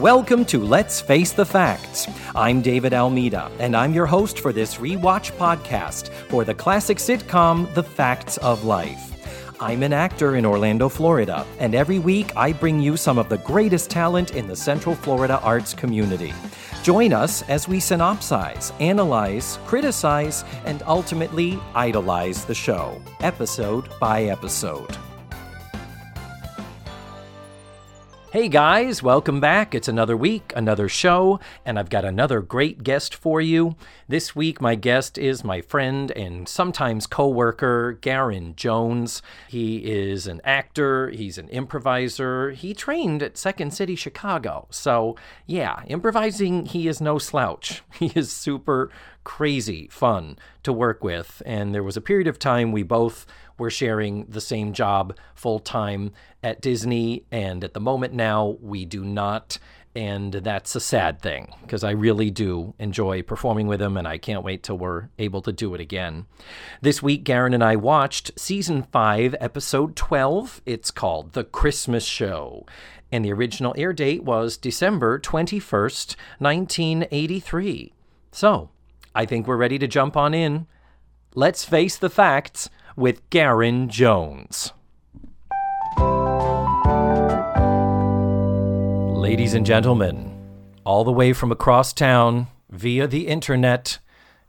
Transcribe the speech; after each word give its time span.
Welcome 0.00 0.46
to 0.46 0.64
Let's 0.64 0.98
Face 0.98 1.32
the 1.32 1.44
Facts. 1.44 2.08
I'm 2.34 2.62
David 2.62 2.94
Almeida, 2.94 3.52
and 3.58 3.76
I'm 3.76 3.92
your 3.92 4.06
host 4.06 4.40
for 4.40 4.50
this 4.50 4.76
rewatch 4.76 5.30
podcast 5.32 6.08
for 6.30 6.42
the 6.42 6.54
classic 6.54 6.96
sitcom 6.96 7.70
The 7.74 7.82
Facts 7.82 8.38
of 8.38 8.64
Life. 8.64 8.98
I'm 9.60 9.82
an 9.82 9.92
actor 9.92 10.36
in 10.36 10.46
Orlando, 10.46 10.88
Florida, 10.88 11.46
and 11.58 11.74
every 11.74 11.98
week 11.98 12.34
I 12.34 12.54
bring 12.54 12.80
you 12.80 12.96
some 12.96 13.18
of 13.18 13.28
the 13.28 13.36
greatest 13.36 13.90
talent 13.90 14.34
in 14.34 14.46
the 14.46 14.56
Central 14.56 14.94
Florida 14.94 15.38
arts 15.42 15.74
community. 15.74 16.32
Join 16.82 17.12
us 17.12 17.42
as 17.42 17.68
we 17.68 17.76
synopsize, 17.76 18.72
analyze, 18.80 19.58
criticize, 19.66 20.44
and 20.64 20.82
ultimately 20.86 21.60
idolize 21.74 22.46
the 22.46 22.54
show, 22.54 23.02
episode 23.20 23.90
by 24.00 24.22
episode. 24.22 24.96
Hey 28.32 28.46
guys, 28.46 29.02
welcome 29.02 29.40
back. 29.40 29.74
It's 29.74 29.88
another 29.88 30.16
week, 30.16 30.52
another 30.54 30.88
show, 30.88 31.40
and 31.64 31.80
I've 31.80 31.90
got 31.90 32.04
another 32.04 32.40
great 32.40 32.84
guest 32.84 33.12
for 33.12 33.40
you. 33.40 33.74
This 34.06 34.36
week, 34.36 34.60
my 34.60 34.76
guest 34.76 35.18
is 35.18 35.42
my 35.42 35.60
friend 35.60 36.12
and 36.12 36.48
sometimes 36.48 37.08
co 37.08 37.26
worker, 37.26 37.98
Garen 38.00 38.54
Jones. 38.54 39.20
He 39.48 39.78
is 39.78 40.28
an 40.28 40.40
actor, 40.44 41.10
he's 41.10 41.38
an 41.38 41.48
improviser. 41.48 42.52
He 42.52 42.72
trained 42.72 43.20
at 43.20 43.36
Second 43.36 43.74
City, 43.74 43.96
Chicago. 43.96 44.68
So, 44.70 45.16
yeah, 45.46 45.82
improvising, 45.88 46.66
he 46.66 46.86
is 46.86 47.00
no 47.00 47.18
slouch. 47.18 47.82
He 47.98 48.12
is 48.14 48.32
super 48.32 48.90
crazy 49.24 49.88
fun 49.90 50.38
to 50.62 50.72
work 50.72 51.04
with. 51.04 51.42
And 51.44 51.74
there 51.74 51.82
was 51.82 51.96
a 51.96 52.00
period 52.00 52.26
of 52.26 52.38
time 52.38 52.72
we 52.72 52.82
both 52.82 53.26
were 53.60 53.70
sharing 53.70 54.24
the 54.24 54.40
same 54.40 54.72
job 54.72 55.16
full 55.34 55.60
time 55.60 56.12
at 56.42 56.60
Disney. 56.60 57.24
And 57.30 57.62
at 57.62 57.74
the 57.74 57.80
moment 57.80 58.12
now, 58.12 58.56
we 58.60 58.84
do 58.84 59.04
not. 59.04 59.58
And 59.94 60.32
that's 60.32 60.76
a 60.76 60.80
sad 60.80 61.20
thing 61.20 61.52
because 61.62 61.82
I 61.82 61.90
really 61.90 62.30
do 62.30 62.74
enjoy 62.78 63.22
performing 63.22 63.66
with 63.66 63.82
him 63.82 63.96
and 63.96 64.06
I 64.06 64.18
can't 64.18 64.44
wait 64.44 64.62
till 64.62 64.78
we're 64.78 65.08
able 65.18 65.42
to 65.42 65.52
do 65.52 65.74
it 65.74 65.80
again. 65.80 66.26
This 66.80 67.02
week, 67.02 67.24
Garen 67.24 67.54
and 67.54 67.64
I 67.64 67.74
watched 67.74 68.38
season 68.38 68.84
5, 68.84 69.34
episode 69.40 69.96
12. 69.96 70.62
It's 70.64 70.92
called 70.92 71.32
The 71.32 71.42
Christmas 71.42 72.04
Show. 72.04 72.66
And 73.10 73.24
the 73.24 73.32
original 73.32 73.74
air 73.76 73.92
date 73.92 74.22
was 74.22 74.56
December 74.56 75.18
21st, 75.18 76.14
1983. 76.38 77.92
So, 78.30 78.70
I 79.12 79.26
think 79.26 79.48
we're 79.48 79.56
ready 79.56 79.78
to 79.80 79.88
jump 79.88 80.16
on 80.16 80.34
in. 80.34 80.68
Let's 81.34 81.64
face 81.64 81.96
the 81.96 82.10
facts 82.10 82.70
with 82.96 83.28
Garen 83.30 83.88
Jones. 83.88 84.72
Ladies 89.20 89.54
and 89.54 89.64
gentlemen, 89.64 90.36
all 90.84 91.04
the 91.04 91.12
way 91.12 91.32
from 91.32 91.52
across 91.52 91.92
town 91.92 92.48
via 92.70 93.06
the 93.06 93.26
internet, 93.26 93.98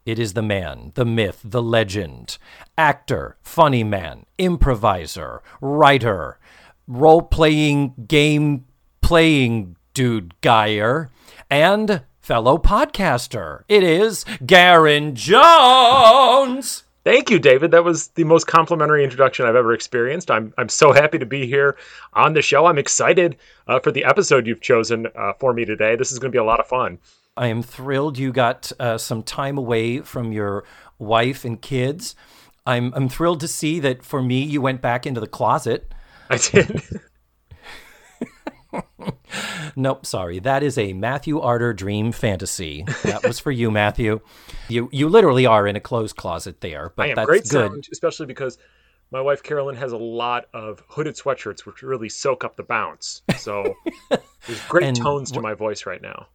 it 0.06 0.18
is 0.18 0.34
the 0.34 0.42
man, 0.42 0.92
the 0.96 1.06
myth, 1.06 1.42
the 1.44 1.62
legend, 1.62 2.38
actor, 2.78 3.38
funny 3.44 3.84
man, 3.84 4.26
improviser, 4.38 5.44
writer, 5.60 6.40
role 6.88 7.22
playing, 7.22 7.94
game 8.08 8.66
playing 9.02 9.76
dude 9.94 10.34
guyer, 10.42 11.10
and 11.50 12.04
fellow 12.20 12.58
podcaster. 12.58 13.64
It 13.68 13.84
is 13.84 14.26
Garen 14.46 15.16
Jones. 15.16 16.84
Thank 17.04 17.32
you, 17.32 17.40
David. 17.40 17.72
That 17.72 17.84
was 17.84 18.10
the 18.10 18.24
most 18.24 18.46
complimentary 18.46 19.04
introduction 19.04 19.46
I've 19.46 19.56
ever 19.56 19.74
experienced. 19.74 20.30
I'm 20.30 20.54
I'm 20.58 20.70
so 20.70 20.92
happy 20.92 21.18
to 21.18 21.26
be 21.26 21.48
here 21.48 21.78
on 22.14 22.34
the 22.34 22.42
show. 22.42 22.68
I'm 22.68 22.78
excited 22.78 23.38
uh, 23.68 23.80
for 23.80 23.92
the 23.92 24.06
episode 24.06 24.46
you've 24.46 24.62
chosen 24.62 25.08
uh, 25.16 25.34
for 25.40 25.54
me 25.54 25.66
today. 25.66 25.96
This 25.96 26.12
is 26.12 26.20
going 26.20 26.32
to 26.32 26.36
be 26.36 26.40
a 26.40 26.44
lot 26.44 26.60
of 26.60 26.68
fun. 26.68 27.00
I 27.36 27.48
am 27.48 27.64
thrilled 27.64 28.18
you 28.18 28.32
got 28.32 28.72
uh, 28.80 28.98
some 28.98 29.24
time 29.24 29.58
away 29.58 30.00
from 30.02 30.32
your 30.32 30.64
wife 31.00 31.44
and 31.44 31.60
kids. 31.60 32.16
I'm 32.68 32.94
I'm 32.94 33.10
thrilled 33.10 33.40
to 33.40 33.48
see 33.48 33.80
that 33.80 34.04
for 34.04 34.22
me 34.22 34.44
you 34.44 34.62
went 34.62 34.82
back 34.82 35.08
into 35.08 35.20
the 35.20 35.28
closet. 35.28 35.92
I 36.30 36.38
did. 36.38 36.84
nope, 39.76 40.06
sorry. 40.06 40.40
That 40.40 40.64
is 40.64 40.78
a 40.78 40.94
Matthew 40.94 41.40
Arter 41.40 41.74
dream 41.74 42.12
fantasy. 42.12 42.86
That 43.04 43.24
was 43.24 43.40
for 43.40 43.52
you, 43.52 43.72
Matthew. 43.72 44.22
You 44.68 44.90
you 44.92 45.10
literally 45.10 45.46
are 45.46 45.68
in 45.68 45.76
a 45.76 45.80
closed 45.80 46.16
closet 46.16 46.62
there, 46.62 46.92
but 46.96 47.08
I 47.08 47.10
am 47.10 47.16
that's 47.16 47.26
great 47.26 47.44
good. 47.44 47.72
sound, 47.72 47.88
especially 47.92 48.26
because 48.26 48.58
my 49.12 49.22
wife 49.22 49.44
Carolyn 49.44 49.76
has 49.76 49.92
a 49.92 49.98
lot 49.98 50.46
of 50.54 50.84
hooded 50.88 51.16
sweatshirts 51.16 51.66
which 51.66 51.84
really 51.84 52.10
soak 52.10 52.44
up 52.44 52.56
the 52.56 52.64
bounce. 52.64 53.22
So 53.38 53.76
there's 54.10 54.62
great 54.70 54.86
And 54.86 54.96
tones 54.96 55.32
to 55.32 55.42
my 55.42 55.54
voice 55.54 55.86
right 55.86 56.02
now. 56.02 56.28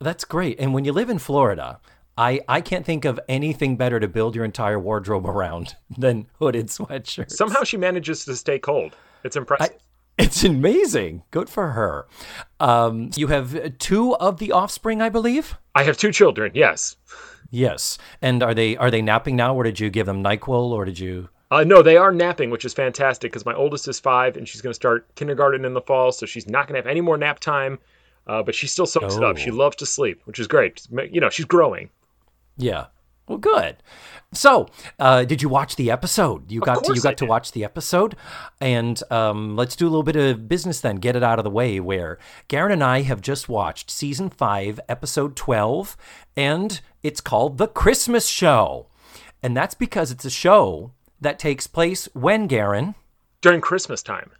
That's 0.00 0.24
great. 0.24 0.58
And 0.58 0.74
when 0.74 0.84
you 0.84 0.92
live 0.92 1.08
in 1.08 1.18
Florida, 1.18 1.80
I, 2.18 2.40
I 2.48 2.60
can't 2.60 2.84
think 2.84 3.04
of 3.04 3.18
anything 3.28 3.76
better 3.76 3.98
to 4.00 4.08
build 4.08 4.34
your 4.34 4.44
entire 4.44 4.78
wardrobe 4.78 5.26
around 5.28 5.76
than 5.96 6.26
hooded 6.38 6.68
sweatshirts. 6.68 7.32
Somehow 7.32 7.62
she 7.62 7.76
manages 7.76 8.24
to 8.24 8.36
stay 8.36 8.58
cold. 8.58 8.96
It's 9.22 9.36
impressive. 9.36 9.76
It's 10.16 10.44
amazing. 10.44 11.22
Good 11.30 11.48
for 11.48 11.72
her. 11.72 12.06
Um, 12.60 13.10
you 13.16 13.26
have 13.28 13.78
two 13.78 14.14
of 14.16 14.38
the 14.38 14.52
offspring, 14.52 15.02
I 15.02 15.08
believe. 15.08 15.56
I 15.74 15.82
have 15.82 15.96
two 15.96 16.12
children. 16.12 16.52
Yes. 16.54 16.96
Yes. 17.50 17.98
And 18.22 18.42
are 18.42 18.54
they 18.54 18.76
are 18.76 18.90
they 18.90 19.02
napping 19.02 19.36
now, 19.36 19.54
or 19.54 19.64
did 19.64 19.80
you 19.80 19.90
give 19.90 20.06
them 20.06 20.22
Nyquil, 20.22 20.70
or 20.70 20.84
did 20.84 20.98
you? 20.98 21.28
Uh, 21.50 21.64
no, 21.64 21.82
they 21.82 21.96
are 21.96 22.12
napping, 22.12 22.50
which 22.50 22.64
is 22.64 22.72
fantastic 22.72 23.30
because 23.30 23.44
my 23.44 23.54
oldest 23.54 23.86
is 23.86 24.00
five 24.00 24.36
and 24.36 24.48
she's 24.48 24.60
going 24.60 24.70
to 24.70 24.74
start 24.74 25.12
kindergarten 25.14 25.64
in 25.64 25.74
the 25.74 25.80
fall, 25.80 26.10
so 26.10 26.26
she's 26.26 26.48
not 26.48 26.66
going 26.66 26.74
to 26.74 26.80
have 26.80 26.90
any 26.90 27.00
more 27.00 27.16
nap 27.16 27.38
time. 27.38 27.78
Uh, 28.26 28.42
but 28.42 28.54
she 28.54 28.66
still 28.66 28.86
soaks 28.86 29.16
it 29.16 29.22
up. 29.22 29.36
Oh. 29.36 29.38
She 29.38 29.50
loves 29.50 29.76
to 29.76 29.86
sleep, 29.86 30.22
which 30.24 30.38
is 30.38 30.46
great. 30.46 30.86
You 31.10 31.20
know, 31.20 31.28
she's 31.28 31.44
growing. 31.44 31.90
Yeah. 32.56 32.86
Well, 33.26 33.38
good. 33.38 33.76
So, 34.32 34.68
uh, 34.98 35.24
did 35.24 35.40
you 35.40 35.48
watch 35.48 35.76
the 35.76 35.90
episode? 35.90 36.50
You 36.50 36.60
got 36.60 36.84
to, 36.84 36.92
you 36.92 37.00
I 37.00 37.02
got 37.02 37.16
to 37.18 37.24
did. 37.24 37.28
watch 37.28 37.52
the 37.52 37.64
episode, 37.64 38.16
and 38.60 39.00
um, 39.10 39.56
let's 39.56 39.76
do 39.76 39.86
a 39.86 39.90
little 39.90 40.02
bit 40.02 40.16
of 40.16 40.48
business 40.48 40.80
then. 40.80 40.96
Get 40.96 41.16
it 41.16 41.22
out 41.22 41.38
of 41.38 41.44
the 41.44 41.50
way. 41.50 41.80
Where 41.80 42.18
Garen 42.48 42.72
and 42.72 42.84
I 42.84 43.02
have 43.02 43.20
just 43.20 43.48
watched 43.48 43.90
season 43.90 44.28
five, 44.30 44.78
episode 44.88 45.36
twelve, 45.36 45.96
and 46.36 46.80
it's 47.02 47.20
called 47.20 47.58
the 47.58 47.68
Christmas 47.68 48.26
Show, 48.26 48.88
and 49.42 49.56
that's 49.56 49.74
because 49.74 50.10
it's 50.10 50.24
a 50.24 50.30
show 50.30 50.92
that 51.20 51.38
takes 51.38 51.66
place 51.66 52.08
when 52.12 52.46
Garen. 52.46 52.94
During 53.40 53.60
Christmas 53.60 54.02
time. 54.02 54.32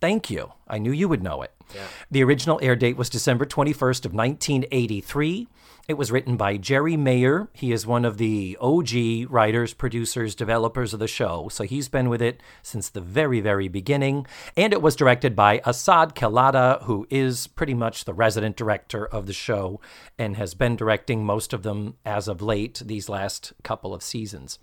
Thank 0.00 0.30
you. 0.30 0.52
I 0.66 0.78
knew 0.78 0.90
you 0.90 1.08
would 1.08 1.22
know 1.22 1.42
it. 1.42 1.52
Yeah. 1.74 1.86
The 2.10 2.24
original 2.24 2.58
air 2.60 2.74
date 2.76 2.96
was 2.96 3.08
December 3.08 3.46
21st 3.46 4.04
of 4.04 4.12
1983. 4.12 5.46
It 5.88 5.94
was 5.94 6.12
written 6.12 6.36
by 6.36 6.58
Jerry 6.58 6.96
Mayer. 6.96 7.48
He 7.52 7.72
is 7.72 7.84
one 7.84 8.04
of 8.04 8.16
the 8.16 8.56
OG 8.60 9.28
writers, 9.28 9.74
producers, 9.74 10.36
developers 10.36 10.94
of 10.94 11.00
the 11.00 11.08
show, 11.08 11.48
so 11.50 11.64
he's 11.64 11.88
been 11.88 12.08
with 12.08 12.22
it 12.22 12.40
since 12.62 12.88
the 12.88 13.00
very, 13.00 13.40
very 13.40 13.66
beginning. 13.66 14.24
And 14.56 14.72
it 14.72 14.80
was 14.80 14.94
directed 14.94 15.34
by 15.34 15.58
Asaad 15.58 16.14
Kelada, 16.14 16.84
who 16.84 17.08
is 17.10 17.48
pretty 17.48 17.74
much 17.74 18.04
the 18.04 18.14
resident 18.14 18.56
director 18.56 19.04
of 19.04 19.26
the 19.26 19.32
show 19.32 19.80
and 20.16 20.36
has 20.36 20.54
been 20.54 20.76
directing 20.76 21.24
most 21.24 21.52
of 21.52 21.64
them 21.64 21.96
as 22.06 22.28
of 22.28 22.40
late, 22.40 22.80
these 22.86 23.08
last 23.08 23.52
couple 23.64 23.92
of 23.92 24.04
seasons. 24.04 24.60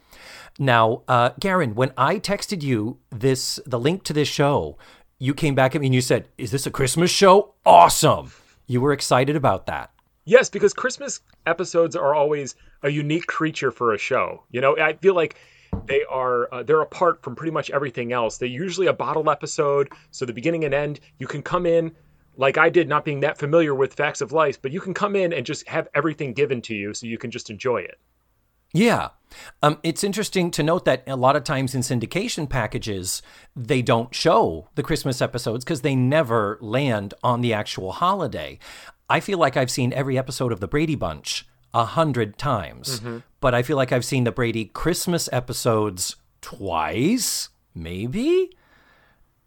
Now, 0.58 1.04
uh, 1.10 1.32
Garen, 1.38 1.76
when 1.76 1.92
I 1.98 2.20
texted 2.20 2.64
you 2.64 3.00
this, 3.12 3.60
the 3.66 3.80
link 3.80 4.04
to 4.04 4.14
this 4.14 4.30
show, 4.30 4.78
you 5.18 5.34
came 5.34 5.54
back 5.54 5.76
at 5.76 5.82
me 5.82 5.88
and 5.88 5.96
you 5.96 6.02
said, 6.02 6.30
Is 6.38 6.52
this 6.52 6.66
a 6.66 6.72
Christmas 6.72 7.12
show? 7.12 7.56
Awesome. 7.66 8.32
You 8.68 8.80
were 8.80 8.94
excited 8.94 9.36
about 9.36 9.66
that. 9.66 9.92
Yes, 10.26 10.50
because 10.50 10.74
Christmas 10.74 11.22
episodes 11.46 11.96
are 11.96 12.14
always 12.14 12.56
a 12.84 12.90
unique 12.90 13.28
creature 13.28 13.72
for 13.72 13.94
a 13.94 13.98
show. 13.98 14.44
You 14.52 14.62
know, 14.62 14.78
I 14.78 14.94
feel 14.94 15.16
like 15.16 15.36
they 15.86 16.04
are 16.10 16.54
uh, 16.54 16.64
they're 16.64 16.82
apart 16.82 17.24
from 17.24 17.36
pretty 17.36 17.52
much 17.52 17.70
everything 17.70 18.12
else. 18.14 18.38
They're 18.38 18.48
usually 18.48 18.88
a 18.88 18.94
bottle 18.94 19.30
episode, 19.30 19.90
so 20.12 20.26
the 20.26 20.34
beginning 20.34 20.66
and 20.66 20.74
end, 20.74 21.00
you 21.18 21.28
can 21.28 21.42
come 21.42 21.66
in 21.66 21.96
like 22.40 22.58
I 22.58 22.70
did, 22.70 22.88
not 22.88 23.04
being 23.04 23.20
that 23.20 23.38
familiar 23.38 23.76
with 23.76 23.94
facts 23.94 24.22
of 24.22 24.32
life, 24.32 24.62
but 24.62 24.72
you 24.72 24.80
can 24.80 24.94
come 24.94 25.16
in 25.16 25.34
and 25.34 25.46
just 25.46 25.68
have 25.68 25.90
everything 25.94 26.34
given 26.34 26.62
to 26.64 26.74
you, 26.74 26.94
so 26.94 27.06
you 27.06 27.18
can 27.18 27.32
just 27.32 27.50
enjoy 27.50 27.80
it. 27.80 28.00
Yeah. 28.72 29.10
Um, 29.62 29.80
it's 29.84 30.04
interesting 30.04 30.50
to 30.52 30.64
note 30.64 30.86
that 30.86 31.04
a 31.06 31.18
lot 31.18 31.36
of 31.36 31.44
times 31.44 31.76
in 31.76 31.82
syndication 31.82 32.48
packages, 32.48 33.22
they 33.56 33.82
don't 33.82 34.16
show 34.16 34.70
the 34.76 34.84
Christmas 34.84 35.22
episodes 35.22 35.66
because 35.66 35.82
they 35.82 35.96
never 35.96 36.58
land 36.62 37.14
on 37.24 37.42
the 37.42 37.54
actual 37.54 37.92
holiday. 37.92 38.58
I 39.10 39.20
feel 39.20 39.38
like 39.40 39.58
I've 39.58 39.72
seen 39.72 39.92
every 39.94 40.18
episode 40.18 40.52
of 40.52 40.60
The 40.60 40.68
Brady 40.68 40.96
Bunch 40.96 41.48
a 41.74 41.86
hundred 41.86 42.38
times, 42.38 43.00
but 43.42 43.54
I 43.56 43.64
feel 43.64 43.78
like 43.78 43.92
I've 43.92 44.06
seen 44.06 44.24
the 44.24 44.32
Brady 44.32 44.66
Christmas 44.66 45.30
episodes 45.32 46.16
twice, 46.42 47.50
maybe. 47.76 48.52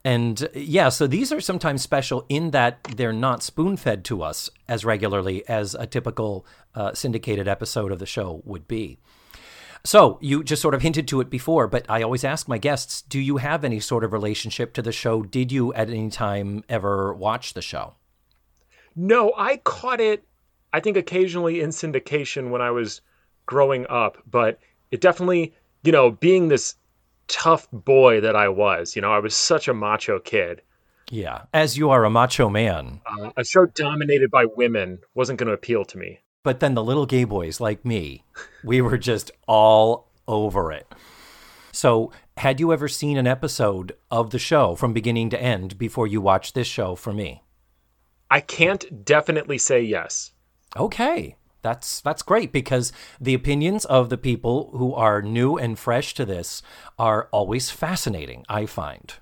And 0.05 0.49
yeah, 0.55 0.89
so 0.89 1.07
these 1.07 1.31
are 1.31 1.41
sometimes 1.41 1.83
special 1.83 2.27
in 2.29 2.51
that 2.51 2.83
they're 2.97 3.13
not 3.13 3.43
spoon 3.43 3.77
fed 3.77 4.05
to 4.07 4.23
us 4.23 4.51
as 4.69 4.85
regularly 4.85 5.47
as 5.49 5.75
a 5.77 5.87
typical 5.87 6.45
uh, 6.75 6.93
syndicated 6.93 7.47
episode 7.47 7.93
of 7.93 8.01
the 8.01 8.07
show 8.07 8.43
would 8.45 8.67
be. 8.67 8.99
So 9.85 10.19
you 10.21 10.45
just 10.45 10.63
sort 10.63 10.75
of 10.75 10.83
hinted 10.83 11.09
to 11.09 11.21
it 11.21 11.31
before, 11.31 11.67
but 11.67 11.87
I 11.89 12.03
always 12.03 12.25
ask 12.25 12.49
my 12.49 12.59
guests 12.59 13.03
do 13.03 13.19
you 13.19 13.39
have 13.39 13.65
any 13.65 13.81
sort 13.81 14.05
of 14.05 14.13
relationship 14.13 14.75
to 14.75 14.83
the 14.83 14.93
show? 14.93 15.23
Did 15.23 15.51
you 15.53 15.73
at 15.75 15.89
any 15.89 16.11
time 16.11 16.65
ever 16.69 17.13
watch 17.15 17.55
the 17.55 17.63
show? 17.63 17.95
No, 18.97 19.33
I 19.37 19.59
caught 19.59 20.01
it. 20.01 20.25
I 20.73 20.81
think 20.81 20.97
occasionally 20.97 21.61
in 21.61 21.71
syndication 21.71 22.51
when 22.51 22.63
I 22.63 22.71
was 22.71 23.01
growing 23.47 23.87
up, 23.89 24.19
but 24.31 24.59
it 24.91 25.01
definitely, 25.01 25.55
you 25.83 25.93
know, 25.93 26.11
being 26.11 26.49
this 26.49 26.77
tough 27.29 27.69
boy 27.73 28.21
that 28.21 28.37
I 28.37 28.49
was, 28.49 28.97
you 28.97 29.03
know, 29.03 29.13
I 29.13 29.19
was 29.19 29.35
such 29.35 29.69
a 29.69 29.75
macho 29.75 30.19
kid. 30.19 30.63
Yeah, 31.11 31.43
as 31.53 31.77
you 31.77 31.91
are 31.91 32.05
a 32.05 32.11
macho 32.11 32.49
man. 32.49 33.01
Uh, 33.05 33.31
a 33.37 33.45
show 33.45 33.67
dominated 33.67 34.31
by 34.31 34.47
women 34.47 34.99
wasn't 35.15 35.39
going 35.39 35.49
to 35.49 35.55
appeal 35.55 35.85
to 35.87 35.99
me. 35.99 36.21
But 36.43 36.61
then 36.61 36.75
the 36.75 36.83
little 36.83 37.07
gay 37.07 37.25
boys 37.25 37.61
like 37.61 37.85
me, 37.85 38.25
we 38.65 38.81
were 38.81 38.99
just 38.99 39.31
all 39.47 40.09
over 40.27 40.73
it. 40.73 40.87
So, 41.71 42.13
had 42.37 42.61
you 42.61 42.73
ever 42.73 42.89
seen 42.89 43.17
an 43.17 43.27
episode 43.27 43.93
of 44.11 44.31
the 44.31 44.39
show 44.39 44.75
from 44.75 44.93
beginning 44.93 45.31
to 45.31 45.41
end 45.41 45.79
before 45.79 46.07
you 46.07 46.21
watched 46.21 46.55
this 46.55 46.67
show 46.67 46.95
for 46.95 47.13
me? 47.13 47.43
I 48.33 48.41
can't 48.41 49.05
definitely 49.05 49.59
say 49.59 49.83
yes. 49.83 50.33
Okay. 50.75 51.37
That's 51.61 52.01
that's 52.01 52.23
great 52.23 52.51
because 52.51 52.91
the 53.21 53.35
opinions 53.35 53.85
of 53.85 54.09
the 54.09 54.17
people 54.17 54.71
who 54.73 54.95
are 54.95 55.21
new 55.21 55.59
and 55.59 55.79
fresh 55.79 56.15
to 56.15 56.25
this 56.25 56.63
are 56.99 57.29
always 57.31 57.69
fascinating, 57.69 58.47
I 58.49 58.65
find. 58.65 59.13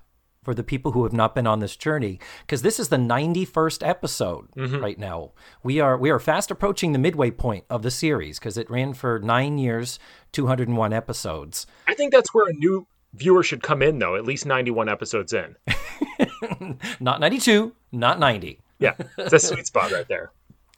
For 0.43 0.53
the 0.53 0.63
people 0.63 0.93
who 0.93 1.03
have 1.03 1.11
not 1.11 1.35
been 1.35 1.45
on 1.45 1.59
this 1.59 1.75
journey, 1.75 2.21
because 2.39 2.61
this 2.61 2.79
is 2.79 2.87
the 2.87 2.95
91st 2.95 3.85
episode 3.85 4.49
mm-hmm. 4.55 4.79
right 4.79 4.97
now. 4.97 5.33
We 5.61 5.81
are 5.81 5.97
we 5.97 6.09
are 6.09 6.17
fast 6.17 6.49
approaching 6.49 6.93
the 6.93 6.97
midway 6.97 7.31
point 7.31 7.65
of 7.69 7.81
the 7.81 7.91
series 7.91 8.39
because 8.39 8.57
it 8.57 8.71
ran 8.71 8.93
for 8.93 9.19
9 9.19 9.57
years, 9.57 9.99
201 10.31 10.93
episodes. 10.93 11.67
I 11.85 11.95
think 11.95 12.13
that's 12.13 12.33
where 12.33 12.47
a 12.47 12.53
new 12.53 12.87
viewer 13.13 13.43
should 13.43 13.61
come 13.61 13.81
in, 13.81 13.99
though, 13.99 14.15
at 14.15 14.25
least 14.25 14.45
91 14.45 14.87
episodes 14.87 15.33
in. 15.33 15.57
Not 16.99 17.19
92, 17.19 17.73
not 17.91 18.19
90. 18.19 18.59
Yeah, 18.81 18.95
it's 19.17 19.33
a 19.33 19.39
sweet 19.39 19.67
spot 19.67 19.91
right 19.91 20.07
there. 20.07 20.31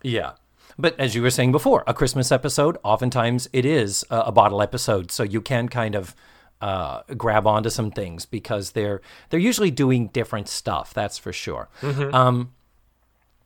Yeah. 0.04 0.34
But 0.78 1.00
as 1.00 1.16
you 1.16 1.22
were 1.22 1.30
saying 1.30 1.52
before, 1.52 1.84
a 1.88 1.94
Christmas 1.94 2.32
episode, 2.32 2.78
oftentimes 2.84 3.48
it 3.54 3.66
is 3.66 4.04
a, 4.10 4.22
a 4.22 4.32
bottle 4.32 4.62
episode, 4.62 5.12
so 5.12 5.24
you 5.24 5.42
can 5.42 5.70
kind 5.70 5.96
of 5.96 6.16
uh, 6.62 7.02
grab 7.18 7.46
onto 7.46 7.70
some 7.70 7.92
things 7.92 8.26
because 8.26 8.72
they're 8.72 9.02
they're 9.30 9.40
usually 9.40 9.72
doing 9.72 10.08
different 10.08 10.48
stuff. 10.48 10.94
That's 10.94 11.18
for 11.18 11.34
sure. 11.34 11.70
Um, 12.14 12.54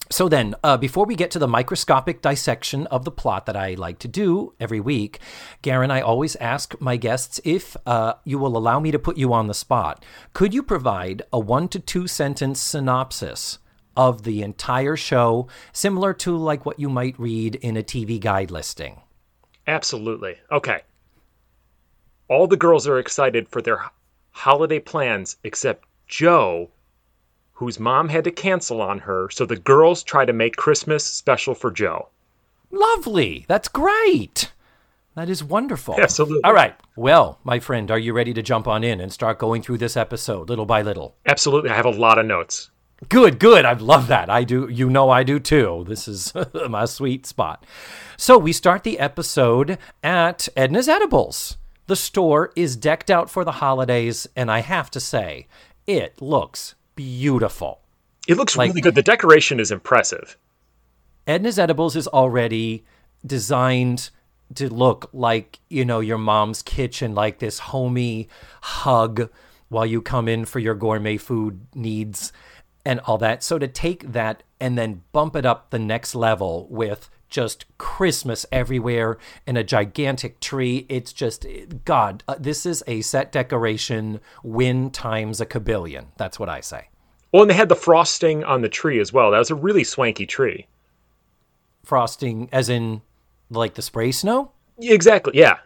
so 0.09 0.30
then, 0.30 0.56
uh, 0.63 0.77
before 0.77 1.06
we 1.06 1.15
get 1.15 1.31
to 1.31 1.39
the 1.39 1.48
microscopic 1.48 2.21
dissection 2.21 2.88
of 2.88 3.04
the 3.04 3.12
plot 3.12 3.45
that 3.45 3.57
I 3.57 3.74
like 3.74 4.00
to 4.00 4.07
do 4.07 4.54
every 4.57 4.80
week, 4.80 5.19
Garen, 5.62 5.92
I 5.92 6.00
always 6.00 6.38
ask 6.38 6.80
my 6.80 6.95
guests 6.95 7.42
if 7.44 7.75
uh, 7.86 8.13
you 8.24 8.39
will 8.39 8.56
allow 8.56 8.80
me 8.80 8.92
to 8.92 9.00
put 9.00 9.18
you 9.18 9.33
on 9.33 9.48
the 9.48 9.54
spot. 9.54 10.06
Could 10.31 10.54
you 10.54 10.63
provide 10.63 11.24
a 11.33 11.39
one 11.39 11.68
to 11.69 11.80
two 11.80 12.07
sentence 12.07 12.62
synopsis 12.62 13.59
of 13.97 14.23
the 14.23 14.44
entire 14.44 14.95
show, 14.95 15.47
similar 15.73 16.13
to 16.13 16.38
like 16.38 16.65
what 16.65 16.79
you 16.79 16.88
might 16.88 17.19
read 17.19 17.55
in 17.55 17.75
a 17.75 17.83
TV 17.83 18.19
guide 18.19 18.51
listing? 18.51 19.01
Absolutely. 19.65 20.38
Okay. 20.51 20.81
All 22.29 22.47
the 22.47 22.55
girls 22.55 22.88
are 22.88 22.99
excited 22.99 23.49
for 23.49 23.61
their 23.61 23.81
holiday 24.31 24.79
plans 24.79 25.38
except 25.44 25.85
Jo, 26.07 26.69
whose 27.53 27.79
mom 27.79 28.07
had 28.07 28.23
to 28.25 28.31
cancel 28.31 28.81
on 28.81 28.99
her, 28.99 29.29
so 29.31 29.45
the 29.45 29.57
girls 29.57 30.03
try 30.03 30.23
to 30.23 30.33
make 30.33 30.55
Christmas 30.55 31.03
special 31.03 31.55
for 31.55 31.71
Jo. 31.71 32.09
Lovely. 32.69 33.45
That's 33.47 33.67
great. 33.67 34.51
That 35.15 35.29
is 35.29 35.44
wonderful. 35.44 35.99
Absolutely. 35.99 36.44
All 36.44 36.53
right. 36.53 36.75
Well, 36.95 37.39
my 37.44 37.59
friend, 37.59 37.89
are 37.89 37.97
you 37.97 38.13
ready 38.13 38.33
to 38.35 38.44
jump 38.44 38.67
on 38.67 38.83
in 38.83 39.01
and 39.01 39.11
start 39.11 39.39
going 39.39 39.63
through 39.63 39.79
this 39.79 39.97
episode 39.97 40.49
little 40.49 40.67
by 40.67 40.83
little? 40.83 41.15
Absolutely. 41.25 41.71
I 41.71 41.75
have 41.75 41.88
a 41.88 41.89
lot 41.89 42.19
of 42.19 42.27
notes. 42.27 42.69
Good, 43.09 43.38
good. 43.39 43.63
I 43.63 43.73
love 43.73 44.07
that. 44.07 44.29
I 44.29 44.44
do. 44.44 44.67
You 44.69 44.89
know, 44.89 45.09
I 45.09 45.23
do 45.23 45.39
too. 45.39 45.85
This 45.88 46.07
is 46.07 46.33
my 46.69 46.85
sweet 46.85 47.25
spot. 47.27 47.63
So 48.17 48.38
we 48.39 48.51
start 48.53 48.83
the 48.83 48.97
episode 48.99 49.77
at 50.03 50.47
Edna's 50.57 50.89
Edibles. 50.89 51.57
The 51.85 51.95
store 51.95 52.51
is 52.55 52.75
decked 52.75 53.11
out 53.11 53.29
for 53.29 53.45
the 53.45 53.53
holidays, 53.53 54.27
and 54.35 54.49
I 54.51 54.59
have 54.59 54.89
to 54.91 54.99
say, 54.99 55.47
it 55.85 56.21
looks 56.21 56.73
beautiful. 56.95 57.81
It 58.27 58.35
looks 58.35 58.57
Like- 58.57 58.69
really 58.69 58.81
good. 58.81 58.95
The 58.95 59.03
decoration 59.03 59.59
is 59.59 59.71
impressive. 59.71 60.38
Edna's 61.27 61.59
Edibles 61.59 61.95
is 61.95 62.07
already 62.07 62.83
designed 63.25 64.09
to 64.55 64.73
look 64.73 65.09
like, 65.13 65.59
you 65.69 65.85
know, 65.85 65.99
your 65.99 66.17
mom's 66.17 66.61
kitchen, 66.61 67.13
like 67.13 67.39
this 67.39 67.59
homey 67.59 68.27
hug 68.61 69.29
while 69.69 69.85
you 69.85 70.01
come 70.01 70.27
in 70.27 70.45
for 70.45 70.59
your 70.59 70.73
gourmet 70.73 71.17
food 71.17 71.59
needs 71.75 72.31
and 72.87 73.01
all 73.01 73.17
that. 73.17 73.43
So 73.43 73.59
to 73.59 73.67
take 73.67 74.13
that 74.13 74.43
and 74.61 74.77
then 74.77 75.03
bump 75.11 75.35
it 75.35 75.45
up 75.45 75.71
the 75.71 75.77
next 75.77 76.15
level 76.15 76.67
with 76.69 77.09
just 77.27 77.65
Christmas 77.77 78.45
everywhere 78.49 79.17
and 79.45 79.57
a 79.57 79.63
gigantic 79.63 80.39
tree, 80.39 80.85
it's 80.87 81.11
just, 81.11 81.45
God, 81.83 82.23
uh, 82.29 82.35
this 82.39 82.65
is 82.65 82.85
a 82.87 83.01
set 83.01 83.33
decoration 83.33 84.21
win 84.41 84.89
times 84.89 85.41
a 85.41 85.45
cabillion. 85.45 86.05
That's 86.15 86.39
what 86.39 86.47
I 86.47 86.61
say. 86.61 86.87
Well, 87.33 87.41
and 87.41 87.51
they 87.51 87.55
had 87.55 87.67
the 87.67 87.75
frosting 87.75 88.45
on 88.45 88.61
the 88.61 88.69
tree 88.69 89.01
as 89.01 89.11
well. 89.11 89.31
That 89.31 89.39
was 89.39 89.51
a 89.51 89.55
really 89.55 89.83
swanky 89.83 90.25
tree. 90.25 90.65
Frosting, 91.83 92.47
as 92.53 92.69
in 92.69 93.01
like 93.49 93.73
the 93.73 93.81
spray 93.81 94.13
snow? 94.13 94.53
Exactly. 94.79 95.33
Yeah. 95.35 95.57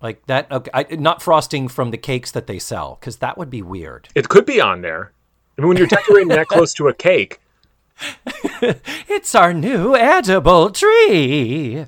Like 0.00 0.24
that, 0.26 0.50
okay, 0.50 0.70
I, 0.72 0.86
not 0.96 1.20
frosting 1.20 1.68
from 1.68 1.90
the 1.90 1.98
cakes 1.98 2.30
that 2.30 2.46
they 2.46 2.58
sell, 2.58 2.96
because 2.98 3.18
that 3.18 3.36
would 3.36 3.50
be 3.50 3.60
weird. 3.60 4.08
It 4.14 4.30
could 4.30 4.46
be 4.46 4.58
on 4.58 4.80
there. 4.80 5.12
I 5.60 5.62
mean, 5.62 5.68
when 5.68 5.76
you're 5.76 5.86
decorating 5.86 6.28
that 6.28 6.48
close 6.48 6.72
to 6.74 6.88
a 6.88 6.94
cake, 6.94 7.38
It's 8.62 9.34
our 9.34 9.52
new 9.52 9.94
edible 9.94 10.70
tree. 10.70 11.84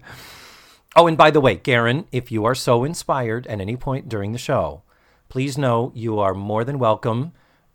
Oh, 0.94 1.06
and 1.06 1.16
by 1.16 1.30
the 1.30 1.40
way, 1.40 1.54
Garen, 1.54 2.06
if 2.12 2.30
you 2.30 2.44
are 2.44 2.54
so 2.54 2.84
inspired 2.84 3.46
at 3.46 3.62
any 3.62 3.76
point 3.76 4.10
during 4.10 4.32
the 4.32 4.38
show, 4.38 4.82
please 5.30 5.56
know 5.56 5.90
you 5.94 6.18
are 6.18 6.34
more 6.34 6.64
than 6.64 6.78
welcome 6.78 7.32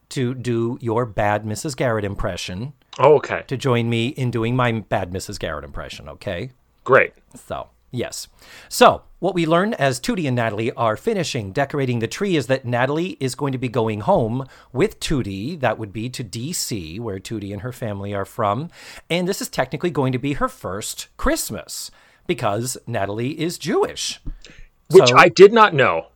to 0.09 0.35
do 0.35 0.77
your 0.81 1.03
bad 1.07 1.45
Mrs. 1.45 1.75
Garrett 1.75 2.05
impression 2.05 2.73
oh, 2.99 3.15
okay. 3.15 3.43
to 3.47 3.57
join 3.57 3.89
me 3.89 4.09
in 4.09 4.29
doing 4.29 4.55
my 4.55 4.71
bad 4.71 5.11
Mrs. 5.11 5.39
Garrett 5.39 5.65
impression, 5.65 6.07
okay? 6.07 6.51
Great. 6.83 7.13
So, 7.33 7.69
yes. 7.89 8.27
So, 8.69 9.01
what 9.19 9.33
we 9.33 9.45
learn 9.45 9.73
as 9.73 9.99
Tootie 9.99 10.27
and 10.27 10.35
Natalie 10.35 10.71
are 10.73 10.95
finishing 10.95 11.51
decorating 11.51 11.99
the 11.99 12.07
tree 12.07 12.35
is 12.35 12.47
that 12.47 12.65
Natalie 12.65 13.17
is 13.19 13.33
going 13.35 13.51
to 13.51 13.57
be 13.57 13.67
going 13.67 14.01
home 14.01 14.45
with 14.71 14.99
Tootie. 14.99 15.59
That 15.59 15.79
would 15.79 15.91
be 15.91 16.09
to 16.09 16.23
DC, 16.23 16.99
where 16.99 17.19
Tootie 17.19 17.51
and 17.51 17.61
her 17.61 17.71
family 17.71 18.13
are 18.13 18.25
from. 18.25 18.69
And 19.09 19.27
this 19.27 19.41
is 19.41 19.49
technically 19.49 19.89
going 19.89 20.11
to 20.11 20.19
be 20.19 20.33
her 20.33 20.47
first 20.47 21.07
Christmas 21.17 21.89
because 22.27 22.77
Natalie 22.85 23.39
is 23.39 23.57
Jewish. 23.57 24.19
Which 24.91 25.09
So- 25.09 25.17
I 25.17 25.29
did 25.29 25.51
not 25.51 25.73
know. 25.73 26.07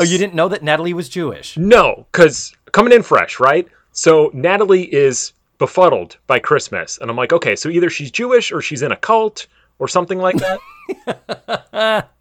Oh, 0.00 0.04
you 0.04 0.18
didn't 0.18 0.34
know 0.34 0.48
that 0.48 0.62
Natalie 0.62 0.94
was 0.94 1.08
Jewish? 1.08 1.56
No, 1.56 2.06
because 2.12 2.52
coming 2.72 2.92
in 2.92 3.02
fresh, 3.02 3.40
right? 3.40 3.66
So 3.92 4.30
Natalie 4.32 4.84
is 4.84 5.32
befuddled 5.58 6.16
by 6.28 6.38
Christmas. 6.38 6.98
And 6.98 7.10
I'm 7.10 7.16
like, 7.16 7.32
okay, 7.32 7.56
so 7.56 7.68
either 7.68 7.90
she's 7.90 8.10
Jewish 8.12 8.52
or 8.52 8.62
she's 8.62 8.82
in 8.82 8.92
a 8.92 8.96
cult 8.96 9.48
or 9.78 9.88
something 9.88 10.18
like 10.18 10.36
that. 10.36 12.10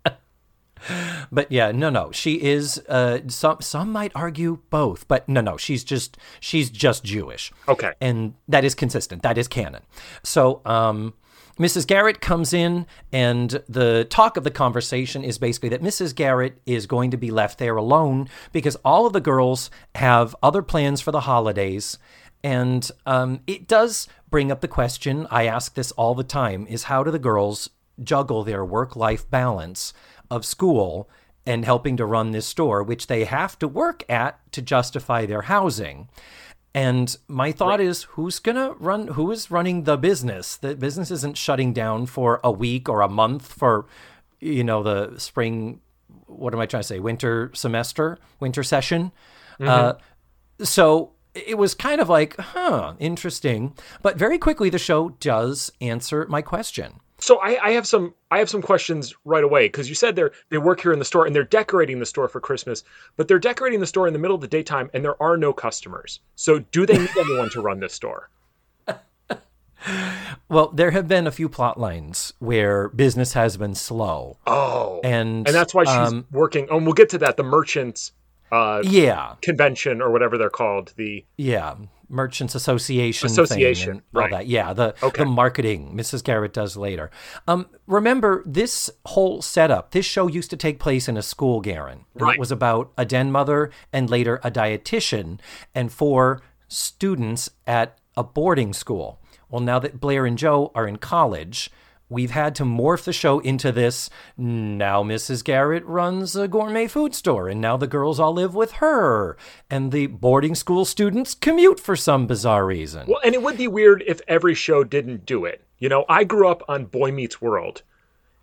But 1.31 1.51
yeah, 1.51 1.71
no, 1.71 1.89
no, 1.89 2.11
she 2.11 2.41
is. 2.41 2.79
Uh, 2.87 3.19
some 3.27 3.57
some 3.61 3.91
might 3.91 4.11
argue 4.15 4.59
both, 4.69 5.07
but 5.07 5.27
no, 5.27 5.41
no, 5.41 5.57
she's 5.57 5.83
just 5.83 6.17
she's 6.39 6.69
just 6.69 7.03
Jewish. 7.03 7.51
Okay. 7.67 7.93
and 7.99 8.35
that 8.47 8.63
is 8.63 8.73
consistent. 8.73 9.23
That 9.23 9.37
is 9.37 9.47
canon. 9.47 9.83
So, 10.23 10.61
um, 10.65 11.13
Mrs. 11.59 11.87
Garrett 11.87 12.21
comes 12.21 12.53
in, 12.53 12.85
and 13.11 13.61
the 13.67 14.05
talk 14.09 14.37
of 14.37 14.43
the 14.43 14.51
conversation 14.51 15.23
is 15.23 15.37
basically 15.39 15.69
that 15.69 15.81
Mrs. 15.81 16.13
Garrett 16.15 16.61
is 16.65 16.85
going 16.85 17.11
to 17.11 17.17
be 17.17 17.31
left 17.31 17.57
there 17.57 17.75
alone 17.75 18.29
because 18.53 18.75
all 18.85 19.07
of 19.07 19.13
the 19.13 19.19
girls 19.19 19.71
have 19.95 20.35
other 20.43 20.61
plans 20.61 21.01
for 21.01 21.11
the 21.11 21.21
holidays. 21.21 21.97
And 22.43 22.89
um, 23.05 23.41
it 23.47 23.67
does 23.67 24.07
bring 24.29 24.51
up 24.51 24.61
the 24.61 24.67
question 24.67 25.27
I 25.31 25.47
ask 25.47 25.73
this 25.73 25.91
all 25.93 26.15
the 26.15 26.23
time 26.23 26.67
is 26.67 26.83
how 26.83 27.03
do 27.03 27.11
the 27.11 27.19
girls 27.19 27.69
juggle 28.03 28.43
their 28.43 28.63
work 28.63 28.95
life 28.95 29.29
balance 29.29 29.93
of 30.29 30.45
school 30.45 31.09
and 31.45 31.65
helping 31.65 31.97
to 31.97 32.05
run 32.05 32.31
this 32.31 32.45
store, 32.45 32.83
which 32.83 33.07
they 33.07 33.23
have 33.23 33.57
to 33.59 33.67
work 33.67 34.03
at 34.09 34.39
to 34.51 34.61
justify 34.61 35.25
their 35.25 35.43
housing? 35.43 36.09
And 36.73 37.17
my 37.27 37.51
thought 37.51 37.81
is, 37.81 38.03
who's 38.03 38.37
gonna 38.37 38.73
run? 38.73 39.07
Who 39.07 39.31
is 39.31 39.49
running 39.49 39.85
the 39.85 39.97
business? 39.97 40.57
The 40.57 40.75
business 40.75 41.09
isn't 41.09 41.35
shutting 41.35 41.73
down 41.73 42.05
for 42.05 42.39
a 42.43 42.51
week 42.51 42.87
or 42.87 43.01
a 43.01 43.09
month 43.09 43.51
for, 43.51 43.87
you 44.39 44.63
know, 44.63 44.83
the 44.83 45.17
spring. 45.19 45.81
What 46.27 46.53
am 46.53 46.59
I 46.59 46.67
trying 46.67 46.83
to 46.83 46.87
say? 46.87 46.99
Winter 46.99 47.49
semester, 47.55 48.19
winter 48.39 48.61
session. 48.61 49.11
Uh, 49.59 49.93
so 50.61 51.13
it 51.45 51.57
was 51.57 51.73
kind 51.73 52.01
of 52.01 52.09
like, 52.09 52.37
huh, 52.37 52.93
interesting. 52.99 53.73
But 54.01 54.17
very 54.17 54.37
quickly, 54.37 54.69
the 54.69 54.79
show 54.79 55.09
does 55.19 55.71
answer 55.81 56.25
my 56.29 56.41
question. 56.41 56.99
So 57.19 57.39
I, 57.39 57.57
I 57.63 57.71
have 57.71 57.87
some 57.87 58.13
I 58.29 58.37
have 58.37 58.49
some 58.49 58.61
questions 58.61 59.15
right 59.25 59.43
away 59.43 59.67
because 59.67 59.89
you 59.89 59.95
said 59.95 60.15
they're 60.15 60.31
they 60.49 60.59
work 60.59 60.81
here 60.81 60.93
in 60.93 60.99
the 60.99 61.05
store 61.05 61.25
and 61.25 61.35
they're 61.35 61.43
decorating 61.43 61.99
the 61.99 62.05
store 62.05 62.27
for 62.27 62.39
Christmas, 62.39 62.83
but 63.15 63.27
they're 63.27 63.39
decorating 63.39 63.79
the 63.79 63.87
store 63.87 64.05
in 64.05 64.13
the 64.13 64.19
middle 64.19 64.35
of 64.35 64.41
the 64.41 64.47
daytime 64.47 64.91
and 64.93 65.03
there 65.03 65.21
are 65.21 65.35
no 65.35 65.51
customers. 65.51 66.19
So 66.35 66.59
do 66.59 66.85
they 66.85 66.97
need 66.97 67.09
anyone 67.17 67.49
to 67.51 67.61
run 67.61 67.79
this 67.79 67.93
store? 67.93 68.29
Well, 70.49 70.69
there 70.69 70.91
have 70.91 71.07
been 71.07 71.27
a 71.27 71.31
few 71.31 71.49
plot 71.49 71.79
lines 71.79 72.33
where 72.39 72.89
business 72.89 73.33
has 73.33 73.57
been 73.57 73.75
slow. 73.75 74.37
Oh, 74.47 75.01
And 75.03 75.45
and 75.45 75.55
that's 75.55 75.73
why 75.73 75.83
she's 75.83 76.13
um, 76.13 76.25
working. 76.31 76.67
And 76.71 76.85
we'll 76.85 76.93
get 76.93 77.09
to 77.09 77.17
that. 77.19 77.37
The 77.37 77.43
merchants 77.43 78.11
uh, 78.51 78.81
yeah, 78.83 79.35
convention 79.41 80.01
or 80.01 80.11
whatever 80.11 80.37
they're 80.37 80.49
called. 80.49 80.93
The 80.95 81.25
yeah, 81.37 81.75
Merchants 82.09 82.55
Association, 82.55 83.25
Association, 83.27 83.85
thing 83.85 84.01
and 84.11 84.15
all 84.15 84.21
right. 84.21 84.31
that. 84.31 84.47
Yeah, 84.47 84.73
the 84.73 84.95
Okay. 85.03 85.23
the 85.23 85.29
marketing 85.29 85.93
Mrs. 85.95 86.23
Garrett 86.23 86.53
does 86.53 86.77
later. 86.77 87.11
Um, 87.47 87.67
remember 87.85 88.43
this 88.45 88.89
whole 89.05 89.41
setup. 89.41 89.91
This 89.91 90.05
show 90.05 90.27
used 90.27 90.49
to 90.51 90.57
take 90.57 90.79
place 90.79 91.07
in 91.09 91.17
a 91.17 91.21
school, 91.21 91.61
Garen. 91.61 92.05
And 92.13 92.21
Right. 92.21 92.35
It 92.35 92.39
was 92.39 92.51
about 92.51 92.91
a 92.97 93.05
den 93.05 93.31
mother 93.31 93.71
and 93.91 94.09
later 94.09 94.39
a 94.43 94.51
dietitian 94.51 95.39
and 95.75 95.91
four 95.91 96.41
students 96.67 97.49
at 97.65 97.97
a 98.15 98.23
boarding 98.23 98.73
school. 98.73 99.19
Well, 99.49 99.61
now 99.61 99.79
that 99.79 99.99
Blair 99.99 100.25
and 100.25 100.37
Jo 100.37 100.71
are 100.75 100.87
in 100.87 100.97
college. 100.97 101.69
We've 102.09 102.31
had 102.31 102.55
to 102.55 102.63
morph 102.63 103.03
the 103.03 103.11
show 103.11 103.39
into 103.39 103.71
this. 103.71 104.09
Now 104.37 105.03
Mrs. 105.03 105.43
Garrett 105.43 105.85
runs 105.85 106.35
a 106.37 106.47
gourmet 106.47 106.87
food 106.87 107.13
store, 107.13 107.49
and 107.49 107.59
now 107.59 107.75
the 107.75 107.87
girls 107.87 108.19
all 108.19 108.31
live 108.33 108.55
with 108.55 108.73
her, 108.73 109.35
and 109.69 109.91
the 109.91 110.07
boarding 110.07 110.55
school 110.55 110.85
students 110.85 111.35
commute 111.35 111.79
for 111.81 111.95
some 111.97 112.25
bizarre 112.25 112.65
reason. 112.65 113.07
well, 113.07 113.19
and 113.25 113.35
it 113.35 113.41
would 113.43 113.57
be 113.57 113.67
weird 113.67 114.03
if 114.07 114.21
every 114.27 114.55
show 114.55 114.83
didn't 114.85 115.25
do 115.25 115.43
it. 115.43 115.61
You 115.79 115.89
know, 115.89 116.05
I 116.07 116.23
grew 116.23 116.47
up 116.47 116.63
on 116.69 116.85
Boy 116.85 117.11
Meets 117.11 117.41
World. 117.41 117.81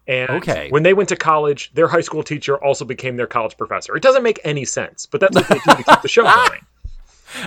And 0.07 0.29
Okay. 0.29 0.69
when 0.69 0.83
they 0.83 0.93
went 0.93 1.09
to 1.09 1.17
college, 1.17 1.73
their 1.73 1.89
high 1.89 2.03
school 2.03 2.23
teacher 2.23 2.63
also 2.63 2.85
became 2.85 3.17
their 3.17 3.27
college 3.27 3.57
professor. 3.57 3.97
It 3.97 4.03
doesn't 4.03 4.23
make 4.23 4.39
any 4.45 4.67
sense, 4.67 5.07
but 5.07 5.23
that's 5.23 5.35
what 5.35 5.49
they 5.49 5.55
do 5.55 5.77
to 5.77 5.83
keep 5.83 6.03
the 6.03 6.09
show 6.09 6.25
going. 6.47 6.61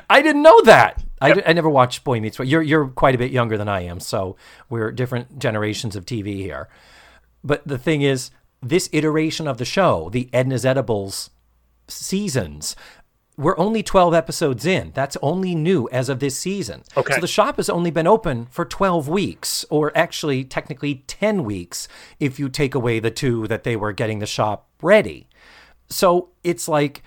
I 0.09 0.24
didn't 0.24 0.41
know 0.41 0.59
that. 0.63 1.03
I, 1.19 1.41
I 1.45 1.53
never 1.53 1.69
watched 1.69 2.03
Boy 2.03 2.19
Meets 2.19 2.39
World. 2.39 2.50
You're 2.50 2.62
you're 2.62 2.88
quite 2.88 3.15
a 3.15 3.17
bit 3.17 3.31
younger 3.31 3.57
than 3.57 3.67
I 3.67 3.81
am, 3.81 4.00
so 4.00 4.36
we're 4.69 4.91
different 4.91 5.39
generations 5.39 5.95
of 5.95 6.05
TV 6.05 6.36
here. 6.36 6.67
But 7.43 7.67
the 7.67 7.77
thing 7.77 8.01
is, 8.01 8.31
this 8.62 8.89
iteration 8.91 9.47
of 9.47 9.57
the 9.57 9.65
show, 9.65 10.09
the 10.09 10.29
Edna's 10.33 10.65
Edibles 10.65 11.29
seasons, 11.88 12.75
we're 13.38 13.57
only 13.59 13.83
12 13.83 14.13
episodes 14.13 14.65
in. 14.65 14.91
That's 14.93 15.15
only 15.21 15.53
new 15.53 15.88
as 15.91 16.09
of 16.09 16.19
this 16.19 16.38
season. 16.38 16.83
Okay. 16.95 17.13
So 17.13 17.21
the 17.21 17.27
shop 17.27 17.57
has 17.57 17.69
only 17.69 17.91
been 17.91 18.07
open 18.07 18.47
for 18.47 18.65
12 18.65 19.07
weeks, 19.07 19.63
or 19.69 19.95
actually, 19.95 20.43
technically 20.43 21.03
10 21.07 21.43
weeks 21.43 21.88
if 22.19 22.39
you 22.39 22.50
take 22.50 22.74
away 22.74 23.00
the 23.00 23.12
two 23.12 23.47
that 23.47 23.63
they 23.63 23.75
were 23.75 23.93
getting 23.93 24.19
the 24.19 24.25
shop 24.25 24.67
ready. 24.81 25.27
So 25.89 26.29
it's 26.43 26.67
like 26.67 27.03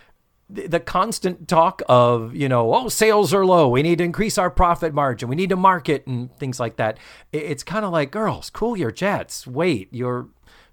the, 0.53 0.81
constant 0.81 1.49
talk 1.49 1.83
of, 1.89 2.35
you 2.35 2.49
know, 2.49 2.75
oh, 2.75 2.89
sales 2.89 3.33
are 3.33 3.47
low. 3.47 3.69
We 3.69 3.83
need 3.83 3.99
to 3.99 4.05
increase 4.05 4.39
our 4.39 4.51
profit 4.51 4.93
margin. 4.93 5.29
We 5.29 5.37
need 5.37 5.51
to 5.51 5.57
market 5.57 6.07
and 6.07 6.37
things 6.39 6.59
like 6.59 6.77
that. 6.77 6.99
It's 7.33 7.63
kind 7.63 7.85
of 7.85 7.93
like, 7.93 8.11
girls, 8.11 8.51
cool 8.51 8.77
your 8.77 8.91
jets. 8.91 9.47
Wait, 9.47 9.89
you're 9.93 10.29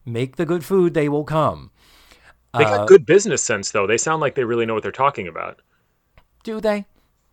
make 0.05 0.37
the 0.37 0.45
good 0.45 0.63
food, 0.63 0.93
they 0.93 1.09
will 1.09 1.25
come. 1.25 1.71
They 2.57 2.63
Uh, 2.63 2.77
got 2.77 2.87
good 2.87 3.05
business 3.05 3.43
sense, 3.43 3.71
though. 3.71 3.85
They 3.85 3.97
sound 3.97 4.21
like 4.21 4.35
they 4.35 4.45
really 4.45 4.65
know 4.65 4.73
what 4.73 4.83
they're 4.83 4.91
talking 4.91 5.27
about. 5.27 5.61
Do 6.43 6.61
they? 6.61 6.85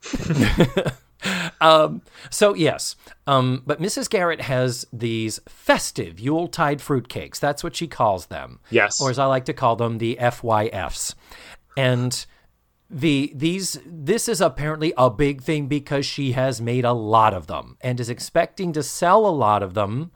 um, 1.61 2.03
so 2.31 2.55
yes, 2.55 2.97
um, 3.27 3.63
but 3.67 3.81
Mrs. 3.81 4.11
Garrett 4.11 4.43
has 4.43 4.87
these 4.93 5.41
festive 5.49 6.19
Yuletide 6.21 6.81
fruitcakes. 6.81 7.39
That's 7.39 7.65
what 7.65 7.77
she 7.77 7.87
calls 7.87 8.27
them. 8.27 8.61
Yes. 8.71 9.01
or 9.01 9.11
as 9.11 9.19
I 9.19 9.27
like 9.27 9.45
to 9.47 9.53
call 9.53 9.77
them, 9.77 9.99
the 9.99 10.19
FYFs. 10.21 11.15
And 11.77 12.27
the 12.91 13.33
these 13.35 13.79
this 13.85 14.29
is 14.29 14.41
apparently 14.41 14.93
a 14.97 15.11
big 15.11 15.43
thing 15.43 15.67
because 15.67 16.05
she 16.05 16.33
has 16.33 16.61
made 16.61 16.85
a 16.85 16.93
lot 16.93 17.33
of 17.35 17.47
them 17.47 17.77
and 17.81 17.99
is 17.99 18.11
expecting 18.11 18.73
to 18.73 18.83
sell 18.83 19.27
a 19.27 19.29
lot 19.29 19.63
of 19.63 19.75
them. 19.75 20.13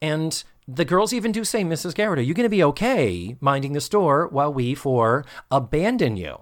And 0.00 0.42
the 0.66 0.84
girls 0.84 1.12
even 1.12 1.32
do 1.32 1.44
say, 1.44 1.64
Mrs. 1.64 1.94
Garrett, 1.94 2.18
are 2.18 2.22
you 2.22 2.34
going 2.34 2.44
to 2.44 2.50
be 2.50 2.62
okay 2.62 3.36
minding 3.40 3.72
the 3.72 3.80
store 3.80 4.28
while 4.28 4.52
we 4.52 4.74
four 4.74 5.24
abandon 5.50 6.16
you? 6.16 6.40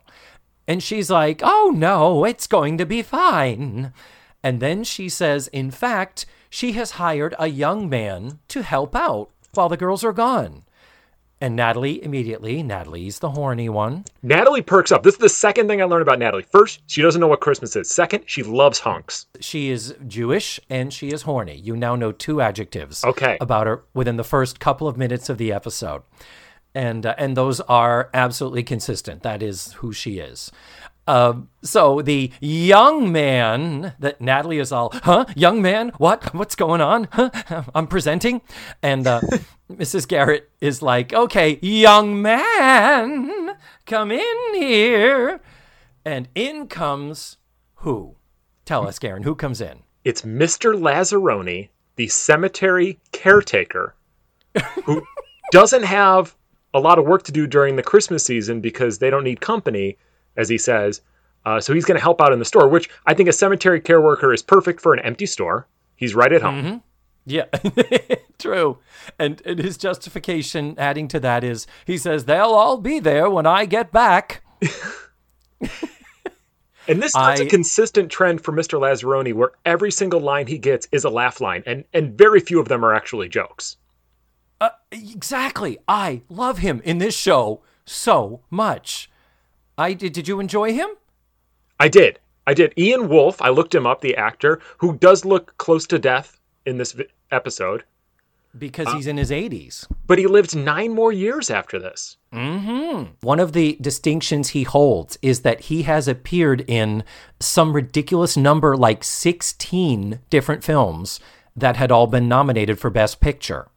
And 0.69 0.83
she's 0.83 1.11
like, 1.11 1.41
oh 1.45 1.73
no, 1.75 2.25
it's 2.25 2.47
going 2.47 2.77
to 2.79 2.87
be 2.87 3.03
fine. 3.03 3.93
And 4.43 4.61
then 4.61 4.85
she 4.85 5.09
says, 5.09 5.49
in 5.49 5.71
fact, 5.71 6.27
she 6.51 6.73
has 6.73 6.93
hired 6.93 7.35
a 7.39 7.49
young 7.49 7.89
man 7.89 8.41
to 8.49 8.63
help 8.63 8.95
out 8.95 9.31
while 9.55 9.69
the 9.69 9.77
girls 9.77 10.05
are 10.05 10.13
gone. 10.13 10.65
And 11.40 11.55
Natalie 11.55 12.02
immediately, 12.02 12.62
Natalie's 12.62 13.19
the 13.19 13.31
horny 13.31 13.69
one. 13.69 14.05
Natalie 14.23 14.62
perks 14.62 14.90
up. 14.90 15.02
This 15.02 15.14
is 15.14 15.21
the 15.21 15.28
second 15.28 15.69
thing 15.69 15.83
I 15.83 15.85
learned 15.85 16.00
about 16.00 16.19
Natalie. 16.19 16.47
First, 16.50 16.81
she 16.87 17.02
doesn't 17.02 17.21
know 17.21 17.26
what 17.28 17.40
Christmas 17.40 17.76
is. 17.76 17.90
Second, 17.90 18.25
she 18.26 18.43
loves 18.43 18.78
hunks. 18.78 19.26
She 19.40 19.69
is 19.69 19.95
Jewish 20.07 20.59
and 20.71 20.90
she 20.93 21.09
is 21.12 21.23
horny. 21.23 21.57
You 21.57 21.76
now 21.76 21.95
know 21.95 22.11
two 22.11 22.40
adjectives 22.40 23.05
Okay. 23.05 23.37
about 23.40 23.66
her 23.66 23.85
within 23.93 24.16
the 24.16 24.25
first 24.25 24.61
couple 24.61 24.88
of 24.88 24.97
minutes 24.97 25.28
of 25.28 25.37
the 25.37 25.52
episode. 25.52 26.02
And 26.75 27.05
uh, 27.07 27.14
and 27.19 27.37
those 27.37 27.61
are 27.62 28.11
absolutely 28.14 28.62
consistent. 28.62 29.23
That 29.23 29.43
is 29.43 29.73
who 29.75 29.93
she 29.93 30.19
is. 30.19 30.50
Um, 31.07 31.49
so 31.63 32.03
the 32.03 32.33
young 32.41 33.13
man 33.13 33.95
that 33.99 34.21
Natalie 34.21 34.59
is 34.59 34.73
all, 34.73 34.91
huh? 34.93 35.27
Young 35.37 35.63
man? 35.63 35.91
What? 35.99 36.35
What's 36.35 36.57
going 36.57 36.81
on? 36.81 37.09
Huh? 37.13 37.31
I'm 37.75 37.87
presenting. 37.87 38.43
And 38.83 39.07
uh, 39.07 39.21
Mrs. 39.71 40.09
Garrett 40.09 40.51
is 40.61 40.83
like, 40.83 41.13
okay, 41.13 41.59
young 41.63 42.21
man, 42.21 43.57
come 43.87 44.11
in 44.11 44.55
here. 44.55 45.41
And 46.05 46.29
in 46.35 46.67
comes 46.67 47.37
who? 47.77 48.17
Tell 48.65 48.87
us, 48.87 48.99
Garen, 48.99 49.23
who 49.23 49.35
comes 49.35 49.61
in? 49.61 49.83
It's 50.05 50.23
Mr. 50.23 50.75
Lazzaroni, 50.75 51.69
the 51.97 52.09
cemetery 52.09 52.99
caretaker, 53.13 53.95
who 54.85 55.03
doesn't 55.53 55.85
have 55.85 56.37
a 56.75 56.81
lot 56.81 56.99
of 56.99 57.07
work 57.07 57.23
to 57.25 57.33
do 57.33 57.47
during 57.47 57.77
the 57.77 57.83
Christmas 57.83 58.25
season 58.25 58.61
because 58.61 58.99
they 58.99 59.11
don't 59.11 59.25
need 59.25 59.41
company, 59.41 59.97
as 60.37 60.49
he 60.49 60.59
says. 60.59 61.00
Uh, 61.45 61.61
so 61.61 61.73
he's 61.73 61.85
going 61.85 61.97
to 61.97 62.02
help 62.02 62.21
out 62.21 62.33
in 62.33 62.38
the 62.38 62.45
store, 62.45 62.69
which 62.69 62.90
I 63.07 63.14
think 63.14 63.28
a 63.28 63.33
cemetery 63.33 63.81
care 63.81 64.00
worker 64.00 64.33
is 64.33 64.43
perfect 64.43 64.81
for 64.81 64.93
an 64.93 65.00
empty 65.00 65.26
store. 65.26 65.66
He's 65.95 66.14
right 66.14 66.33
at 66.33 66.43
home. 66.43 66.62
Mm-hmm. 66.64 66.76
Yeah, 67.28 67.47
true. 68.38 68.78
And, 69.19 69.43
and 69.45 69.59
his 69.59 69.76
justification, 69.76 70.75
adding 70.78 71.09
to 71.09 71.21
that, 71.21 71.43
is 71.43 71.66
he 71.85 71.99
says, 71.99 72.25
they'll 72.25 72.47
all 72.47 72.76
be 72.78 73.00
there 73.00 73.28
when 73.31 73.47
I 73.47 73.64
get 73.64 73.90
back. 73.93 74.43
And 76.88 77.02
this 77.02 77.11
is 77.11 77.16
I- 77.16 77.35
a 77.35 77.47
consistent 77.47 78.11
trend 78.11 78.43
for 78.43 78.52
Mr. 78.52 78.78
Lazzaroni 78.78 79.35
where 79.35 79.50
every 79.64 79.90
single 79.90 80.21
line 80.21 80.47
he 80.47 80.59
gets 80.59 80.87
is 80.93 81.05
a 81.05 81.11
laugh 81.11 81.40
line, 81.40 81.62
and, 81.66 81.85
and 81.93 82.16
very 82.16 82.40
few 82.40 82.61
of 82.61 82.69
them 82.69 82.85
are 82.85 82.95
actually 82.95 83.28
jokes. 83.28 83.76
Uh, 84.61 84.71
exactly. 84.93 85.78
I 85.88 86.23
love 86.28 86.59
him 86.59 86.81
in 86.85 86.99
this 86.99 87.16
show 87.16 87.62
so 87.85 88.43
much. 88.50 89.11
I 89.78 89.92
did. 89.92 90.12
Did 90.12 90.28
you 90.28 90.40
enjoy 90.40 90.73
him? 90.73 90.88
I 91.78 91.88
did. 91.88 92.18
I 92.47 92.54
did. 92.54 92.73
Ian 92.78 93.09
Wolfe, 93.09 93.42
I 93.42 93.49
looked 93.50 93.75
him 93.75 93.87
up, 93.87 94.00
the 94.00 94.16
actor, 94.16 94.61
who 94.78 94.97
does 94.97 95.25
look 95.25 95.56
close 95.59 95.87
to 95.88 95.99
death 95.99 96.38
in 96.64 96.78
this 96.78 96.92
vi- 96.92 97.04
episode, 97.30 97.85
Because 98.56 98.87
uh, 98.87 98.95
he's 98.97 99.06
in 99.09 99.16
his 99.16 99.30
80s. 99.30 99.87
but 100.06 100.18
he 100.18 100.26
lived 100.26 100.56
nine 100.56 100.92
more 100.95 101.12
years 101.12 101.50
after 101.50 101.78
this. 101.78 102.16
Mm-hmm. 102.33 103.11
One 103.21 103.40
of 103.40 103.52
the 103.52 103.76
distinctions 103.80 104.50
he 104.50 104.62
holds 104.62 105.18
is 105.23 105.40
that 105.40 105.62
he 105.62 105.83
has 105.83 106.06
appeared 106.09 106.64
in 106.68 107.02
some 107.40 107.73
ridiculous 107.75 108.37
number, 108.37 108.76
like 108.76 109.02
16 109.04 110.21
different 110.30 110.62
films 110.64 111.21
that 111.56 111.76
had 111.76 111.90
all 111.90 112.06
been 112.06 112.28
nominated 112.28 112.78
for 112.78 112.90
Best 112.90 113.21
Picture. 113.21 113.68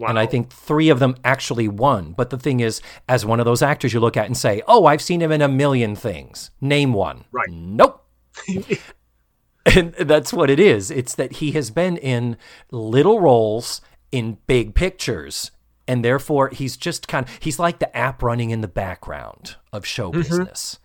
Wow. 0.00 0.08
And 0.08 0.18
I 0.18 0.24
think 0.24 0.50
three 0.50 0.88
of 0.88 0.98
them 0.98 1.14
actually 1.26 1.68
won. 1.68 2.12
But 2.12 2.30
the 2.30 2.38
thing 2.38 2.60
is, 2.60 2.80
as 3.06 3.26
one 3.26 3.38
of 3.38 3.44
those 3.44 3.60
actors 3.60 3.92
you 3.92 4.00
look 4.00 4.16
at 4.16 4.24
and 4.24 4.34
say, 4.34 4.62
oh, 4.66 4.86
I've 4.86 5.02
seen 5.02 5.20
him 5.20 5.30
in 5.30 5.42
a 5.42 5.48
million 5.48 5.94
things. 5.94 6.50
Name 6.58 6.94
one. 6.94 7.24
Right. 7.30 7.50
Nope. 7.50 8.02
and 9.66 9.92
that's 9.92 10.32
what 10.32 10.48
it 10.48 10.58
is. 10.58 10.90
It's 10.90 11.14
that 11.16 11.32
he 11.32 11.52
has 11.52 11.70
been 11.70 11.98
in 11.98 12.38
little 12.70 13.20
roles 13.20 13.82
in 14.10 14.38
big 14.46 14.74
pictures. 14.74 15.50
And 15.86 16.02
therefore, 16.02 16.48
he's 16.48 16.78
just 16.78 17.06
kind 17.06 17.28
of, 17.28 17.38
he's 17.38 17.58
like 17.58 17.78
the 17.78 17.94
app 17.94 18.22
running 18.22 18.48
in 18.48 18.62
the 18.62 18.68
background 18.68 19.56
of 19.70 19.84
show 19.84 20.10
mm-hmm. 20.10 20.22
business. 20.22 20.78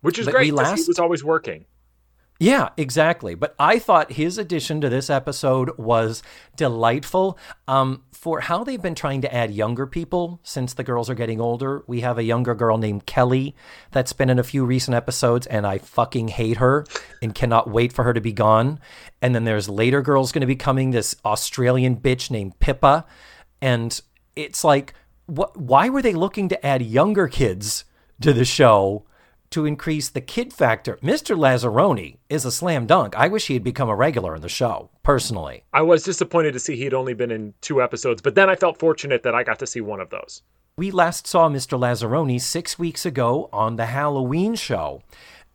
Which 0.00 0.18
is 0.18 0.24
But 0.24 0.36
great 0.36 0.52
because 0.52 0.86
he 0.86 0.88
was 0.88 0.98
always 0.98 1.22
working. 1.22 1.66
Yeah, 2.40 2.70
exactly. 2.76 3.34
But 3.34 3.54
I 3.58 3.78
thought 3.78 4.12
his 4.12 4.38
addition 4.38 4.80
to 4.80 4.88
this 4.88 5.10
episode 5.10 5.76
was 5.78 6.22
delightful. 6.56 7.38
Um, 7.68 8.02
for 8.20 8.40
how 8.40 8.62
they've 8.62 8.82
been 8.82 8.94
trying 8.94 9.22
to 9.22 9.34
add 9.34 9.50
younger 9.50 9.86
people 9.86 10.40
since 10.42 10.74
the 10.74 10.84
girls 10.84 11.08
are 11.08 11.14
getting 11.14 11.40
older. 11.40 11.82
We 11.86 12.02
have 12.02 12.18
a 12.18 12.22
younger 12.22 12.54
girl 12.54 12.76
named 12.76 13.06
Kelly 13.06 13.56
that's 13.92 14.12
been 14.12 14.28
in 14.28 14.38
a 14.38 14.42
few 14.42 14.66
recent 14.66 14.94
episodes, 14.94 15.46
and 15.46 15.66
I 15.66 15.78
fucking 15.78 16.28
hate 16.28 16.58
her 16.58 16.84
and 17.22 17.34
cannot 17.34 17.70
wait 17.70 17.94
for 17.94 18.04
her 18.04 18.12
to 18.12 18.20
be 18.20 18.32
gone. 18.32 18.78
And 19.22 19.34
then 19.34 19.44
there's 19.44 19.70
later 19.70 20.02
girls 20.02 20.32
going 20.32 20.42
to 20.42 20.46
be 20.46 20.54
coming. 20.54 20.90
This 20.90 21.16
Australian 21.24 21.96
bitch 21.96 22.30
named 22.30 22.60
Pippa, 22.60 23.06
and 23.62 23.98
it's 24.36 24.64
like, 24.64 24.92
what? 25.24 25.56
Why 25.56 25.88
were 25.88 26.02
they 26.02 26.12
looking 26.12 26.50
to 26.50 26.66
add 26.66 26.82
younger 26.82 27.26
kids 27.26 27.86
to 28.20 28.34
the 28.34 28.44
show? 28.44 29.06
To 29.50 29.66
increase 29.66 30.08
the 30.08 30.20
kid 30.20 30.52
factor. 30.52 30.96
Mr. 31.02 31.36
Lazzaroni 31.36 32.18
is 32.28 32.44
a 32.44 32.52
slam 32.52 32.86
dunk. 32.86 33.16
I 33.16 33.28
wish 33.28 33.48
he 33.48 33.54
had 33.54 33.64
become 33.64 33.88
a 33.88 33.96
regular 33.96 34.34
in 34.34 34.42
the 34.42 34.48
show, 34.48 34.90
personally. 35.02 35.64
I 35.72 35.82
was 35.82 36.02
disappointed 36.04 36.52
to 36.52 36.60
see 36.60 36.76
he 36.76 36.84
had 36.84 36.94
only 36.94 37.14
been 37.14 37.30
in 37.30 37.54
two 37.60 37.82
episodes, 37.82 38.22
but 38.22 38.34
then 38.34 38.48
I 38.48 38.56
felt 38.56 38.78
fortunate 38.78 39.22
that 39.24 39.34
I 39.34 39.42
got 39.42 39.58
to 39.58 39.66
see 39.66 39.80
one 39.80 40.00
of 40.00 40.10
those. 40.10 40.42
We 40.76 40.90
last 40.90 41.26
saw 41.26 41.48
Mr. 41.48 41.78
Lazzaroni 41.78 42.40
six 42.40 42.78
weeks 42.78 43.04
ago 43.04 43.48
on 43.52 43.76
the 43.76 43.86
Halloween 43.86 44.54
show. 44.54 45.02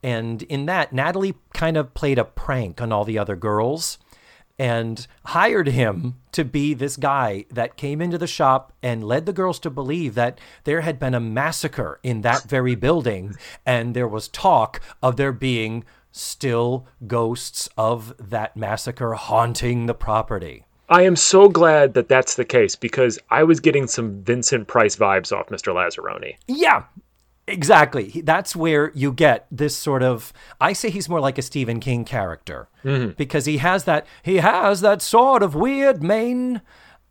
And 0.04 0.44
in 0.44 0.68
that, 0.68 0.94
Natalie 0.94 1.36
kind 1.54 1.78
of 1.78 1.94
played 1.96 2.20
a 2.20 2.26
prank 2.26 2.80
on 2.80 2.92
all 2.92 3.06
the 3.06 3.18
other 3.18 3.36
girls 3.36 3.98
and 4.58 5.08
hired 5.26 5.68
him 5.68 6.16
to 6.32 6.46
be 6.46 6.74
this 6.74 6.98
guy 6.98 7.46
that 7.52 7.78
came 7.78 8.02
into 8.02 8.18
the 8.18 8.28
shop 8.28 8.74
and 8.82 9.04
led 9.04 9.26
the 9.26 9.34
girls 9.34 9.60
to 9.60 9.70
believe 9.70 10.16
that 10.16 10.40
there 10.64 10.82
had 10.82 11.00
been 11.00 11.14
a 11.14 11.20
massacre 11.20 12.00
in 12.04 12.22
that 12.22 12.44
very 12.44 12.76
building 12.76 13.36
and 13.66 13.96
there 13.96 14.08
was 14.08 14.28
talk 14.28 14.82
of 15.02 15.18
there 15.18 15.32
being 15.32 15.84
still 16.12 16.86
ghosts 17.08 17.68
of 17.78 18.14
that 18.18 18.56
massacre 18.56 19.14
haunting 19.14 19.86
the 19.86 19.94
property. 19.94 20.66
I 20.88 21.02
am 21.02 21.16
so 21.16 21.50
glad 21.50 21.96
that 21.96 22.08
that's 22.08 22.36
the 22.36 22.46
case 22.46 22.76
because 22.76 23.18
I 23.32 23.44
was 23.44 23.60
getting 23.60 23.88
some 23.88 24.22
Vincent 24.24 24.68
Price 24.68 24.96
vibes 24.96 25.36
off 25.36 25.48
Mr. 25.48 25.74
Lazzaroni. 25.74 26.36
Yeah, 26.48 26.84
Exactly. 27.48 28.22
That's 28.24 28.56
where 28.56 28.92
you 28.96 29.12
get 29.12 29.46
this 29.52 29.78
sort 29.78 30.02
of 30.02 30.34
I 30.60 30.74
say 30.74 30.90
he's 30.90 31.08
more 31.08 31.20
like 31.20 31.38
a 31.38 31.44
Stephen 31.44 31.80
King 31.80 32.04
character 32.04 32.70
mm-hmm. 32.84 33.12
because 33.12 33.46
he 33.46 33.58
has 33.58 33.84
that 33.84 34.08
he 34.24 34.38
has 34.38 34.82
that 34.82 35.02
sort 35.02 35.44
of 35.44 35.54
weird 35.54 36.02
main 36.02 36.62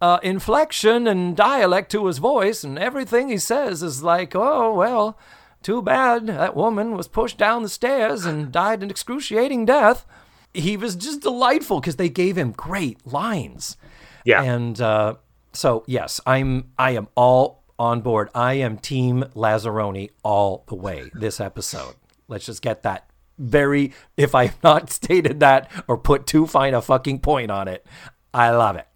uh, 0.01 0.19
inflection 0.23 1.07
and 1.07 1.37
dialect 1.37 1.91
to 1.93 2.07
his 2.07 2.19
voice 2.19 2.65
and 2.65 2.79
everything 2.79 3.29
he 3.29 3.39
says 3.39 3.83
is 3.83 4.03
like, 4.03 4.35
"Oh, 4.35 4.75
well, 4.75 5.17
too 5.63 5.81
bad 5.81 6.27
that 6.27 6.57
woman 6.57 6.97
was 6.97 7.07
pushed 7.07 7.39
down 7.39 7.63
the 7.63 7.69
stairs 7.69 8.25
and 8.25 8.51
died 8.51 8.83
an 8.83 8.91
excruciating 8.91 9.65
death." 9.65 10.05
He 10.53 10.77
was 10.77 10.97
just 10.97 11.21
delightful 11.21 11.81
because 11.81 11.97
they 11.97 12.09
gave 12.09 12.37
him 12.37 12.53
great 12.53 13.07
lines. 13.07 13.77
Yeah. 14.25 14.43
And 14.43 14.81
uh, 14.81 15.15
so, 15.53 15.85
yes, 15.87 16.21
I'm 16.27 16.73
I 16.77 16.91
am 16.93 17.09
all 17.15 17.64
on 17.79 18.01
board. 18.01 18.31
I 18.35 18.55
am 18.55 18.79
Team 18.79 19.25
Lazzaroni 19.35 20.11
all 20.23 20.65
the 20.69 20.75
way 20.75 21.11
this 21.15 21.41
episode. 21.41 21.95
Let's 22.29 22.47
just 22.47 22.63
get 22.63 22.83
that 22.83 23.09
very, 23.39 23.93
if 24.17 24.35
I 24.35 24.47
have 24.47 24.63
not 24.63 24.91
stated 24.91 25.41
that 25.41 25.71
or 25.89 25.99
put 25.99 26.27
too 26.27 26.47
fine 26.47 26.75
a 26.75 26.83
fucking 26.83 27.21
point 27.21 27.51
on 27.51 27.69
it, 27.69 27.87
I 28.33 28.51
love 28.51 28.77
it. 28.77 28.87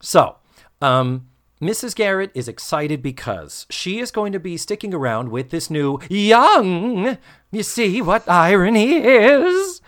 So, 0.00 0.36
um, 0.80 1.28
Mrs. 1.60 1.94
Garrett 1.94 2.30
is 2.34 2.48
excited 2.48 3.02
because 3.02 3.66
she 3.70 3.98
is 3.98 4.10
going 4.10 4.32
to 4.32 4.40
be 4.40 4.56
sticking 4.56 4.92
around 4.92 5.30
with 5.30 5.50
this 5.50 5.70
new 5.70 5.98
young, 6.10 7.16
you 7.50 7.62
see 7.62 8.02
what 8.02 8.28
irony 8.28 8.96
is? 8.96 9.80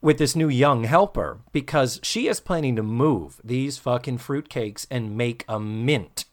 With 0.00 0.18
this 0.18 0.34
new 0.34 0.48
young 0.48 0.84
helper 0.84 1.40
because 1.52 2.00
she 2.02 2.26
is 2.26 2.40
planning 2.40 2.74
to 2.76 2.82
move 2.82 3.40
these 3.44 3.78
fucking 3.78 4.18
fruitcakes 4.18 4.86
and 4.90 5.16
make 5.16 5.44
a 5.46 5.60
mint 5.60 6.24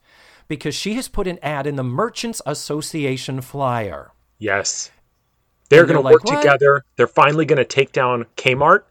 because 0.50 0.75
she 0.75 0.96
has 0.96 1.08
put 1.08 1.27
an 1.27 1.39
ad 1.41 1.65
in 1.65 1.77
the 1.77 1.84
Merchants 1.84 2.41
Association 2.46 3.39
flyer. 3.39 4.12
Yes. 4.39 4.91
They're 5.70 5.86
going 5.86 5.96
to 5.96 6.01
like, 6.01 6.13
work 6.13 6.25
what? 6.25 6.41
together. 6.41 6.84
They're 6.98 7.08
finally 7.08 7.46
going 7.46 7.58
to 7.58 7.65
take 7.65 7.94
down 7.94 8.25
Kmart. 8.36 8.84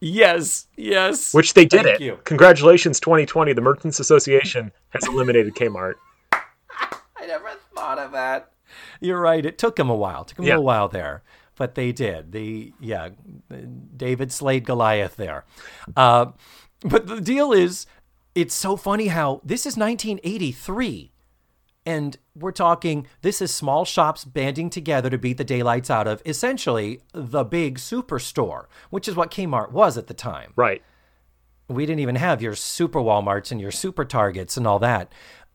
Yes, 0.00 0.66
yes. 0.76 1.32
Which 1.32 1.54
they 1.54 1.64
did 1.64 1.84
Thank 1.84 2.00
it. 2.00 2.04
You. 2.04 2.18
Congratulations, 2.24 2.98
2020. 3.00 3.52
The 3.52 3.60
Merchants 3.60 4.00
Association 4.00 4.72
has 4.90 5.06
eliminated 5.06 5.54
Kmart. 5.54 5.94
I 6.32 7.26
never 7.26 7.50
thought 7.74 7.98
of 7.98 8.12
that. 8.12 8.52
You're 9.00 9.20
right. 9.20 9.44
It 9.44 9.58
took 9.58 9.76
them 9.76 9.90
a 9.90 9.94
while. 9.94 10.22
It 10.22 10.28
took 10.28 10.36
them 10.38 10.46
yeah. 10.46 10.56
a 10.56 10.60
while 10.60 10.88
there, 10.88 11.22
but 11.56 11.74
they 11.74 11.92
did. 11.92 12.32
The 12.32 12.72
yeah, 12.80 13.10
David 13.96 14.32
slayed 14.32 14.64
Goliath 14.64 15.16
there. 15.16 15.44
Uh, 15.96 16.32
but 16.80 17.06
the 17.06 17.20
deal 17.20 17.52
is, 17.52 17.86
it's 18.36 18.54
so 18.54 18.76
funny 18.76 19.06
how 19.06 19.40
this 19.42 19.64
is 19.64 19.78
1983 19.78 21.10
and 21.86 22.18
we're 22.34 22.52
talking 22.52 23.06
this 23.22 23.40
is 23.40 23.52
small 23.52 23.84
shops 23.86 24.26
banding 24.26 24.68
together 24.68 25.08
to 25.08 25.16
beat 25.16 25.38
the 25.38 25.44
daylights 25.44 25.90
out 25.90 26.06
of 26.06 26.20
essentially 26.26 27.00
the 27.14 27.42
big 27.42 27.78
superstore 27.78 28.66
which 28.90 29.08
is 29.08 29.16
what 29.16 29.30
kmart 29.30 29.72
was 29.72 29.96
at 29.96 30.06
the 30.06 30.14
time. 30.14 30.52
Right. 30.54 30.82
We 31.68 31.86
didn't 31.86 32.00
even 32.00 32.16
have 32.16 32.42
your 32.42 32.54
super 32.54 33.00
walmarts 33.00 33.50
and 33.50 33.60
your 33.60 33.72
super 33.72 34.04
targets 34.04 34.56
and 34.56 34.66
all 34.66 34.78
that. 34.80 35.12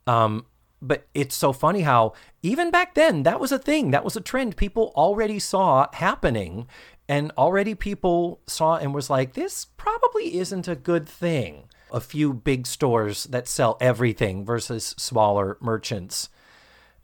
Um, 0.07 0.47
but 0.81 1.07
it's 1.13 1.35
so 1.35 1.53
funny 1.53 1.81
how 1.81 2.13
even 2.41 2.71
back 2.71 2.95
then 2.95 3.21
that 3.23 3.39
was 3.39 3.51
a 3.51 3.59
thing 3.59 3.91
that 3.91 4.03
was 4.03 4.15
a 4.15 4.21
trend. 4.21 4.57
People 4.57 4.91
already 4.95 5.37
saw 5.37 5.87
happening 5.93 6.67
and 7.07 7.31
already 7.37 7.75
people 7.75 8.41
saw 8.47 8.77
and 8.77 8.93
was 8.93 9.09
like 9.09 9.33
this 9.33 9.65
probably 9.65 10.37
isn't 10.37 10.67
a 10.67 10.75
good 10.75 11.07
thing 11.07 11.67
a 11.91 11.99
few 11.99 12.33
big 12.33 12.67
stores 12.67 13.25
that 13.25 13.47
sell 13.47 13.77
everything 13.79 14.45
versus 14.45 14.95
smaller 14.97 15.57
merchants. 15.59 16.29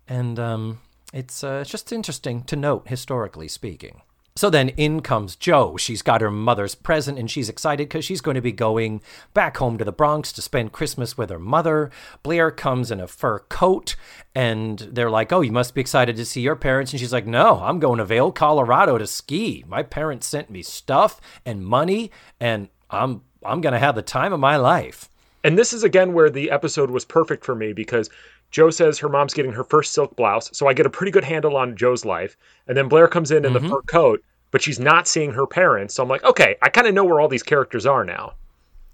And 0.07 0.39
um, 0.39 0.79
it's, 1.13 1.43
uh, 1.43 1.63
just 1.65 1.91
interesting 1.91 2.43
to 2.43 2.55
note, 2.55 2.87
historically 2.87 3.47
speaking. 3.47 4.01
So 4.37 4.51
then 4.51 4.69
in 4.69 5.01
comes 5.01 5.35
Jo. 5.35 5.77
She's 5.77 6.03
got 6.03 6.21
her 6.21 6.29
mother's 6.29 6.75
present 6.75 7.17
and 7.17 7.29
she's 7.29 7.49
excited 7.49 7.89
because 7.89 8.05
she's 8.05 8.21
going 8.21 8.35
to 8.35 8.41
be 8.41 8.51
going 8.51 9.01
back 9.33 9.57
home 9.57 9.79
to 9.79 9.85
the 9.85 9.91
Bronx 9.91 10.31
to 10.33 10.43
spend 10.43 10.71
Christmas 10.71 11.17
with 11.17 11.31
her 11.31 11.39
mother. 11.39 11.89
Blair 12.21 12.51
comes 12.51 12.91
in 12.91 12.99
a 12.99 13.07
fur 13.07 13.39
coat 13.39 13.95
and 14.35 14.77
they're 14.91 15.09
like, 15.09 15.33
Oh, 15.33 15.41
you 15.41 15.51
must 15.51 15.73
be 15.73 15.81
excited 15.81 16.15
to 16.17 16.25
see 16.25 16.41
your 16.41 16.55
parents. 16.55 16.93
And 16.93 16.99
she's 16.99 17.11
like, 17.11 17.25
No, 17.25 17.59
I'm 17.61 17.79
going 17.79 17.97
to 17.97 18.05
Vail, 18.05 18.31
Colorado 18.31 18.99
to 18.99 19.07
ski. 19.07 19.63
My 19.67 19.81
parents 19.81 20.27
sent 20.27 20.51
me 20.51 20.61
stuff 20.61 21.19
and 21.43 21.65
money 21.65 22.11
and 22.39 22.69
I'm 22.91 23.23
I'm 23.43 23.61
going 23.61 23.73
to 23.73 23.79
have 23.79 23.95
the 23.95 24.01
time 24.01 24.33
of 24.33 24.39
my 24.39 24.57
life. 24.57 25.09
And 25.43 25.57
this 25.57 25.73
is 25.73 25.83
again 25.83 26.13
where 26.13 26.29
the 26.29 26.51
episode 26.51 26.89
was 26.89 27.05
perfect 27.05 27.45
for 27.45 27.55
me 27.55 27.73
because 27.73 28.09
Jo 28.51 28.69
says 28.69 28.97
her 28.99 29.09
mom's 29.09 29.33
getting 29.33 29.51
her 29.51 29.63
first 29.63 29.93
silk 29.93 30.15
blouse, 30.15 30.49
so 30.53 30.67
I 30.67 30.73
get 30.73 30.85
a 30.85 30.89
pretty 30.89 31.11
good 31.11 31.23
handle 31.23 31.55
on 31.55 31.75
Jo's 31.75 32.05
life. 32.05 32.37
And 32.67 32.77
then 32.77 32.87
Blair 32.87 33.07
comes 33.07 33.31
in 33.31 33.45
in 33.45 33.53
mm-hmm. 33.53 33.63
the 33.63 33.69
fur 33.69 33.81
coat, 33.83 34.23
but 34.51 34.61
she's 34.61 34.79
not 34.79 35.07
seeing 35.07 35.31
her 35.31 35.45
parents. 35.45 35.93
So 35.93 36.03
I'm 36.03 36.09
like, 36.09 36.23
okay, 36.23 36.55
I 36.61 36.69
kind 36.69 36.87
of 36.87 36.93
know 36.93 37.05
where 37.05 37.19
all 37.19 37.27
these 37.27 37.43
characters 37.43 37.85
are 37.85 38.03
now. 38.03 38.33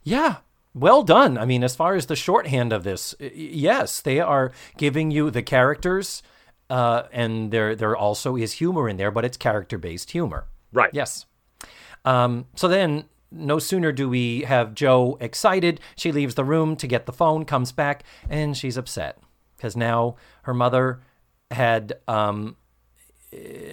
Yeah, 0.04 0.38
well 0.74 1.04
done. 1.04 1.38
I 1.38 1.46
mean, 1.46 1.64
as 1.64 1.76
far 1.76 1.96
as 1.96 2.08
the 2.08 2.16
shorthand 2.16 2.74
of 2.74 2.84
this, 2.84 3.16
yes, 3.20 4.02
they 4.02 4.20
are 4.20 4.52
giving 4.78 5.12
you 5.12 5.30
the 5.30 5.44
characters, 5.44 6.24
uh, 6.70 7.04
and 7.12 7.52
there 7.52 7.76
there 7.76 7.96
also 7.96 8.36
is 8.36 8.54
humor 8.54 8.90
in 8.90 8.98
there, 8.98 9.12
but 9.12 9.24
it's 9.24 9.38
character 9.38 9.78
based 9.78 10.12
humor. 10.12 10.46
Right. 10.72 10.90
Yes. 10.94 11.26
Um, 12.06 12.48
so 12.56 12.68
then 12.68 13.06
no 13.34 13.60
sooner 13.60 13.92
do 13.92 14.08
we 14.08 14.42
have 14.42 14.74
Jo 14.74 15.18
excited, 15.20 15.80
she 15.96 16.12
leaves 16.12 16.36
the 16.36 16.44
room 16.44 16.76
to 16.78 16.88
get 16.88 17.06
the 17.06 17.14
phone, 17.14 17.46
comes 17.46 17.72
back, 17.72 18.04
and 18.30 18.56
she's 18.56 18.78
upset 18.78 19.18
because 19.56 19.76
now 19.76 20.16
her 20.44 20.54
mother 20.54 21.02
had 21.52 21.94
um, 22.08 22.56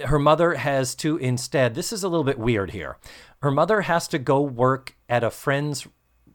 her 0.06 0.18
mother 0.18 0.54
has 0.54 0.94
to 0.96 1.16
instead. 1.18 1.74
This 1.74 1.92
is 1.92 2.02
a 2.02 2.08
little 2.08 2.24
bit 2.24 2.38
weird 2.38 2.70
here. 2.70 2.96
Her 3.42 3.50
mother 3.50 3.82
has 3.82 4.08
to 4.08 4.18
go 4.18 4.40
work 4.40 4.96
at 5.08 5.24
a 5.24 5.30
friend's 5.30 5.86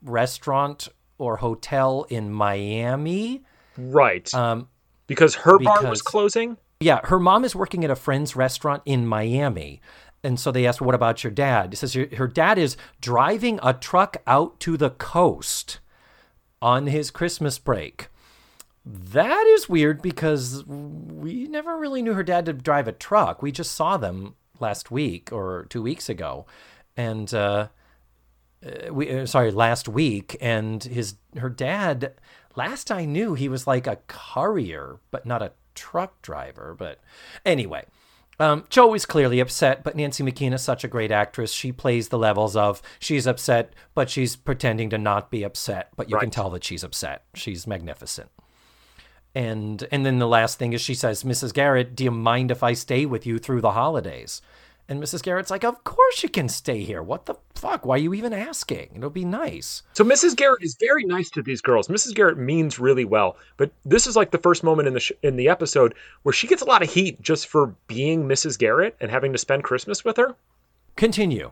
restaurant 0.01 0.89
or 1.17 1.37
hotel 1.37 2.05
in 2.09 2.31
Miami. 2.31 3.43
Right. 3.77 4.31
Um, 4.33 4.67
because 5.07 5.35
her 5.35 5.57
because, 5.57 5.81
bar 5.81 5.89
was 5.89 6.01
closing. 6.01 6.57
Yeah, 6.79 6.99
her 7.05 7.19
mom 7.19 7.45
is 7.45 7.55
working 7.55 7.83
at 7.85 7.91
a 7.91 7.95
friend's 7.95 8.35
restaurant 8.35 8.83
in 8.85 9.07
Miami 9.07 9.81
and 10.25 10.39
so 10.39 10.51
they 10.51 10.65
asked, 10.65 10.81
"What 10.81 10.95
about 10.95 11.23
your 11.23 11.31
dad?" 11.31 11.71
He 11.71 11.75
says 11.75 11.93
her 11.93 12.27
dad 12.27 12.57
is 12.57 12.75
driving 12.99 13.59
a 13.61 13.73
truck 13.73 14.17
out 14.25 14.59
to 14.61 14.75
the 14.75 14.89
coast 14.89 15.79
on 16.61 16.87
his 16.87 17.11
Christmas 17.11 17.59
break. 17.59 18.07
That 18.85 19.45
is 19.47 19.69
weird 19.69 20.01
because 20.01 20.65
we 20.65 21.47
never 21.47 21.77
really 21.77 22.01
knew 22.01 22.13
her 22.13 22.23
dad 22.23 22.45
to 22.45 22.53
drive 22.53 22.87
a 22.87 22.91
truck. 22.91 23.41
We 23.41 23.51
just 23.51 23.71
saw 23.71 23.97
them 23.97 24.35
last 24.59 24.91
week 24.91 25.31
or 25.31 25.65
two 25.69 25.81
weeks 25.81 26.09
ago, 26.09 26.45
and 26.95 27.33
uh, 27.33 27.67
uh 28.65 28.93
we 28.93 29.09
uh, 29.09 29.25
sorry 29.25 29.51
last 29.51 29.87
week. 29.87 30.37
And 30.41 30.83
his 30.83 31.15
her 31.37 31.49
dad, 31.49 32.13
last 32.55 32.91
I 32.91 33.05
knew, 33.05 33.33
he 33.33 33.49
was 33.49 33.67
like 33.67 33.87
a 33.87 33.99
courier, 34.07 34.99
but 35.11 35.25
not 35.25 35.41
a 35.41 35.53
truck 35.73 36.21
driver. 36.21 36.75
But 36.77 36.99
anyway, 37.45 37.85
um, 38.39 38.65
Jo 38.69 38.93
is 38.93 39.05
clearly 39.05 39.39
upset, 39.39 39.83
but 39.83 39.95
Nancy 39.95 40.23
McKeon 40.23 40.53
is 40.53 40.61
such 40.61 40.83
a 40.83 40.87
great 40.87 41.11
actress. 41.11 41.51
She 41.51 41.71
plays 41.71 42.09
the 42.09 42.17
levels 42.17 42.55
of 42.55 42.81
she's 42.99 43.27
upset, 43.27 43.73
but 43.93 44.09
she's 44.09 44.35
pretending 44.35 44.89
to 44.89 44.97
not 44.97 45.31
be 45.31 45.43
upset. 45.43 45.89
But 45.95 46.09
you 46.09 46.15
right. 46.15 46.21
can 46.21 46.31
tell 46.31 46.49
that 46.51 46.63
she's 46.63 46.83
upset. 46.83 47.23
She's 47.33 47.65
magnificent. 47.65 48.29
And 49.33 49.85
and 49.91 50.05
then 50.05 50.19
the 50.19 50.27
last 50.27 50.57
thing 50.57 50.73
is 50.73 50.81
she 50.81 50.95
says, 50.95 51.23
Mrs. 51.23 51.53
Garrett, 51.53 51.95
do 51.95 52.03
you 52.03 52.11
mind 52.11 52.51
if 52.51 52.63
I 52.63 52.73
stay 52.73 53.05
with 53.05 53.25
you 53.25 53.37
through 53.37 53.61
the 53.61 53.71
holidays? 53.71 54.41
And 54.87 55.01
Mrs. 55.01 55.23
Garrett's 55.23 55.49
like, 55.49 55.63
Of 55.63 55.83
course 55.83 56.21
you 56.21 56.29
can 56.29 56.47
stay 56.47 56.83
here. 56.83 57.01
What 57.01 57.25
the 57.25 57.35
fuck? 57.55 57.85
Why 57.85 57.95
are 57.95 57.99
you 57.99 58.13
even 58.13 58.33
asking? 58.33 58.91
It'll 58.95 59.09
be 59.09 59.25
nice. 59.25 59.81
So 59.93 60.03
Mrs. 60.03 60.35
Garrett 60.35 60.63
is 60.63 60.77
very 60.79 61.03
nice 61.05 61.29
to 61.31 61.41
these 61.41 61.61
girls. 61.61 61.87
Mrs. 61.87 62.13
Garrett 62.13 62.37
means 62.37 62.77
really 62.77 63.05
well, 63.05 63.37
but 63.57 63.71
this 63.83 64.05
is 64.05 64.15
like 64.15 64.31
the 64.31 64.37
first 64.37 64.63
moment 64.63 64.87
in 64.87 64.93
the 64.93 64.99
sh- 64.99 65.11
in 65.23 65.37
the 65.37 65.49
episode 65.49 65.95
where 66.23 66.33
she 66.33 66.47
gets 66.47 66.61
a 66.61 66.65
lot 66.65 66.83
of 66.83 66.91
heat 66.91 67.19
just 67.21 67.47
for 67.47 67.73
being 67.87 68.27
Mrs. 68.27 68.59
Garrett 68.59 68.95
and 68.99 69.09
having 69.09 69.31
to 69.31 69.39
spend 69.39 69.63
Christmas 69.63 70.05
with 70.05 70.17
her. 70.17 70.35
Continue. 70.95 71.51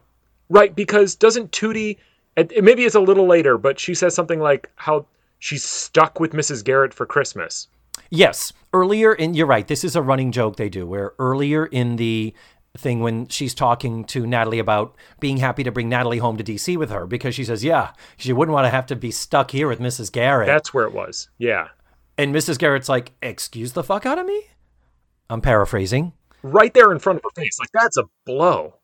Right, 0.50 0.76
because 0.76 1.16
doesn't 1.16 1.52
Tootie, 1.52 1.98
and 2.38 2.52
maybe 2.62 2.86
it's 2.86 2.96
a 2.96 3.00
little 3.00 3.28
later, 3.28 3.58
but 3.58 3.80
she 3.80 3.96
says 3.96 4.14
something 4.14 4.40
like 4.40 4.70
how 4.76 5.06
she's 5.40 5.64
stuck 5.64 6.20
with 6.20 6.34
Mrs. 6.34 6.64
Garrett 6.64 6.94
for 6.94 7.06
Christmas. 7.06 7.68
Yes. 8.10 8.54
Earlier 8.74 9.14
in, 9.14 9.34
you're 9.34 9.48
right. 9.48 9.68
This 9.68 9.84
is 9.84 9.96
a 9.96 10.02
running 10.02 10.32
joke 10.32 10.56
they 10.56 10.70
do 10.70 10.86
where 10.88 11.14
earlier 11.20 11.66
in 11.66 11.96
the 11.98 12.34
thing 12.76 13.02
when 13.02 13.28
she's 13.28 13.54
talking 13.54 14.04
to 14.04 14.26
Natalie 14.26 14.58
about 14.58 14.96
being 15.20 15.38
happy 15.38 15.64
to 15.64 15.72
bring 15.72 15.90
Natalie 15.90 16.18
home 16.18 16.38
to 16.38 16.44
DC 16.44 16.76
with 16.76 16.90
her 16.90 17.06
because 17.06 17.36
she 17.36 17.44
says, 17.44 17.64
yeah, 17.64 17.92
she 18.18 18.34
wouldn't 18.34 18.54
want 18.54 18.66
to 18.66 18.70
have 18.70 18.88
to 18.88 18.96
be 18.96 19.12
stuck 19.12 19.52
here 19.52 19.68
with 19.68 19.80
Mrs. 19.80 20.12
Garrett. 20.12 20.48
That's 20.48 20.74
where 20.74 20.86
it 20.86 20.94
was. 20.94 21.30
Yeah. 21.38 21.68
and 22.18 22.34
Mrs. 22.34 22.58
Garrett's 22.58 22.90
like, 22.90 23.12
excuse 23.22 23.74
the 23.74 23.84
fuck 23.84 24.08
out 24.08 24.18
of 24.18 24.26
me? 24.26 24.48
I'm 25.30 25.42
paraphrasing. 25.42 26.14
Right 26.42 26.74
there 26.74 26.92
in 26.92 26.98
front 26.98 27.18
of 27.18 27.24
her 27.24 27.42
face. 27.42 27.60
Like, 27.60 27.70
that's 27.74 27.98
a 27.98 28.06
blow. 28.26 28.78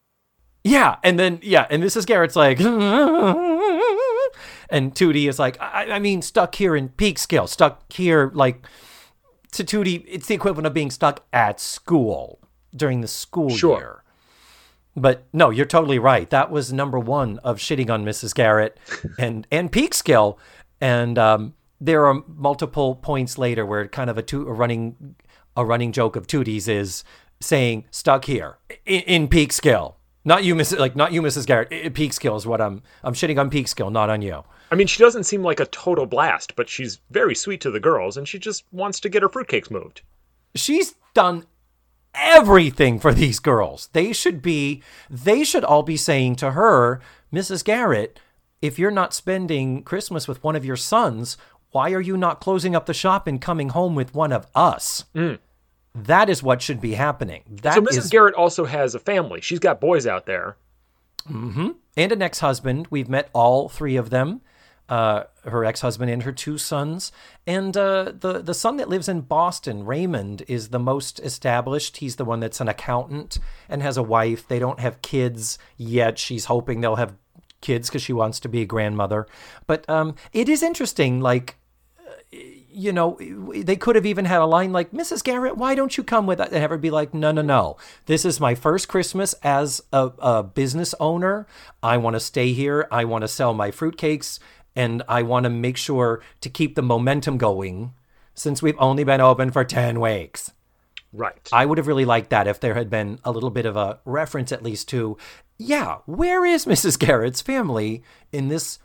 Yeah, 0.64 0.98
and 1.04 1.18
then 1.18 1.40
yeah, 1.42 1.66
and 1.70 1.84
Mrs. 1.84 2.06
Garrett's 2.06 2.36
like, 2.36 2.60
and 2.62 2.70
Tootie 4.94 5.28
is 5.28 5.40
like, 5.40 5.60
I, 5.60 5.94
I 5.94 6.00
mean, 6.00 6.22
stuck 6.22 6.54
here 6.56 6.76
in 6.76 6.90
Peekskill, 6.90 7.50
stuck 7.50 7.92
here 7.92 8.30
like 8.36 8.66
to 9.54 9.64
Tootie, 9.64 10.04
it's 10.08 10.28
the 10.28 10.36
equivalent 10.36 10.68
of 10.68 10.74
being 10.74 10.92
stuck 10.92 11.26
at 11.34 11.60
school 11.60 12.40
during 12.76 13.02
the 13.02 13.08
school 13.08 13.50
Sure. 13.50 13.78
year. 13.78 14.04
But 14.96 15.26
no, 15.32 15.50
you're 15.50 15.66
totally 15.66 16.00
right. 16.00 16.30
That 16.30 16.52
was 16.52 16.74
number 16.74 17.00
one 17.00 17.38
of 17.40 17.58
shitting 17.58 17.90
on 17.90 18.04
Mrs. 18.04 18.34
Garrett 18.34 18.78
and 19.20 19.48
and 19.52 19.72
Peekskill, 19.72 20.38
and 20.82 21.18
um, 21.18 21.54
there 21.80 22.06
are 22.06 22.24
multiple 22.28 22.96
points 22.96 23.38
later 23.38 23.66
where 23.66 23.88
kind 23.88 24.10
of 24.10 24.18
a, 24.18 24.22
to- 24.24 24.48
a 24.48 24.52
running 24.54 25.16
a 25.56 25.64
running 25.64 25.92
joke 25.92 26.16
of 26.16 26.28
Tootie's 26.28 26.68
is 26.68 27.04
saying 27.40 27.86
stuck 27.92 28.26
here 28.26 28.58
in, 28.86 29.02
in 29.02 29.28
Peekskill. 29.28 29.96
Not 30.26 30.44
you, 30.44 30.54
Mrs. 30.56 30.80
Like 30.80 30.96
not 30.98 31.14
you, 31.14 31.22
Mrs. 31.22 31.46
Garrett. 31.46 31.70
Peekskill 31.94 32.36
is 32.36 32.46
what 32.46 32.60
I'm. 32.60 32.82
I'm 33.04 33.14
shitting 33.14 33.40
on 33.40 33.50
Peekskill, 33.50 33.92
not 33.92 34.10
on 34.10 34.22
you. 34.22 34.44
I 34.72 34.76
mean, 34.76 34.88
she 34.88 35.02
doesn't 35.02 35.24
seem 35.24 35.44
like 35.44 35.60
a 35.60 35.66
total 35.68 36.06
blast, 36.06 36.56
but 36.56 36.68
she's 36.68 37.00
very 37.10 37.34
sweet 37.36 37.62
to 37.62 37.72
the 37.72 37.80
girls, 37.80 38.18
and 38.18 38.28
she 38.28 38.38
just 38.38 38.66
wants 38.72 39.00
to 39.00 39.10
get 39.10 39.22
her 39.22 39.30
fruitcakes 39.30 39.72
moved. 39.72 40.02
She's 40.56 40.96
done 41.14 41.46
everything 42.14 43.00
for 43.00 43.14
these 43.14 43.40
girls. 43.40 43.90
They 43.94 44.14
should 44.14 44.42
be. 44.42 44.82
They 45.10 45.44
should 45.44 45.64
all 45.64 45.84
be 45.84 45.98
saying 45.98 46.36
to 46.38 46.52
her, 46.52 47.02
Mrs. 47.34 47.64
Garrett, 47.64 48.20
if 48.62 48.78
you're 48.78 48.92
not 48.92 49.14
spending 49.14 49.84
Christmas 49.84 50.28
with 50.28 50.44
one 50.44 50.56
of 50.56 50.66
your 50.66 50.76
sons, 50.76 51.38
why 51.72 51.92
are 51.92 52.02
you 52.02 52.18
not 52.18 52.42
closing 52.42 52.76
up 52.76 52.86
the 52.86 52.94
shop 52.94 53.28
and 53.28 53.40
coming 53.42 53.70
home 53.70 53.96
with 53.96 54.14
one 54.16 54.32
of 54.34 54.48
us? 54.56 55.06
Mm. 55.16 55.40
That 55.96 56.30
is 56.30 56.44
what 56.44 56.62
should 56.62 56.82
be 56.82 56.94
happening. 56.94 57.44
That 57.62 57.76
So 57.76 57.82
Mrs. 57.82 57.98
is- 57.98 58.10
Garrett 58.10 58.36
also 58.36 58.66
has 58.66 58.96
a 58.96 59.00
family. 59.00 59.42
She's 59.42 59.60
got 59.60 59.80
boys 59.82 60.06
out 60.08 60.26
there. 60.26 60.58
Mm-hmm. 61.30 61.70
and 61.98 62.12
an 62.12 62.22
ex-husband. 62.22 62.88
We've 62.90 63.10
met 63.10 63.30
all 63.34 63.70
three 63.70 63.98
of 63.98 64.10
them. 64.10 64.42
Uh, 64.90 65.24
her 65.44 65.64
ex-husband 65.64 66.10
and 66.10 66.24
her 66.24 66.32
two 66.32 66.58
sons, 66.58 67.12
and 67.46 67.78
uh, 67.78 68.12
the 68.20 68.42
the 68.42 68.56
son 68.56 68.78
that 68.78 68.90
lives 68.90 69.08
in 69.08 69.22
Boston, 69.22 69.86
Raymond, 69.86 70.44
is 70.48 70.70
the 70.70 70.80
most 70.80 71.20
established. 71.20 71.98
He's 71.98 72.16
the 72.16 72.26
one 72.26 72.40
that's 72.40 72.60
an 72.60 72.68
accountant 72.68 73.38
and 73.70 73.84
has 73.84 73.98
a 73.98 74.04
wife. 74.04 74.48
They 74.48 74.58
don't 74.58 74.80
have 74.80 75.04
kids 75.04 75.60
yet. 75.78 76.18
She's 76.18 76.46
hoping 76.46 76.82
they'll 76.82 76.96
have 76.96 77.14
kids 77.62 77.88
because 77.90 78.02
she 78.02 78.14
wants 78.14 78.40
to 78.40 78.50
be 78.50 78.62
a 78.62 78.66
grandmother. 78.66 79.28
But 79.68 79.88
um, 79.88 80.16
it 80.34 80.50
is 80.50 80.64
interesting, 80.64 81.22
like 81.22 81.60
you 82.80 82.94
know, 82.94 83.18
they 83.20 83.76
could 83.76 83.96
have 83.96 84.06
even 84.06 84.26
had 84.26 84.42
a 84.42 84.46
line 84.46 84.72
like, 84.72 84.92
Mrs. 84.92 85.24
Garrett, 85.24 85.58
why 85.58 85.76
don't 85.76 85.98
you 85.98 86.04
come 86.04 86.28
with 86.28 86.40
us? 86.40 86.50
And 86.50 86.58
have 86.58 86.70
her 86.70 86.78
be 86.78 86.92
like, 86.92 87.14
no, 87.14 87.32
no, 87.32 87.42
no. 87.42 87.78
This 88.06 88.24
is 88.24 88.40
my 88.40 88.56
first 88.56 88.88
Christmas 88.88 89.34
as 89.44 89.82
a, 89.92 90.12
a 90.20 90.44
business 90.44 90.94
owner. 91.00 91.48
I 91.82 91.98
want 91.98 92.16
to 92.16 92.20
stay 92.20 92.54
here. 92.54 92.88
I 92.92 93.06
want 93.06 93.24
to 93.24 93.28
sell 93.28 93.54
my 93.54 93.72
fruitcakes 93.72 94.40
and 94.76 95.04
I 95.08 95.24
want 95.24 95.44
to 95.46 95.50
make 95.50 95.78
sure 95.78 96.22
to 96.42 96.50
keep 96.50 96.76
the 96.76 96.82
momentum 96.82 97.38
going 97.38 97.94
since 98.34 98.62
we've 98.62 98.80
only 98.80 99.04
been 99.04 99.22
open 99.22 99.52
for 99.52 99.64
10 99.64 100.00
weeks. 100.00 100.52
Right. 101.12 101.50
I 101.52 101.66
would 101.66 101.78
have 101.78 101.88
really 101.88 102.06
liked 102.06 102.30
that 102.30 102.48
if 102.48 102.60
there 102.60 102.76
had 102.76 102.90
been 102.90 103.20
a 103.24 103.32
little 103.32 103.50
bit 103.50 103.66
of 103.66 103.76
a 103.76 104.00
reference, 104.06 104.52
at 104.52 104.64
least, 104.64 104.88
to, 104.90 105.18
yeah, 105.58 105.98
where 106.06 106.46
is 106.46 106.66
Mrs. 106.68 107.00
Garrett's 107.00 107.42
family 107.42 108.04
in 108.32 108.48
this 108.48 108.80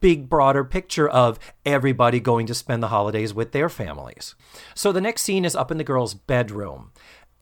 big, 0.00 0.28
broader 0.28 0.64
picture 0.64 1.08
of 1.08 1.38
everybody 1.64 2.18
going 2.18 2.46
to 2.46 2.54
spend 2.54 2.82
the 2.82 2.88
holidays 2.88 3.34
with 3.34 3.52
their 3.52 3.68
families? 3.68 4.34
So 4.74 4.92
the 4.92 5.00
next 5.00 5.22
scene 5.22 5.44
is 5.44 5.54
up 5.54 5.70
in 5.70 5.78
the 5.78 5.84
girls' 5.84 6.14
bedroom. 6.14 6.90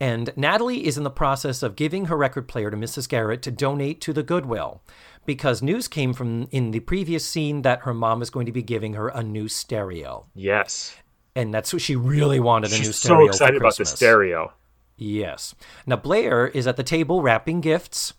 And 0.00 0.32
Natalie 0.36 0.86
is 0.86 0.98
in 0.98 1.04
the 1.04 1.10
process 1.10 1.62
of 1.62 1.76
giving 1.76 2.06
her 2.06 2.16
record 2.16 2.48
player 2.48 2.70
to 2.70 2.76
Mrs. 2.76 3.08
Garrett 3.08 3.42
to 3.42 3.50
donate 3.50 4.00
to 4.02 4.12
the 4.12 4.22
Goodwill 4.24 4.82
because 5.24 5.62
news 5.62 5.88
came 5.88 6.12
from 6.12 6.48
in 6.50 6.72
the 6.72 6.80
previous 6.80 7.24
scene 7.26 7.62
that 7.62 7.80
her 7.82 7.94
mom 7.94 8.20
is 8.20 8.28
going 8.30 8.46
to 8.46 8.52
be 8.52 8.62
giving 8.62 8.94
her 8.94 9.08
a 9.08 9.22
new 9.22 9.48
stereo. 9.48 10.26
yes. 10.34 10.96
And 11.36 11.52
that's 11.52 11.72
what 11.72 11.82
she 11.82 11.96
really 11.96 12.38
wanted 12.38 12.70
a 12.70 12.74
new 12.78 12.84
She's 12.84 12.96
stereo. 12.96 13.22
so 13.24 13.26
excited 13.26 13.56
about 13.60 13.76
the 13.76 13.84
stereo. 13.84 14.52
Yes. 14.96 15.54
Now 15.84 15.96
Blair 15.96 16.46
is 16.46 16.68
at 16.68 16.76
the 16.76 16.84
table 16.84 17.22
wrapping 17.22 17.60
gifts, 17.60 18.14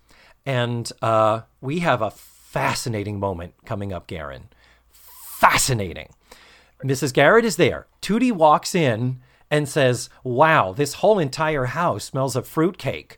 and 0.46 0.92
uh, 1.02 1.42
we 1.62 1.80
have 1.80 2.02
a 2.02 2.12
fascinating 2.12 3.18
moment 3.18 3.54
coming 3.66 3.94
up, 3.94 4.08
Garen. 4.08 4.50
Fascinating. 4.92 6.10
Mrs. 6.84 7.14
Garrett 7.14 7.46
is 7.46 7.56
there. 7.56 7.88
Tootie 8.02 8.32
walks 8.34 8.76
in 8.76 9.22
and 9.56 9.70
says, 9.70 10.10
Wow, 10.24 10.74
this 10.74 10.96
whole 10.96 11.18
entire 11.18 11.66
house 11.66 12.04
smells 12.04 12.36
of 12.36 12.48
fruitcake. 12.48 13.18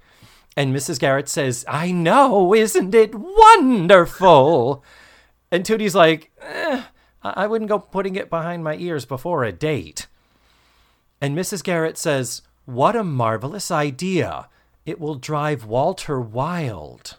And 0.56 0.76
Mrs. 0.76 1.00
Garrett 1.00 1.28
says, 1.28 1.66
I 1.68 1.92
know, 1.92 2.54
isn't 2.54 2.94
it 2.94 3.14
wonderful? 3.14 4.84
And 5.52 5.64
Tootie's 5.64 5.96
like, 5.96 6.32
eh, 6.42 6.84
I 7.24 7.48
wouldn't 7.48 7.70
go 7.70 7.80
putting 7.80 8.16
it 8.16 8.30
behind 8.30 8.64
my 8.64 8.76
ears 8.76 9.06
before 9.06 9.44
a 9.44 9.52
date. 9.52 10.08
And 11.20 11.36
Mrs. 11.36 11.64
Garrett 11.64 11.98
says, 11.98 12.44
What 12.66 12.96
a 12.96 13.04
marvelous 13.04 13.72
idea. 13.72 14.48
It 14.86 15.00
will 15.00 15.16
drive 15.16 15.66
Walter 15.66 16.20
wild. 16.22 17.18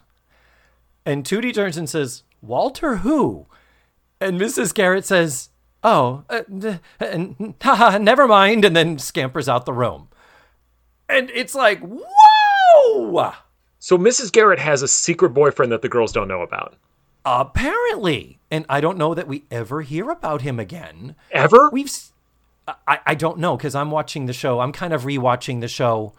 And 1.05 1.25
Tootie 1.25 1.53
turns 1.53 1.77
and 1.77 1.89
says, 1.89 2.23
Walter 2.41 2.97
who? 2.97 3.47
And 4.21 4.39
Mrs. 4.39 4.73
Garrett 4.73 5.05
says, 5.05 5.49
Oh, 5.83 6.23
uh, 6.29 6.41
n- 6.51 6.79
n- 6.99 7.55
haha, 7.61 7.97
never 7.97 8.27
mind, 8.27 8.65
and 8.65 8.75
then 8.75 8.99
scampers 8.99 9.47
out 9.47 9.65
the 9.65 9.73
room. 9.73 10.09
And 11.07 11.29
it's 11.31 11.55
like, 11.55 11.79
Whoa! 11.81 13.33
So 13.79 13.97
Mrs. 13.97 14.31
Garrett 14.31 14.59
has 14.59 14.81
a 14.81 14.87
secret 14.87 15.29
boyfriend 15.29 15.71
that 15.71 15.81
the 15.81 15.89
girls 15.89 16.11
don't 16.11 16.27
know 16.27 16.41
about. 16.41 16.75
Apparently. 17.25 18.39
And 18.51 18.65
I 18.67 18.81
don't 18.81 18.97
know 18.97 19.13
that 19.13 19.27
we 19.27 19.45
ever 19.51 19.81
hear 19.81 20.09
about 20.09 20.41
him 20.41 20.59
again. 20.59 21.15
Ever? 21.31 21.69
We've. 21.71 21.85
s- 21.87 22.11
I, 22.87 22.99
I 23.05 23.15
don't 23.15 23.39
know 23.39 23.57
because 23.57 23.73
I'm 23.73 23.89
watching 23.91 24.25
the 24.27 24.33
show. 24.33 24.59
I'm 24.59 24.71
kind 24.71 24.93
of 24.93 25.03
rewatching 25.03 25.61
the 25.61 25.67
show. 25.67 26.13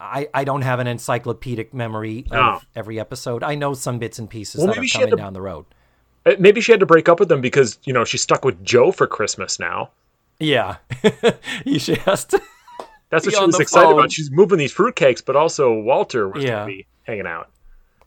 I, 0.00 0.28
I 0.34 0.42
don't 0.44 0.62
have 0.62 0.80
an 0.80 0.86
encyclopedic 0.88 1.72
memory 1.72 2.26
of 2.32 2.66
every 2.74 2.98
episode. 2.98 3.42
I 3.44 3.54
know 3.54 3.74
some 3.74 3.98
bits 4.00 4.18
and 4.18 4.28
pieces 4.28 4.58
Well, 4.58 4.68
that 4.74 4.78
are 4.78 4.86
coming 4.98 5.16
down 5.16 5.32
the 5.34 5.40
road. 5.40 5.66
Uh, 6.26 6.32
Maybe 6.38 6.60
she 6.60 6.72
had 6.72 6.80
to 6.80 6.86
break 6.86 7.08
up 7.08 7.20
with 7.20 7.30
him 7.30 7.40
because, 7.40 7.78
you 7.84 7.92
know, 7.92 8.04
she's 8.04 8.22
stuck 8.22 8.44
with 8.44 8.62
Jo 8.64 8.92
for 8.92 9.06
Christmas 9.06 9.58
now. 9.58 9.90
Yeah, 10.40 10.76
should 11.78 11.98
has 11.98 12.24
to. 12.26 12.40
That's 13.10 13.26
what 13.26 13.34
she 13.36 13.44
was 13.44 13.60
excited 13.60 13.86
phone. 13.86 13.94
about. 13.98 14.10
She's 14.12 14.30
moving 14.30 14.58
these 14.58 14.74
fruitcakes, 14.74 15.24
but 15.24 15.36
also 15.36 15.72
Walter 15.78 16.28
was 16.28 16.42
Yeah. 16.42 16.50
going 16.64 16.66
to 16.68 16.74
be 16.78 16.86
hanging 17.04 17.26
out. 17.26 17.50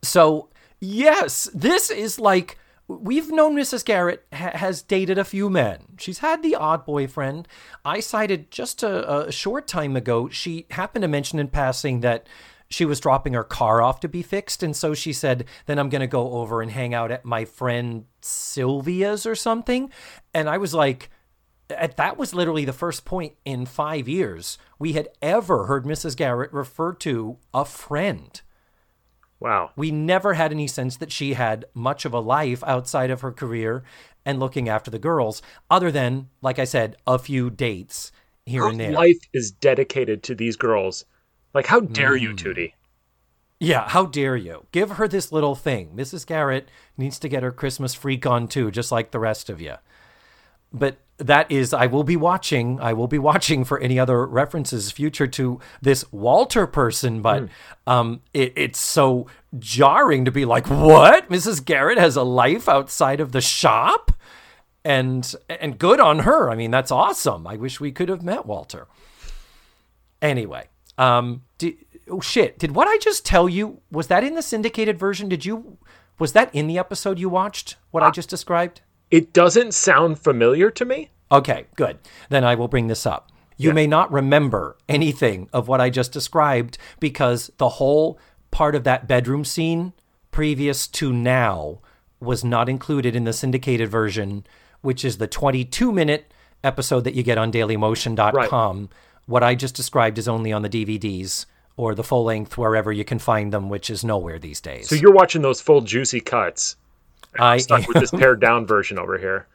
So 0.01 0.49
yes, 0.81 1.49
this 1.53 1.89
is 1.89 2.19
like 2.19 2.57
we've 2.89 3.31
known 3.31 3.55
Mrs. 3.55 3.85
Garrett 3.85 4.25
ha- 4.33 4.51
has 4.57 4.81
dated 4.81 5.17
a 5.17 5.23
few 5.23 5.49
men. 5.49 5.79
She's 5.97 6.19
had 6.19 6.41
the 6.43 6.55
odd 6.55 6.85
boyfriend. 6.85 7.47
I 7.85 7.99
cited 8.01 8.51
just 8.51 8.83
a, 8.83 9.27
a 9.27 9.31
short 9.31 9.67
time 9.67 9.95
ago. 9.95 10.27
She 10.29 10.65
happened 10.71 11.03
to 11.03 11.07
mention 11.07 11.39
in 11.39 11.47
passing 11.49 12.01
that 12.01 12.27
she 12.69 12.85
was 12.85 12.99
dropping 12.99 13.33
her 13.33 13.43
car 13.43 13.81
off 13.81 13.99
to 14.01 14.07
be 14.07 14.21
fixed, 14.21 14.63
and 14.63 14.75
so 14.75 14.93
she 14.93 15.13
said, 15.13 15.45
"Then 15.65 15.79
I'm 15.79 15.89
going 15.89 16.01
to 16.01 16.07
go 16.07 16.33
over 16.33 16.61
and 16.61 16.71
hang 16.71 16.93
out 16.93 17.11
at 17.11 17.25
my 17.25 17.45
friend 17.45 18.05
Sylvia's 18.21 19.25
or 19.25 19.35
something." 19.35 19.89
And 20.33 20.49
I 20.49 20.57
was 20.57 20.73
like. 20.73 21.09
At, 21.69 21.97
that 21.97 22.17
was 22.17 22.33
literally 22.33 22.63
the 22.63 22.71
first 22.71 23.03
point 23.03 23.33
in 23.43 23.65
five 23.65 24.07
years 24.07 24.57
we 24.79 24.93
had 24.93 25.09
ever 25.21 25.65
heard 25.65 25.83
Mrs. 25.83 26.15
Garrett 26.15 26.53
refer 26.53 26.93
to 26.93 27.39
a 27.53 27.65
friend. 27.65 28.39
Wow. 29.41 29.71
We 29.75 29.91
never 29.91 30.35
had 30.35 30.53
any 30.53 30.67
sense 30.67 30.95
that 30.95 31.11
she 31.11 31.33
had 31.33 31.65
much 31.73 32.05
of 32.05 32.13
a 32.13 32.21
life 32.21 32.63
outside 32.63 33.11
of 33.11 33.19
her 33.19 33.33
career 33.33 33.83
and 34.25 34.39
looking 34.39 34.69
after 34.69 34.89
the 34.89 34.97
girls, 34.97 35.41
other 35.69 35.91
than, 35.91 36.29
like 36.41 36.57
I 36.57 36.63
said, 36.63 36.95
a 37.05 37.19
few 37.19 37.49
dates 37.49 38.13
here 38.45 38.63
Her 38.63 38.69
and 38.69 38.79
there. 38.79 38.91
life 38.91 39.19
is 39.33 39.51
dedicated 39.51 40.23
to 40.23 40.35
these 40.35 40.55
girls. 40.55 41.03
Like, 41.57 41.65
how 41.65 41.79
dare 41.79 42.15
you, 42.15 42.33
Mm. 42.33 42.37
Tootie? 42.37 42.73
Yeah, 43.59 43.89
how 43.89 44.05
dare 44.05 44.35
you? 44.35 44.67
Give 44.71 44.91
her 44.91 45.07
this 45.07 45.31
little 45.31 45.55
thing. 45.55 45.93
Mrs. 45.95 46.23
Garrett 46.23 46.69
needs 46.95 47.17
to 47.17 47.27
get 47.27 47.41
her 47.41 47.51
Christmas 47.51 47.95
freak 47.95 48.27
on 48.27 48.47
too, 48.47 48.69
just 48.69 48.91
like 48.91 49.09
the 49.09 49.17
rest 49.17 49.49
of 49.49 49.59
you. 49.59 49.73
But 50.71 50.97
that 51.17 51.51
is, 51.51 51.73
I 51.73 51.87
will 51.87 52.03
be 52.03 52.15
watching. 52.15 52.79
I 52.79 52.93
will 52.93 53.07
be 53.07 53.17
watching 53.17 53.63
for 53.63 53.79
any 53.79 53.97
other 53.97 54.23
references 54.27 54.91
future 54.91 55.25
to 55.25 55.59
this 55.81 56.05
Walter 56.11 56.67
person. 56.67 57.23
But 57.23 57.45
mm. 57.45 57.49
um, 57.87 58.21
it, 58.35 58.53
it's 58.55 58.79
so 58.79 59.25
jarring 59.57 60.25
to 60.25 60.31
be 60.31 60.45
like, 60.45 60.69
what? 60.69 61.27
Mrs. 61.27 61.65
Garrett 61.65 61.97
has 61.97 62.15
a 62.15 62.21
life 62.21 62.69
outside 62.69 63.19
of 63.19 63.31
the 63.31 63.41
shop, 63.41 64.11
and 64.85 65.33
and 65.49 65.79
good 65.79 65.99
on 65.99 66.19
her. 66.19 66.51
I 66.51 66.55
mean, 66.55 66.69
that's 66.69 66.91
awesome. 66.91 67.47
I 67.47 67.55
wish 67.55 67.79
we 67.79 67.91
could 67.91 68.09
have 68.09 68.21
met 68.21 68.45
Walter. 68.45 68.85
Anyway, 70.21 70.67
um, 70.97 71.43
oh 72.09 72.21
shit! 72.21 72.59
Did 72.59 72.73
what 72.73 72.87
I 72.87 72.97
just 72.97 73.25
tell 73.25 73.47
you 73.47 73.81
was 73.91 74.07
that 74.07 74.23
in 74.23 74.35
the 74.35 74.41
syndicated 74.41 74.97
version? 74.97 75.29
Did 75.29 75.45
you 75.45 75.77
was 76.19 76.33
that 76.33 76.53
in 76.53 76.67
the 76.67 76.77
episode 76.77 77.19
you 77.19 77.29
watched? 77.29 77.75
What 77.91 78.03
I 78.03 78.11
just 78.11 78.29
described? 78.29 78.81
It 79.11 79.33
doesn't 79.33 79.73
sound 79.73 80.19
familiar 80.19 80.69
to 80.71 80.85
me. 80.85 81.11
Okay, 81.31 81.65
good. 81.75 81.99
Then 82.29 82.43
I 82.43 82.55
will 82.55 82.67
bring 82.67 82.87
this 82.87 83.05
up. 83.05 83.31
You 83.57 83.69
yeah. 83.69 83.73
may 83.73 83.87
not 83.87 84.11
remember 84.11 84.77
anything 84.87 85.49
of 85.51 85.67
what 85.67 85.81
I 85.81 85.89
just 85.89 86.11
described 86.11 86.77
because 86.99 87.51
the 87.57 87.69
whole 87.69 88.19
part 88.51 88.75
of 88.75 88.83
that 88.83 89.07
bedroom 89.07 89.43
scene 89.43 89.93
previous 90.31 90.87
to 90.87 91.11
now 91.11 91.79
was 92.19 92.43
not 92.43 92.69
included 92.69 93.15
in 93.15 93.23
the 93.23 93.33
syndicated 93.33 93.89
version, 93.89 94.45
which 94.81 95.03
is 95.03 95.17
the 95.17 95.27
22 95.27 95.91
minute 95.91 96.31
episode 96.63 97.03
that 97.03 97.13
you 97.13 97.23
get 97.23 97.37
on 97.37 97.51
dailymotion.com. 97.51 98.79
Right. 98.79 98.89
What 99.27 99.43
I 99.43 99.55
just 99.55 99.75
described 99.75 100.17
is 100.17 100.27
only 100.27 100.51
on 100.51 100.63
the 100.63 100.69
DVDs 100.69 101.45
or 101.75 101.93
the 101.93 102.03
full 102.03 102.23
length 102.23 102.57
wherever 102.57 102.91
you 102.91 103.05
can 103.05 103.19
find 103.19 103.53
them, 103.53 103.69
which 103.69 103.89
is 103.89 104.03
nowhere 104.03 104.39
these 104.39 104.59
days. 104.59 104.89
So 104.89 104.95
you're 104.95 105.13
watching 105.13 105.43
those 105.43 105.61
full 105.61 105.81
juicy 105.81 106.19
cuts. 106.19 106.75
I'm 107.39 107.59
stuck 107.59 107.81
am. 107.81 107.87
with 107.87 107.99
this 107.99 108.11
pared 108.19 108.41
down 108.41 108.65
version 108.65 108.97
over 108.97 109.17
here. 109.17 109.47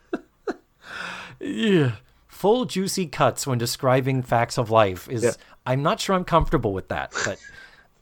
yeah. 1.40 1.92
Full 2.28 2.64
juicy 2.64 3.06
cuts 3.06 3.46
when 3.46 3.58
describing 3.58 4.22
facts 4.22 4.58
of 4.58 4.70
life 4.70 5.08
is 5.08 5.24
yeah. 5.24 5.32
I'm 5.66 5.82
not 5.82 6.00
sure 6.00 6.14
I'm 6.14 6.24
comfortable 6.24 6.72
with 6.72 6.88
that, 6.88 7.12
but 7.24 7.38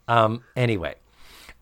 um 0.09 0.45
anyway. 0.57 0.97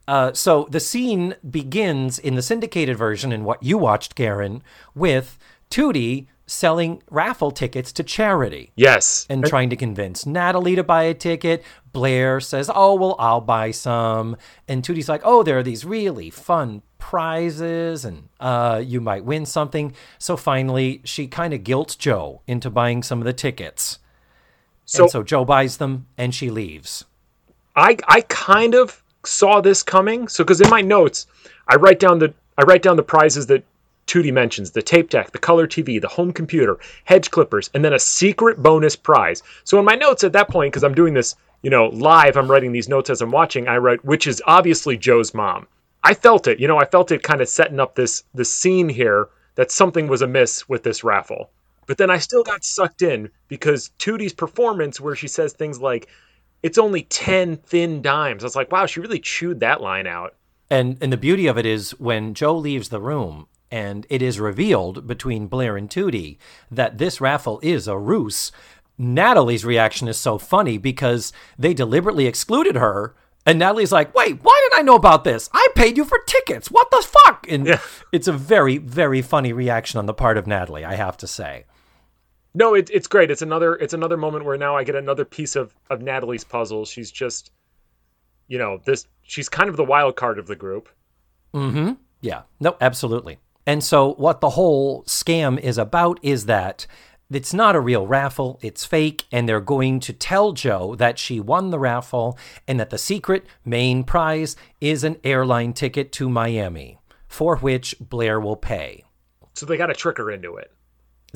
Uh, 0.08 0.32
so 0.32 0.66
the 0.70 0.80
scene 0.80 1.34
begins 1.48 2.18
in 2.18 2.34
the 2.34 2.40
syndicated 2.40 2.96
version 2.96 3.30
in 3.30 3.44
what 3.44 3.62
you 3.62 3.76
watched, 3.76 4.14
Garen, 4.14 4.62
with 4.94 5.38
Tootie 5.70 6.28
selling 6.48 7.02
raffle 7.10 7.50
tickets 7.52 7.92
to 7.92 8.02
charity. 8.02 8.72
Yes. 8.74 9.26
And 9.30 9.44
trying 9.44 9.70
to 9.70 9.76
convince 9.76 10.26
Natalie 10.26 10.74
to 10.74 10.82
buy 10.82 11.04
a 11.04 11.14
ticket. 11.14 11.62
Blair 11.92 12.40
says, 12.40 12.70
Oh, 12.74 12.94
well, 12.94 13.14
I'll 13.18 13.40
buy 13.40 13.70
some. 13.70 14.36
And 14.66 14.82
Tootie's 14.82 15.08
like, 15.08 15.22
Oh, 15.24 15.42
there 15.42 15.58
are 15.58 15.62
these 15.62 15.84
really 15.84 16.30
fun 16.30 16.82
prizes 16.98 18.04
and 18.04 18.28
uh, 18.40 18.82
you 18.84 19.00
might 19.00 19.24
win 19.24 19.46
something. 19.46 19.94
So 20.18 20.36
finally, 20.36 21.02
she 21.04 21.28
kind 21.28 21.54
of 21.54 21.62
guilts 21.62 21.94
Jo 21.94 22.42
into 22.46 22.70
buying 22.70 23.02
some 23.02 23.20
of 23.20 23.24
the 23.24 23.32
tickets. 23.32 23.98
So, 24.84 25.04
and 25.04 25.12
so 25.12 25.22
Jo 25.22 25.44
buys 25.44 25.76
them 25.76 26.06
and 26.16 26.34
she 26.34 26.50
leaves. 26.50 27.04
I, 27.76 27.96
I 28.08 28.22
kind 28.22 28.74
of 28.74 29.02
saw 29.24 29.60
this 29.60 29.82
coming. 29.82 30.28
So, 30.28 30.42
because 30.42 30.60
in 30.60 30.70
my 30.70 30.80
notes, 30.80 31.26
I 31.68 31.76
write 31.76 32.00
down 32.00 32.18
the 32.18 32.34
I 32.56 32.62
write 32.62 32.82
down 32.82 32.96
the 32.96 33.04
prizes 33.04 33.46
that 33.46 33.62
Tootie 34.08 34.24
dimensions 34.24 34.70
the 34.70 34.82
tape 34.82 35.10
deck, 35.10 35.30
the 35.30 35.38
color 35.38 35.68
TV, 35.68 36.00
the 36.00 36.08
home 36.08 36.32
computer, 36.32 36.78
hedge 37.04 37.30
clippers, 37.30 37.70
and 37.74 37.84
then 37.84 37.92
a 37.92 37.98
secret 37.98 38.62
bonus 38.62 38.96
prize. 38.96 39.42
So 39.64 39.78
in 39.78 39.84
my 39.84 39.94
notes 39.94 40.24
at 40.24 40.32
that 40.32 40.48
point, 40.48 40.72
because 40.72 40.82
I'm 40.82 40.94
doing 40.94 41.14
this, 41.14 41.36
you 41.62 41.70
know, 41.70 41.86
live, 41.88 42.36
I'm 42.36 42.50
writing 42.50 42.72
these 42.72 42.88
notes 42.88 43.10
as 43.10 43.20
I'm 43.20 43.30
watching. 43.30 43.68
I 43.68 43.76
write, 43.76 44.04
which 44.04 44.26
is 44.26 44.42
obviously 44.46 44.96
Jo's 44.96 45.34
mom. 45.34 45.66
I 46.02 46.14
felt 46.14 46.46
it, 46.46 46.58
you 46.58 46.66
know, 46.66 46.78
I 46.78 46.86
felt 46.86 47.12
it 47.12 47.22
kind 47.22 47.40
of 47.42 47.48
setting 47.48 47.78
up 47.78 47.94
this 47.94 48.24
this 48.34 48.50
scene 48.50 48.88
here 48.88 49.28
that 49.56 49.70
something 49.70 50.08
was 50.08 50.22
amiss 50.22 50.68
with 50.68 50.84
this 50.84 51.04
raffle. 51.04 51.50
But 51.86 51.98
then 51.98 52.10
I 52.10 52.18
still 52.18 52.42
got 52.42 52.64
sucked 52.64 53.02
in 53.02 53.30
because 53.48 53.90
Tootie's 53.98 54.32
performance, 54.32 55.00
where 55.00 55.16
she 55.16 55.28
says 55.28 55.52
things 55.52 55.80
like, 55.80 56.08
"It's 56.62 56.78
only 56.78 57.02
ten 57.02 57.56
thin 57.56 58.00
dimes," 58.00 58.44
I 58.44 58.46
was 58.46 58.56
like, 58.56 58.70
wow, 58.70 58.86
she 58.86 59.00
really 59.00 59.18
chewed 59.18 59.60
that 59.60 59.80
line 59.80 60.06
out. 60.06 60.34
And 60.70 60.96
and 61.00 61.12
the 61.12 61.16
beauty 61.16 61.46
of 61.46 61.58
it 61.58 61.66
is 61.66 61.90
when 61.98 62.34
Jo 62.34 62.56
leaves 62.56 62.90
the 62.90 63.00
room 63.00 63.48
and 63.70 64.06
it 64.08 64.22
is 64.22 64.40
revealed 64.40 65.06
between 65.06 65.46
Blair 65.46 65.76
and 65.76 65.88
Tootie 65.90 66.38
that 66.70 66.98
this 66.98 67.20
raffle 67.20 67.60
is 67.62 67.86
a 67.86 67.98
ruse. 67.98 68.52
Natalie's 68.96 69.64
reaction 69.64 70.08
is 70.08 70.16
so 70.16 70.38
funny 70.38 70.78
because 70.78 71.32
they 71.58 71.74
deliberately 71.74 72.26
excluded 72.26 72.76
her. 72.76 73.14
And 73.46 73.58
Natalie's 73.58 73.92
like, 73.92 74.14
wait, 74.14 74.42
why 74.42 74.68
did 74.68 74.78
I 74.78 74.82
know 74.82 74.96
about 74.96 75.24
this? 75.24 75.48
I 75.52 75.68
paid 75.74 75.96
you 75.96 76.04
for 76.04 76.18
tickets. 76.26 76.70
What 76.70 76.90
the 76.90 77.06
fuck? 77.24 77.46
And 77.48 77.66
yeah. 77.66 77.80
it's 78.12 78.28
a 78.28 78.32
very, 78.32 78.78
very 78.78 79.22
funny 79.22 79.52
reaction 79.52 79.98
on 79.98 80.06
the 80.06 80.14
part 80.14 80.36
of 80.36 80.46
Natalie, 80.46 80.84
I 80.84 80.96
have 80.96 81.16
to 81.18 81.26
say. 81.26 81.64
No, 82.54 82.74
it, 82.74 82.90
it's 82.92 83.06
great. 83.06 83.30
It's 83.30 83.42
another 83.42 83.76
it's 83.76 83.94
another 83.94 84.16
moment 84.16 84.44
where 84.44 84.58
now 84.58 84.76
I 84.76 84.82
get 84.82 84.96
another 84.96 85.24
piece 85.24 85.54
of, 85.54 85.74
of 85.90 86.02
Natalie's 86.02 86.44
puzzle. 86.44 86.84
She's 86.84 87.10
just 87.10 87.52
you 88.48 88.58
know, 88.58 88.80
this 88.84 89.06
she's 89.22 89.48
kind 89.48 89.70
of 89.70 89.76
the 89.76 89.84
wild 89.84 90.16
card 90.16 90.38
of 90.38 90.46
the 90.46 90.56
group. 90.56 90.88
Mm-hmm. 91.54 91.92
Yeah. 92.20 92.42
No, 92.58 92.76
absolutely. 92.80 93.38
And 93.68 93.84
so, 93.84 94.14
what 94.14 94.40
the 94.40 94.48
whole 94.48 95.02
scam 95.02 95.60
is 95.60 95.76
about 95.76 96.18
is 96.22 96.46
that 96.46 96.86
it's 97.30 97.52
not 97.52 97.76
a 97.76 97.80
real 97.80 98.06
raffle, 98.06 98.58
it's 98.62 98.86
fake, 98.86 99.26
and 99.30 99.46
they're 99.46 99.60
going 99.60 100.00
to 100.00 100.14
tell 100.14 100.52
Jo 100.52 100.94
that 100.94 101.18
she 101.18 101.38
won 101.38 101.68
the 101.68 101.78
raffle 101.78 102.38
and 102.66 102.80
that 102.80 102.88
the 102.88 102.96
secret 102.96 103.44
main 103.66 104.04
prize 104.04 104.56
is 104.80 105.04
an 105.04 105.18
airline 105.22 105.74
ticket 105.74 106.12
to 106.12 106.30
Miami, 106.30 106.98
for 107.26 107.58
which 107.58 107.94
Blair 108.00 108.40
will 108.40 108.56
pay. 108.56 109.04
So, 109.52 109.66
they 109.66 109.76
got 109.76 109.88
to 109.88 109.94
trick 109.94 110.16
her 110.16 110.30
into 110.30 110.56
it. 110.56 110.72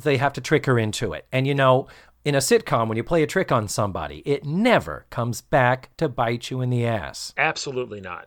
They 0.02 0.16
have 0.16 0.32
to 0.32 0.40
trick 0.40 0.64
her 0.64 0.78
into 0.78 1.12
it. 1.12 1.26
And 1.32 1.46
you 1.46 1.54
know, 1.54 1.86
in 2.24 2.34
a 2.34 2.38
sitcom, 2.38 2.88
when 2.88 2.96
you 2.96 3.04
play 3.04 3.22
a 3.22 3.26
trick 3.26 3.52
on 3.52 3.68
somebody, 3.68 4.22
it 4.24 4.46
never 4.46 5.04
comes 5.10 5.42
back 5.42 5.94
to 5.98 6.08
bite 6.08 6.50
you 6.50 6.62
in 6.62 6.70
the 6.70 6.86
ass. 6.86 7.34
Absolutely 7.36 8.00
not. 8.00 8.26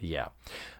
Yeah. 0.00 0.28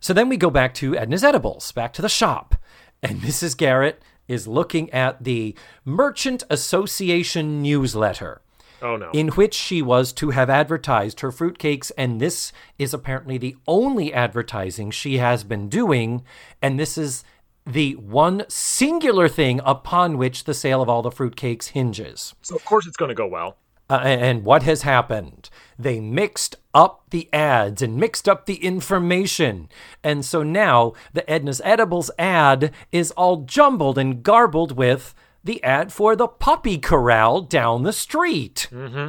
So 0.01 0.13
then 0.13 0.29
we 0.29 0.37
go 0.37 0.51
back 0.51 0.75
to 0.75 0.97
Edna's 0.97 1.25
Edibles, 1.25 1.73
back 1.73 1.93
to 1.95 2.03
the 2.03 2.09
shop. 2.09 2.57
And 3.03 3.21
Mrs. 3.23 3.57
Garrett 3.57 4.03
is 4.29 4.47
looking 4.47 4.91
at 4.91 5.25
the 5.25 5.55
Merchant 5.85 6.45
Association 6.51 7.63
newsletter. 7.63 8.43
Oh, 8.83 8.97
no. 8.97 9.11
In 9.13 9.29
which 9.29 9.55
she 9.55 9.83
was 9.83 10.13
to 10.15 10.31
have 10.31 10.49
advertised 10.49 11.21
her 11.21 11.31
fruitcakes, 11.31 11.93
and 11.99 12.19
this 12.19 12.51
is 12.79 12.95
apparently 12.95 13.37
the 13.37 13.57
only 13.69 14.13
advertising 14.13 14.91
she 14.91 15.19
has 15.19 15.45
been 15.45 15.69
doing. 15.69 16.25
And 16.63 16.81
this 16.81 16.97
is 16.97 17.23
the 17.67 17.97
one 17.97 18.45
singular 18.49 19.29
thing 19.29 19.61
upon 19.65 20.17
which 20.17 20.45
the 20.45 20.55
sale 20.55 20.81
of 20.81 20.89
all 20.89 21.03
the 21.03 21.11
fruitcakes 21.11 21.69
hinges. 21.69 22.35
So, 22.41 22.57
of 22.57 22.65
course, 22.65 22.87
it's 22.87 22.97
going 22.97 23.11
to 23.11 23.15
go 23.15 23.27
well. 23.27 23.59
Uh, 23.91 23.97
and 24.05 24.45
what 24.45 24.63
has 24.63 24.83
happened? 24.83 25.51
They 25.77 25.99
mixed 25.99 26.55
up 26.73 27.03
the 27.11 27.29
ads 27.33 27.83
and 27.83 27.97
mixed 27.97 28.29
up 28.29 28.47
the 28.47 28.65
information. 28.65 29.69
And 30.05 30.25
so 30.25 30.45
now 30.45 30.93
the 31.13 31.29
Edna's 31.29 31.61
Edibles 31.65 32.11
ad 32.17 32.73
is 32.93 33.11
all 33.13 33.39
jumbled 33.39 33.99
and 33.99 34.23
garbled 34.23 34.73
with 34.73 35.15
the 35.43 35.63
ad 35.65 35.93
for 35.93 36.15
the 36.15 36.29
puppy 36.29 36.79
corral 36.79 37.41
down 37.41 37.83
the 37.83 37.93
street. 37.93 38.69
Mm-hmm. 38.71 39.09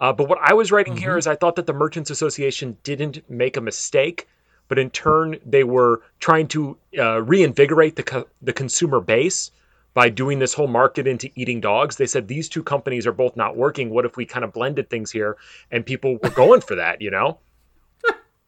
Uh, 0.00 0.12
but 0.12 0.28
what 0.28 0.38
I 0.42 0.54
was 0.54 0.72
writing 0.72 0.94
mm-hmm. 0.94 1.02
here 1.02 1.18
is 1.18 1.26
I 1.26 1.36
thought 1.36 1.56
that 1.56 1.66
the 1.66 1.72
Merchants 1.72 2.10
Association 2.10 2.76
didn't 2.84 3.28
make 3.28 3.56
a 3.56 3.60
mistake, 3.60 4.28
but 4.68 4.78
in 4.78 4.90
turn 4.90 5.36
they 5.44 5.64
were 5.64 6.02
trying 6.20 6.48
to 6.48 6.76
uh, 6.98 7.22
reinvigorate 7.22 7.96
the 7.96 8.02
co- 8.02 8.28
the 8.40 8.52
consumer 8.52 9.00
base 9.00 9.50
by 9.96 10.10
doing 10.10 10.38
this 10.38 10.52
whole 10.52 10.66
market 10.66 11.06
into 11.06 11.30
eating 11.36 11.58
dogs. 11.58 11.96
They 11.96 12.04
said 12.04 12.28
these 12.28 12.50
two 12.50 12.62
companies 12.62 13.06
are 13.06 13.12
both 13.12 13.34
not 13.34 13.56
working. 13.56 13.88
What 13.88 14.04
if 14.04 14.18
we 14.18 14.26
kind 14.26 14.44
of 14.44 14.52
blended 14.52 14.90
things 14.90 15.10
here? 15.10 15.38
And 15.70 15.86
people 15.86 16.18
were 16.22 16.28
going 16.28 16.60
for 16.60 16.74
that, 16.74 17.00
you 17.00 17.10
know? 17.10 17.38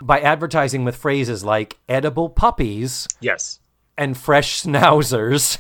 By 0.02 0.20
advertising 0.20 0.84
with 0.84 0.96
phrases 0.96 1.44
like 1.44 1.78
edible 1.88 2.28
puppies. 2.28 3.08
Yes. 3.22 3.60
And 4.00 4.18
fresh 4.18 4.64
schnauzers. 4.64 5.60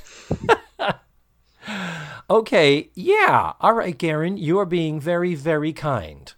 okay, 2.31 2.89
yeah. 2.95 3.53
All 3.61 3.73
right, 3.73 3.95
Garen, 3.95 4.37
you 4.37 4.57
are 4.57 4.65
being 4.65 4.99
very, 4.99 5.35
very 5.35 5.73
kind 5.73 6.33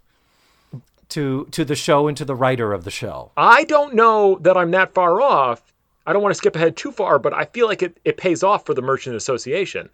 to 1.08 1.46
to 1.52 1.64
the 1.64 1.76
show 1.76 2.08
and 2.08 2.16
to 2.18 2.26
the 2.26 2.34
writer 2.34 2.74
of 2.74 2.84
the 2.84 2.90
show. 2.90 3.32
I 3.38 3.64
don't 3.64 3.94
know 3.94 4.36
that 4.42 4.56
I'm 4.56 4.70
that 4.72 4.92
far 4.92 5.22
off 5.22 5.71
I 6.06 6.12
don't 6.12 6.22
want 6.22 6.32
to 6.32 6.38
skip 6.38 6.56
ahead 6.56 6.76
too 6.76 6.92
far, 6.92 7.18
but 7.18 7.32
I 7.32 7.44
feel 7.44 7.66
like 7.66 7.82
it, 7.82 7.98
it 8.04 8.16
pays 8.16 8.42
off 8.42 8.66
for 8.66 8.74
the 8.74 8.82
merchant 8.82 9.16
association. 9.16 9.90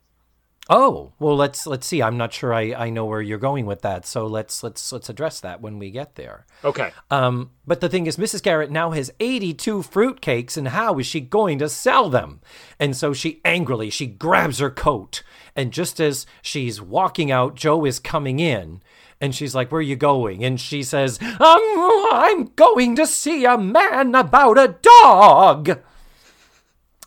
Oh 0.70 1.12
well, 1.18 1.34
let's 1.34 1.66
let's 1.66 1.86
see. 1.86 2.02
I'm 2.02 2.18
not 2.18 2.34
sure 2.34 2.52
I, 2.52 2.74
I 2.74 2.90
know 2.90 3.06
where 3.06 3.22
you're 3.22 3.38
going 3.38 3.64
with 3.64 3.80
that, 3.82 4.04
so 4.04 4.26
let's 4.26 4.62
let's 4.62 4.92
let's 4.92 5.08
address 5.08 5.40
that 5.40 5.62
when 5.62 5.78
we 5.78 5.90
get 5.90 6.16
there. 6.16 6.44
Okay. 6.62 6.92
Um, 7.10 7.52
but 7.66 7.80
the 7.80 7.88
thing 7.88 8.06
is, 8.06 8.18
Mrs. 8.18 8.42
Garrett 8.42 8.70
now 8.70 8.90
has 8.90 9.10
82 9.18 9.78
fruitcakes, 9.78 10.58
and 10.58 10.68
how 10.68 10.98
is 10.98 11.06
she 11.06 11.20
going 11.20 11.58
to 11.60 11.70
sell 11.70 12.10
them? 12.10 12.42
And 12.78 12.94
so 12.94 13.14
she 13.14 13.40
angrily 13.46 13.88
she 13.88 14.06
grabs 14.06 14.58
her 14.58 14.68
coat, 14.68 15.22
and 15.56 15.72
just 15.72 16.00
as 16.00 16.26
she's 16.42 16.82
walking 16.82 17.30
out, 17.30 17.54
Jo 17.54 17.86
is 17.86 17.98
coming 17.98 18.38
in, 18.38 18.82
And 19.22 19.34
she's 19.34 19.54
like, 19.54 19.72
Where 19.72 19.78
are 19.78 19.82
you 19.82 19.96
going? 19.96 20.44
And 20.44 20.60
she 20.60 20.82
says, 20.82 21.18
um, 21.22 21.38
I'm 21.40 22.44
going 22.56 22.94
to 22.96 23.06
see 23.06 23.46
a 23.46 23.56
man 23.56 24.14
about 24.14 24.58
a 24.58 24.76
dog. 24.82 25.80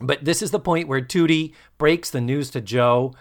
But 0.01 0.25
this 0.25 0.41
is 0.41 0.51
the 0.51 0.59
point 0.59 0.87
where 0.87 1.01
Tootie 1.01 1.53
breaks 1.77 2.09
the 2.09 2.21
news 2.21 2.49
to 2.51 2.61
Jo. 2.61 3.13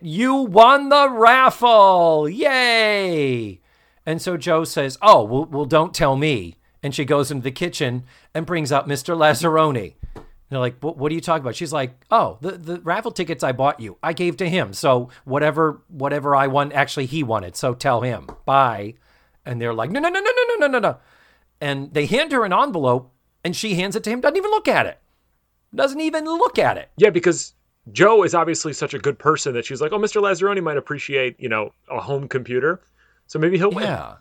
You 0.00 0.34
won 0.34 0.88
the 0.88 1.08
raffle! 1.10 2.28
Yay! 2.28 3.60
And 4.06 4.20
so 4.20 4.36
Jo 4.36 4.64
says, 4.64 4.98
Oh, 5.02 5.22
well, 5.24 5.44
well 5.44 5.64
don't 5.64 5.94
tell 5.94 6.16
me. 6.16 6.56
And 6.82 6.94
she 6.94 7.04
goes 7.04 7.30
into 7.30 7.44
the 7.44 7.50
kitchen 7.50 8.04
and 8.34 8.46
brings 8.46 8.72
up 8.72 8.88
Mr. 8.88 9.16
Lazzaroni. 9.16 9.94
They're 10.48 10.58
like, 10.58 10.78
What 10.80 11.12
are 11.12 11.14
you 11.14 11.20
talking 11.20 11.42
about? 11.42 11.54
She's 11.54 11.72
like, 11.72 12.04
Oh, 12.10 12.38
the, 12.40 12.52
the 12.52 12.80
raffle 12.80 13.12
tickets 13.12 13.44
I 13.44 13.52
bought 13.52 13.80
you, 13.80 13.98
I 14.02 14.12
gave 14.12 14.36
to 14.38 14.48
him. 14.48 14.72
So 14.72 15.10
whatever 15.24 15.82
whatever 15.88 16.34
I 16.34 16.48
won, 16.48 16.72
actually, 16.72 17.06
he 17.06 17.22
won 17.22 17.44
it. 17.44 17.56
So 17.56 17.74
tell 17.74 18.00
him. 18.00 18.28
Bye. 18.46 18.94
And 19.44 19.60
they're 19.60 19.74
like, 19.74 19.90
No, 19.90 20.00
no, 20.00 20.08
no, 20.08 20.20
no, 20.20 20.30
no, 20.30 20.54
no, 20.58 20.66
no, 20.66 20.78
no. 20.78 20.96
And 21.60 21.92
they 21.92 22.06
hand 22.06 22.32
her 22.32 22.44
an 22.44 22.52
envelope 22.52 23.12
and 23.44 23.54
she 23.54 23.74
hands 23.74 23.94
it 23.94 24.04
to 24.04 24.10
him, 24.10 24.20
doesn't 24.20 24.36
even 24.36 24.50
look 24.50 24.68
at 24.68 24.86
it. 24.86 24.98
Doesn't 25.74 26.00
even 26.00 26.24
look 26.24 26.58
at 26.58 26.76
it. 26.76 26.90
Yeah, 26.96 27.10
because 27.10 27.54
Jo 27.92 28.22
is 28.24 28.34
obviously 28.34 28.72
such 28.72 28.94
a 28.94 28.98
good 28.98 29.18
person 29.18 29.54
that 29.54 29.64
she's 29.64 29.80
like, 29.80 29.92
oh, 29.92 29.98
Mr. 29.98 30.20
Lazzaroni 30.20 30.62
might 30.62 30.76
appreciate, 30.76 31.36
you 31.38 31.48
know, 31.48 31.72
a 31.90 32.00
home 32.00 32.28
computer. 32.28 32.80
So 33.26 33.38
maybe 33.38 33.58
he'll 33.58 33.70
win. 33.70 33.84
Yeah. 33.84 34.16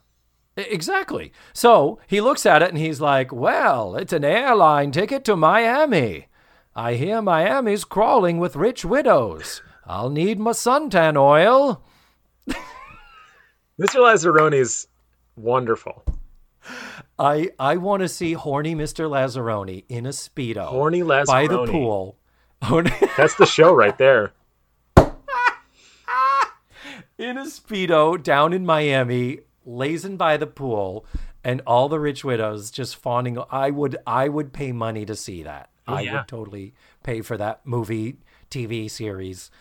Exactly. 0.58 1.32
So 1.54 2.00
he 2.08 2.22
looks 2.22 2.46
at 2.46 2.62
it 2.62 2.70
and 2.70 2.78
he's 2.78 3.00
like, 3.00 3.32
Well, 3.32 3.96
it's 3.96 4.14
an 4.14 4.26
airline 4.26 4.92
ticket 4.92 5.24
to 5.26 5.36
Miami. 5.36 6.28
I 6.76 6.96
hear 6.96 7.22
Miami's 7.22 7.86
crawling 7.86 8.40
with 8.40 8.56
rich 8.56 8.84
widows. 8.86 9.62
I'll 9.86 10.10
need 10.10 10.40
my 10.40 10.52
suntan 10.52 11.18
oil. 11.18 11.84
Mr. 12.48 12.58
Lazzaroni 13.96 14.60
is 14.60 14.88
wonderful. 15.36 16.04
I 17.20 17.50
I 17.60 17.78
want 17.78 18.02
to 18.02 18.10
see 18.10 18.34
horny 18.34 18.76
Mr. 18.76 19.10
Lazzaroni 19.10 19.84
in 19.90 20.06
a 20.06 20.10
speedo, 20.10 20.66
horny 20.68 21.02
Lazzaroni 21.02 21.26
by 21.26 21.48
the 21.48 21.66
pool. 21.66 22.18
That's 23.18 23.36
the 23.36 23.46
show 23.46 23.74
right 23.74 23.98
there. 23.98 24.32
in 27.18 27.38
a 27.38 27.46
speedo 27.46 28.22
down 28.22 28.54
in 28.54 28.66
Miami, 28.66 29.40
lazing 29.66 30.18
by 30.18 30.38
the 30.38 30.48
pool, 30.48 31.06
and 31.44 31.62
all 31.68 31.90
the 31.90 32.00
rich 32.00 32.24
widows 32.24 32.72
just 32.72 32.96
fawning. 32.96 33.38
I 33.52 33.70
would 33.70 33.98
I 34.08 34.30
would 34.30 34.54
pay 34.54 34.72
money 34.72 35.06
to 35.06 35.16
see 35.16 35.44
that. 35.44 35.70
Oh, 35.88 35.96
I 35.96 36.04
would 36.14 36.28
totally 36.28 36.74
pay 37.04 37.22
for 37.22 37.36
that 37.38 37.66
movie, 37.66 38.18
TV 38.50 38.90
series. 38.90 39.52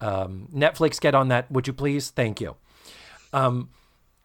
Um, 0.00 0.48
Netflix, 0.54 1.00
get 1.00 1.14
on 1.14 1.28
that, 1.28 1.50
would 1.50 1.66
you 1.66 1.72
please? 1.72 2.10
Thank 2.10 2.40
you. 2.40 2.56
Um, 3.32 3.70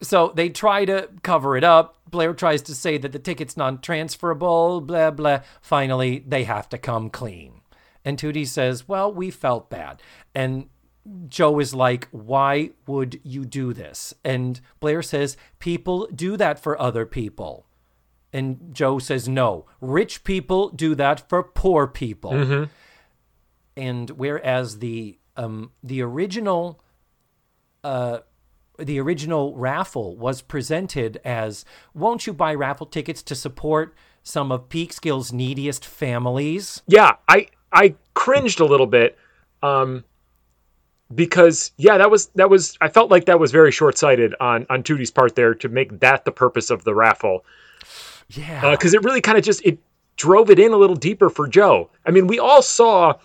so 0.01 0.31
they 0.35 0.49
try 0.49 0.85
to 0.85 1.09
cover 1.23 1.57
it 1.57 1.63
up. 1.63 1.97
Blair 2.13 2.33
tries 2.33 2.61
to 2.61 2.75
say 2.75 2.97
that 2.99 3.11
the 3.11 3.19
ticket's 3.19 3.57
non 3.57 3.81
transferable, 3.81 4.79
blah, 4.79 5.11
blah. 5.11 5.41
Finally, 5.61 6.23
they 6.25 6.43
have 6.43 6.69
to 6.69 6.77
come 6.77 7.09
clean. 7.09 7.61
And 8.05 8.17
Tootie 8.17 8.47
says, 8.47 8.87
Well, 8.87 9.11
we 9.11 9.31
felt 9.31 9.69
bad. 9.71 10.01
And 10.33 10.69
Jo 11.27 11.59
is 11.59 11.73
like, 11.73 12.07
Why 12.11 12.69
would 12.85 13.19
you 13.23 13.45
do 13.45 13.73
this? 13.73 14.13
And 14.23 14.61
Blair 14.79 15.01
says, 15.01 15.35
People 15.57 16.07
do 16.13 16.37
that 16.37 16.59
for 16.59 16.79
other 16.79 17.07
people. 17.07 17.65
And 18.31 18.73
Jo 18.73 18.99
says, 18.99 19.27
No, 19.27 19.65
rich 19.81 20.23
people 20.23 20.69
do 20.69 20.93
that 20.93 21.27
for 21.27 21.41
poor 21.41 21.87
people. 21.87 22.31
Mm-hmm. 22.31 22.63
And 23.75 24.09
whereas 24.11 24.79
the 24.79 25.17
um, 25.35 25.71
the 25.81 26.03
original 26.03 26.79
uh, 27.83 28.19
the 28.79 28.99
original 28.99 29.55
raffle 29.55 30.15
was 30.17 30.41
presented 30.41 31.19
as, 31.23 31.65
"Won't 31.93 32.27
you 32.27 32.33
buy 32.33 32.53
raffle 32.53 32.87
tickets 32.87 33.21
to 33.23 33.35
support 33.35 33.95
some 34.23 34.51
of 34.51 34.69
Peekskill's 34.69 35.31
neediest 35.31 35.85
families?" 35.85 36.81
Yeah, 36.87 37.13
I 37.27 37.47
I 37.71 37.95
cringed 38.13 38.59
a 38.59 38.65
little 38.65 38.87
bit. 38.87 39.17
Um, 39.61 40.03
because 41.15 41.71
yeah, 41.77 41.97
that 41.97 42.09
was 42.09 42.27
that 42.35 42.49
was 42.49 42.77
I 42.81 42.89
felt 42.89 43.11
like 43.11 43.25
that 43.25 43.39
was 43.39 43.51
very 43.51 43.71
short 43.71 43.97
sighted 43.97 44.35
on 44.39 44.65
on 44.69 44.83
Tootie's 44.83 45.11
part 45.11 45.35
there 45.35 45.53
to 45.55 45.69
make 45.69 45.99
that 45.99 46.25
the 46.25 46.31
purpose 46.31 46.69
of 46.69 46.83
the 46.83 46.95
raffle. 46.95 47.45
Yeah, 48.29 48.71
because 48.71 48.93
uh, 48.93 48.97
it 48.97 49.03
really 49.03 49.21
kind 49.21 49.37
of 49.37 49.43
just 49.43 49.63
it 49.65 49.79
drove 50.15 50.49
it 50.49 50.59
in 50.59 50.71
a 50.71 50.77
little 50.77 50.95
deeper 50.95 51.29
for 51.29 51.47
Jo. 51.47 51.89
I 52.05 52.11
mean, 52.11 52.27
we 52.27 52.39
all 52.39 52.61
saw 52.61 53.15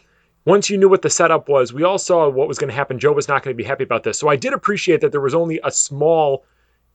once 0.48 0.70
you 0.70 0.78
knew 0.78 0.88
what 0.88 1.02
the 1.02 1.10
setup 1.10 1.48
was, 1.48 1.72
we 1.72 1.84
all 1.84 1.98
saw 1.98 2.28
what 2.28 2.48
was 2.48 2.58
going 2.58 2.68
to 2.68 2.74
happen. 2.74 2.98
Jo 2.98 3.12
was 3.12 3.28
not 3.28 3.42
going 3.42 3.54
to 3.54 3.56
be 3.56 3.64
happy 3.64 3.84
about 3.84 4.02
this, 4.02 4.18
so 4.18 4.28
I 4.28 4.36
did 4.36 4.52
appreciate 4.52 5.00
that 5.02 5.12
there 5.12 5.20
was 5.20 5.34
only 5.34 5.60
a 5.64 5.70
small. 5.70 6.44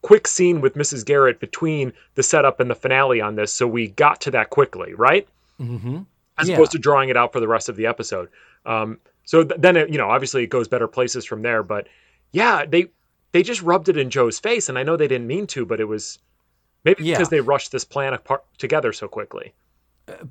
Quick 0.02 0.28
scene 0.28 0.60
with 0.60 0.76
Mrs. 0.76 1.06
Garrett 1.06 1.40
between 1.40 1.94
the 2.16 2.24
setup 2.24 2.60
and 2.60 2.70
the 2.70 2.76
finale 2.76 3.22
on 3.22 3.36
this, 3.36 3.54
so 3.54 3.66
we 3.66 3.88
got 3.88 4.20
to 4.20 4.32
that 4.32 4.50
quickly, 4.50 4.94
right? 4.94 5.26
Mm-hmm. 5.62 6.00
As 6.38 6.50
yeah. 6.50 6.56
opposed 6.56 6.74
to 6.74 6.78
drawing 6.78 7.08
it 7.08 7.16
out 7.16 7.32
for 7.32 7.40
the 7.40 7.48
rest 7.48 7.70
of 7.70 7.78
the 7.78 7.86
episode. 7.86 8.28
Um, 8.66 9.00
so 9.26 9.44
th- 9.44 9.60
then 9.60 9.78
it, 9.78 9.90
you 9.90 9.98
know, 9.98 10.10
obviously 10.10 10.44
it 10.44 10.48
goes 10.48 10.68
better 10.68 10.88
places 10.88 11.26
from 11.26 11.42
there. 11.42 11.64
But 11.64 11.88
yeah, 12.32 12.66
they 12.66 12.88
they 13.32 13.44
just 13.44 13.62
rubbed 13.62 13.90
it 13.90 13.98
in 13.98 14.10
Jo's 14.10 14.40
face, 14.40 14.70
and 14.70 14.78
I 14.78 14.84
know 14.84 14.98
they 14.98 15.08
didn't 15.08 15.28
mean 15.28 15.48
to, 15.48 15.66
but 15.66 15.80
it 15.80 15.86
was 15.86 16.20
maybe 16.84 17.04
yeah. 17.04 17.16
because 17.16 17.30
they 17.30 17.42
rushed 17.42 17.72
this 17.72 17.86
plan 17.86 18.14
apart 18.14 18.44
together 18.58 18.94
so 18.94 19.08
quickly. 19.08 19.54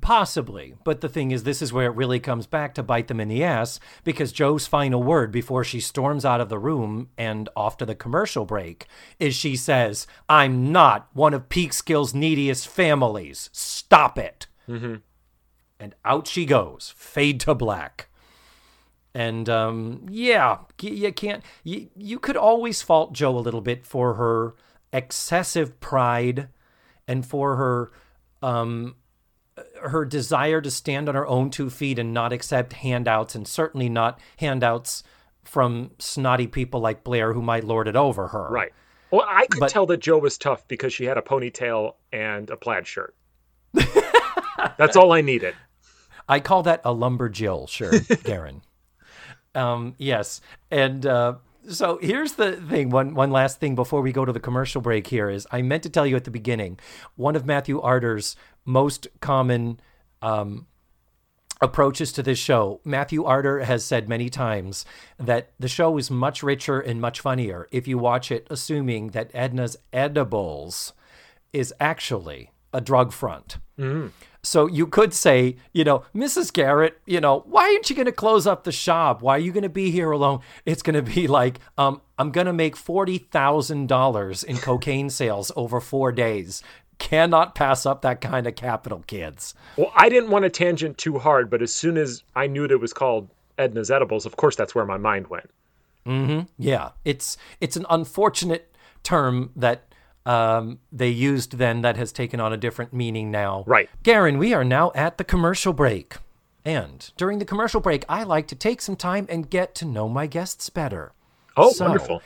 Possibly, 0.01 0.75
but 0.83 1.01
the 1.01 1.09
thing 1.09 1.31
is, 1.31 1.43
this 1.43 1.59
is 1.59 1.73
where 1.73 1.87
it 1.87 1.95
really 1.95 2.19
comes 2.19 2.45
back 2.45 2.75
to 2.75 2.83
bite 2.83 3.07
them 3.07 3.19
in 3.19 3.27
the 3.27 3.43
ass 3.43 3.79
because 4.03 4.31
Jo's 4.31 4.67
final 4.67 5.01
word 5.01 5.31
before 5.31 5.63
she 5.63 5.79
storms 5.79 6.23
out 6.23 6.39
of 6.39 6.49
the 6.49 6.59
room 6.59 7.09
and 7.17 7.49
off 7.55 7.77
to 7.77 7.85
the 7.85 7.95
commercial 7.95 8.45
break 8.45 8.85
is 9.17 9.33
she 9.33 9.55
says, 9.55 10.05
I'm 10.29 10.71
not 10.71 11.09
one 11.13 11.33
of 11.33 11.49
Peekskill's 11.49 12.13
neediest 12.13 12.67
families. 12.67 13.49
Stop 13.51 14.19
it. 14.19 14.45
Mm-hmm. 14.69 14.97
And 15.79 15.95
out 16.05 16.27
she 16.27 16.45
goes, 16.45 16.93
fade 16.95 17.39
to 17.41 17.55
black. 17.55 18.09
And 19.15 19.49
um, 19.49 20.05
yeah, 20.07 20.59
you 20.81 21.11
can't. 21.11 21.43
You, 21.63 21.89
you 21.95 22.19
could 22.19 22.37
always 22.37 22.83
fault 22.83 23.13
Jo 23.13 23.35
a 23.35 23.39
little 23.39 23.61
bit 23.61 23.87
for 23.87 24.15
her 24.15 24.53
excessive 24.91 25.79
pride 25.79 26.49
and 27.07 27.25
for 27.25 27.55
her 27.55 27.91
um, 28.43 28.95
her 29.81 30.05
desire 30.05 30.61
to 30.61 30.71
stand 30.71 31.09
on 31.09 31.15
her 31.15 31.27
own 31.27 31.49
two 31.49 31.69
feet 31.69 31.99
and 31.99 32.13
not 32.13 32.33
accept 32.33 32.73
handouts, 32.73 33.35
and 33.35 33.47
certainly 33.47 33.89
not 33.89 34.19
handouts 34.37 35.03
from 35.43 35.91
snotty 35.99 36.47
people 36.47 36.79
like 36.79 37.03
Blair 37.03 37.33
who 37.33 37.41
might 37.41 37.63
lord 37.63 37.87
it 37.87 37.95
over 37.95 38.29
her. 38.29 38.49
Right. 38.49 38.73
Well, 39.11 39.25
I 39.27 39.45
could 39.45 39.59
but, 39.59 39.69
tell 39.69 39.85
that 39.87 39.99
Jo 39.99 40.17
was 40.17 40.37
tough 40.37 40.67
because 40.67 40.93
she 40.93 41.05
had 41.05 41.17
a 41.17 41.21
ponytail 41.21 41.95
and 42.11 42.49
a 42.49 42.57
plaid 42.57 42.87
shirt. 42.87 43.15
That's 44.77 44.95
all 44.95 45.11
I 45.11 45.21
needed. 45.21 45.53
I 46.27 46.39
call 46.39 46.63
that 46.63 46.81
a 46.83 46.93
lumberjill 46.93 47.69
shirt, 47.69 48.07
Garen. 48.23 48.61
Um, 49.53 49.93
yes, 49.99 50.41
and 50.71 51.05
uh, 51.05 51.35
so 51.69 51.99
here's 52.01 52.33
the 52.33 52.53
thing. 52.53 52.89
One 52.89 53.13
one 53.13 53.31
last 53.31 53.59
thing 53.59 53.75
before 53.75 54.01
we 54.01 54.11
go 54.11 54.25
to 54.25 54.31
the 54.31 54.39
commercial 54.39 54.81
break. 54.81 55.07
Here 55.07 55.29
is 55.29 55.47
I 55.51 55.61
meant 55.61 55.83
to 55.83 55.89
tell 55.89 56.05
you 56.05 56.15
at 56.15 56.23
the 56.23 56.31
beginning. 56.31 56.79
One 57.15 57.35
of 57.35 57.45
Matthew 57.45 57.79
Arter's 57.81 58.35
most 58.65 59.07
common 59.19 59.79
um, 60.21 60.67
approaches 61.61 62.11
to 62.13 62.23
this 62.23 62.39
show. 62.39 62.81
Matthew 62.83 63.23
Arter 63.23 63.63
has 63.63 63.85
said 63.85 64.09
many 64.09 64.29
times 64.29 64.85
that 65.17 65.53
the 65.59 65.67
show 65.67 65.97
is 65.97 66.11
much 66.11 66.43
richer 66.43 66.79
and 66.79 66.99
much 66.99 67.19
funnier 67.21 67.67
if 67.71 67.87
you 67.87 67.97
watch 67.97 68.31
it 68.31 68.47
assuming 68.49 69.09
that 69.09 69.31
Edna's 69.33 69.77
edibles 69.91 70.93
is 71.53 71.73
actually 71.79 72.51
a 72.73 72.81
drug 72.81 73.13
front. 73.13 73.59
Mm. 73.79 74.11
So 74.45 74.67
you 74.67 74.87
could 74.87 75.13
say, 75.13 75.55
you 75.71 75.85
know, 75.85 76.03
Mrs. 76.13 76.51
Garrett, 76.51 76.99
you 77.05 77.21
know, 77.21 77.43
why 77.47 77.63
aren't 77.63 77.89
you 77.89 77.95
going 77.95 78.07
to 78.07 78.11
close 78.11 78.45
up 78.45 78.65
the 78.65 78.73
shop? 78.73 79.21
Why 79.21 79.37
are 79.37 79.39
you 79.39 79.53
going 79.53 79.63
to 79.63 79.69
be 79.69 79.89
here 79.89 80.11
alone? 80.11 80.41
It's 80.65 80.81
going 80.81 80.95
to 80.95 81.01
be 81.01 81.27
like, 81.39 81.59
um, 81.77 82.01
I'm 82.19 82.31
going 82.31 82.47
to 82.47 82.53
make 82.53 82.75
$40,000 82.75 84.43
in 84.43 84.57
cocaine 84.57 85.09
sales 85.09 85.51
over 85.55 85.79
four 85.79 86.11
days. 86.11 86.61
Cannot 86.99 87.55
pass 87.55 87.85
up 87.85 88.01
that 88.01 88.21
kind 88.21 88.45
of 88.45 88.55
capital, 88.55 89.03
kids. 89.07 89.55
Well, 89.77 89.91
I 89.95 90.09
didn't 90.09 90.29
want 90.29 90.43
to 90.43 90.49
tangent 90.49 90.97
too 90.97 91.17
hard, 91.17 91.49
but 91.49 91.61
as 91.61 91.73
soon 91.73 91.97
as 91.97 92.23
I 92.35 92.47
knew 92.47 92.67
that 92.67 92.73
it 92.73 92.81
was 92.81 92.93
called 92.93 93.29
Edna's 93.57 93.89
Edibles, 93.89 94.25
of 94.25 94.35
course, 94.35 94.55
that's 94.55 94.75
where 94.75 94.85
my 94.85 94.97
mind 94.97 95.27
went. 95.27 95.49
Mm-hmm. 96.05 96.41
Yeah, 96.57 96.89
it's 97.05 97.37
it's 97.61 97.77
an 97.77 97.85
unfortunate 97.89 98.75
term 99.03 99.51
that 99.55 99.92
um, 100.25 100.79
they 100.91 101.09
used 101.09 101.57
then 101.57 101.81
that 101.81 101.97
has 101.97 102.11
taken 102.11 102.39
on 102.39 102.53
a 102.53 102.57
different 102.57 102.93
meaning 102.93 103.31
now. 103.31 103.63
Right. 103.67 103.89
Garen, 104.03 104.37
we 104.37 104.53
are 104.53 104.63
now 104.63 104.91
at 104.95 105.17
the 105.17 105.23
commercial 105.23 105.73
break. 105.73 106.17
And 106.65 107.11
during 107.17 107.39
the 107.39 107.45
commercial 107.45 107.81
break, 107.81 108.05
I 108.07 108.23
like 108.23 108.47
to 108.47 108.55
take 108.55 108.81
some 108.81 108.95
time 108.95 109.25
and 109.29 109.49
get 109.49 109.75
to 109.75 109.85
know 109.85 110.07
my 110.07 110.27
guests 110.27 110.69
better. 110.69 111.11
Oh, 111.57 111.71
so, 111.71 111.85
wonderful. 111.85 112.21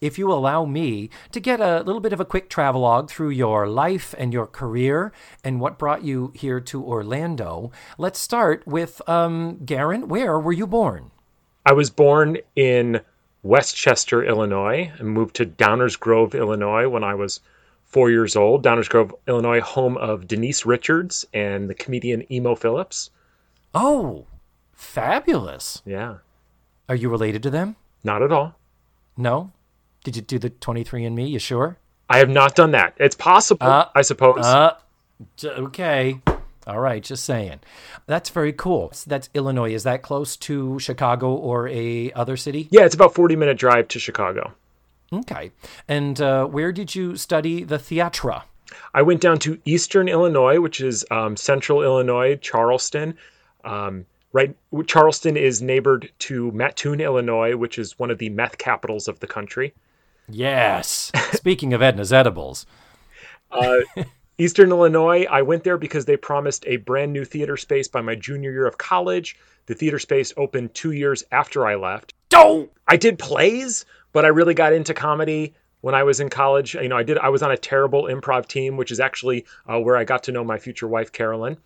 If 0.00 0.18
you 0.18 0.32
allow 0.32 0.64
me 0.64 1.10
to 1.32 1.40
get 1.40 1.60
a 1.60 1.82
little 1.82 2.00
bit 2.00 2.14
of 2.14 2.20
a 2.20 2.24
quick 2.24 2.48
travelogue 2.48 3.10
through 3.10 3.30
your 3.30 3.68
life 3.68 4.14
and 4.16 4.32
your 4.32 4.46
career 4.46 5.12
and 5.44 5.60
what 5.60 5.78
brought 5.78 6.02
you 6.02 6.32
here 6.34 6.60
to 6.60 6.82
Orlando, 6.82 7.70
let's 7.98 8.18
start 8.18 8.66
with 8.66 9.06
um, 9.08 9.58
Garen. 9.64 10.08
Where 10.08 10.38
were 10.38 10.52
you 10.52 10.66
born? 10.66 11.10
I 11.66 11.72
was 11.72 11.90
born 11.90 12.38
in 12.56 13.02
Westchester, 13.42 14.22
Illinois, 14.24 14.92
and 14.98 15.08
moved 15.08 15.36
to 15.36 15.46
Downers 15.46 15.98
Grove, 15.98 16.34
Illinois 16.34 16.88
when 16.88 17.02
I 17.04 17.14
was 17.14 17.40
four 17.84 18.10
years 18.10 18.36
old. 18.36 18.62
Downers 18.64 18.88
Grove, 18.88 19.14
Illinois, 19.26 19.60
home 19.60 19.96
of 19.96 20.26
Denise 20.28 20.66
Richards 20.66 21.24
and 21.32 21.68
the 21.68 21.74
comedian 21.74 22.30
Emo 22.32 22.54
Philips. 22.54 23.10
Oh, 23.74 24.26
fabulous. 24.72 25.82
Yeah, 25.86 26.16
Are 26.88 26.94
you 26.96 27.08
related 27.08 27.42
to 27.44 27.50
them? 27.50 27.76
not 28.02 28.22
at 28.22 28.32
all. 28.32 28.54
No? 29.16 29.52
Did 30.04 30.16
you 30.16 30.22
do 30.22 30.38
the 30.38 30.48
23andMe? 30.50 31.28
You 31.30 31.38
sure? 31.38 31.76
I 32.08 32.18
have 32.18 32.30
not 32.30 32.54
done 32.54 32.70
that. 32.72 32.94
It's 32.96 33.14
possible, 33.14 33.66
Uh, 33.66 33.86
I 33.94 34.02
suppose. 34.02 34.44
Uh, 34.44 34.74
okay. 35.44 36.20
All 36.70 36.78
right, 36.78 37.02
just 37.02 37.24
saying. 37.24 37.58
That's 38.06 38.30
very 38.30 38.52
cool. 38.52 38.92
So 38.92 39.10
that's 39.10 39.28
Illinois. 39.34 39.74
Is 39.74 39.82
that 39.82 40.02
close 40.02 40.36
to 40.36 40.78
Chicago 40.78 41.34
or 41.34 41.66
a 41.66 42.12
other 42.12 42.36
city? 42.36 42.68
yeah, 42.70 42.84
it's 42.84 42.94
about 42.94 43.12
40 43.12 43.34
minute 43.34 43.58
drive 43.58 43.88
to 43.88 43.98
Chicago. 43.98 44.52
Okay. 45.12 45.50
And 45.88 46.20
uh, 46.20 46.46
where 46.46 46.70
did 46.70 46.94
you 46.94 47.16
study 47.16 47.64
the 47.64 47.76
theatra? 47.76 48.44
I 48.94 49.02
went 49.02 49.20
down 49.20 49.40
to 49.40 49.58
Eastern 49.64 50.08
Illinois, 50.08 50.60
which 50.60 50.80
is 50.80 51.04
um, 51.10 51.36
Central 51.36 51.82
Illinois, 51.82 52.36
Charleston. 52.36 53.16
Um, 53.64 54.06
right, 54.32 54.54
Charleston 54.86 55.36
is 55.36 55.60
neighbored 55.60 56.12
to 56.20 56.52
Mattoon, 56.52 57.00
Illinois, 57.00 57.56
which 57.56 57.80
is 57.80 57.98
one 57.98 58.12
of 58.12 58.18
the 58.18 58.28
meth 58.28 58.58
capitals 58.58 59.08
of 59.08 59.18
the 59.18 59.26
country. 59.26 59.74
Yes. 60.28 61.10
Speaking 61.32 61.72
of 61.72 61.82
Edna's 61.82 62.12
edibles. 62.12 62.64
Uh, 63.52 63.80
Eastern 64.40 64.70
Illinois, 64.70 65.26
I 65.30 65.42
went 65.42 65.64
there 65.64 65.76
because 65.76 66.06
they 66.06 66.16
promised 66.16 66.64
a 66.66 66.76
brand 66.78 67.12
new 67.12 67.24
theater 67.26 67.56
space 67.58 67.88
by 67.88 68.00
my 68.00 68.14
junior 68.14 68.50
year 68.50 68.66
of 68.66 68.78
college. 68.78 69.36
The 69.66 69.74
theater 69.74 69.98
space 69.98 70.32
opened 70.36 70.72
two 70.74 70.92
years 70.92 71.24
after 71.30 71.66
I 71.66 71.74
left. 71.74 72.14
Don't. 72.30 72.70
I 72.88 72.96
did 72.96 73.18
plays, 73.18 73.84
but 74.12 74.24
I 74.24 74.28
really 74.28 74.54
got 74.54 74.72
into 74.72 74.94
comedy 74.94 75.54
when 75.82 75.94
I 75.94 76.04
was 76.04 76.20
in 76.20 76.30
college. 76.30 76.74
You 76.74 76.88
know, 76.88 76.96
I 76.96 77.02
did. 77.02 77.18
I 77.18 77.28
was 77.28 77.42
on 77.42 77.50
a 77.50 77.56
terrible 77.56 78.04
improv 78.04 78.46
team, 78.46 78.78
which 78.78 78.90
is 78.90 78.98
actually 78.98 79.44
uh, 79.66 79.78
where 79.78 79.96
I 79.96 80.04
got 80.04 80.24
to 80.24 80.32
know 80.32 80.42
my 80.42 80.58
future 80.58 80.88
wife, 80.88 81.12
Carolyn. 81.12 81.58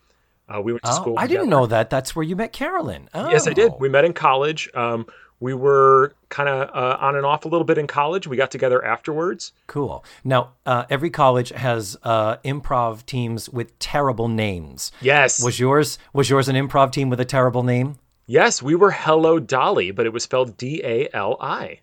Uh, 0.48 0.60
we 0.60 0.72
went 0.72 0.82
to 0.82 0.90
Oh, 0.90 0.94
school. 0.94 1.14
I 1.16 1.26
didn't 1.26 1.48
know 1.48 1.66
that. 1.66 1.88
That's 1.90 2.14
where 2.14 2.22
you 2.22 2.36
met 2.36 2.52
Carolyn. 2.52 3.08
Oh. 3.14 3.30
Yes, 3.30 3.46
I 3.46 3.52
did. 3.52 3.72
We 3.78 3.88
met 3.88 4.04
in 4.04 4.12
college. 4.12 4.68
Um, 4.74 5.06
we 5.44 5.52
were 5.52 6.14
kind 6.30 6.48
of 6.48 6.70
uh, 6.74 6.96
on 7.00 7.16
and 7.16 7.26
off 7.26 7.44
a 7.44 7.48
little 7.48 7.66
bit 7.66 7.76
in 7.76 7.86
college. 7.86 8.26
We 8.26 8.34
got 8.38 8.50
together 8.50 8.82
afterwards. 8.82 9.52
Cool. 9.66 10.02
Now, 10.24 10.52
uh, 10.64 10.84
every 10.88 11.10
college 11.10 11.50
has 11.50 11.98
uh, 12.02 12.36
improv 12.38 13.04
teams 13.04 13.50
with 13.50 13.78
terrible 13.78 14.28
names. 14.28 14.90
Yes, 15.02 15.44
Was 15.44 15.60
yours 15.60 15.98
was 16.14 16.30
yours 16.30 16.48
an 16.48 16.56
improv 16.56 16.92
team 16.92 17.10
with 17.10 17.20
a 17.20 17.26
terrible 17.26 17.62
name? 17.62 17.98
yes, 18.26 18.62
we 18.62 18.74
were 18.74 18.90
Hello 18.90 19.38
Dolly, 19.38 19.90
but 19.90 20.06
it 20.06 20.12
was 20.14 20.22
spelled 20.22 20.56
D 20.56 20.80
A 20.82 21.10
L 21.12 21.36
I. 21.42 21.80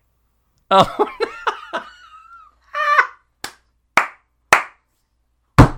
Oh. 0.72 1.06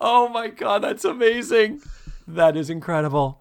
oh 0.00 0.28
my 0.28 0.46
god, 0.46 0.82
that's 0.84 1.04
amazing. 1.04 1.82
That 2.28 2.56
is 2.56 2.70
incredible. 2.70 3.40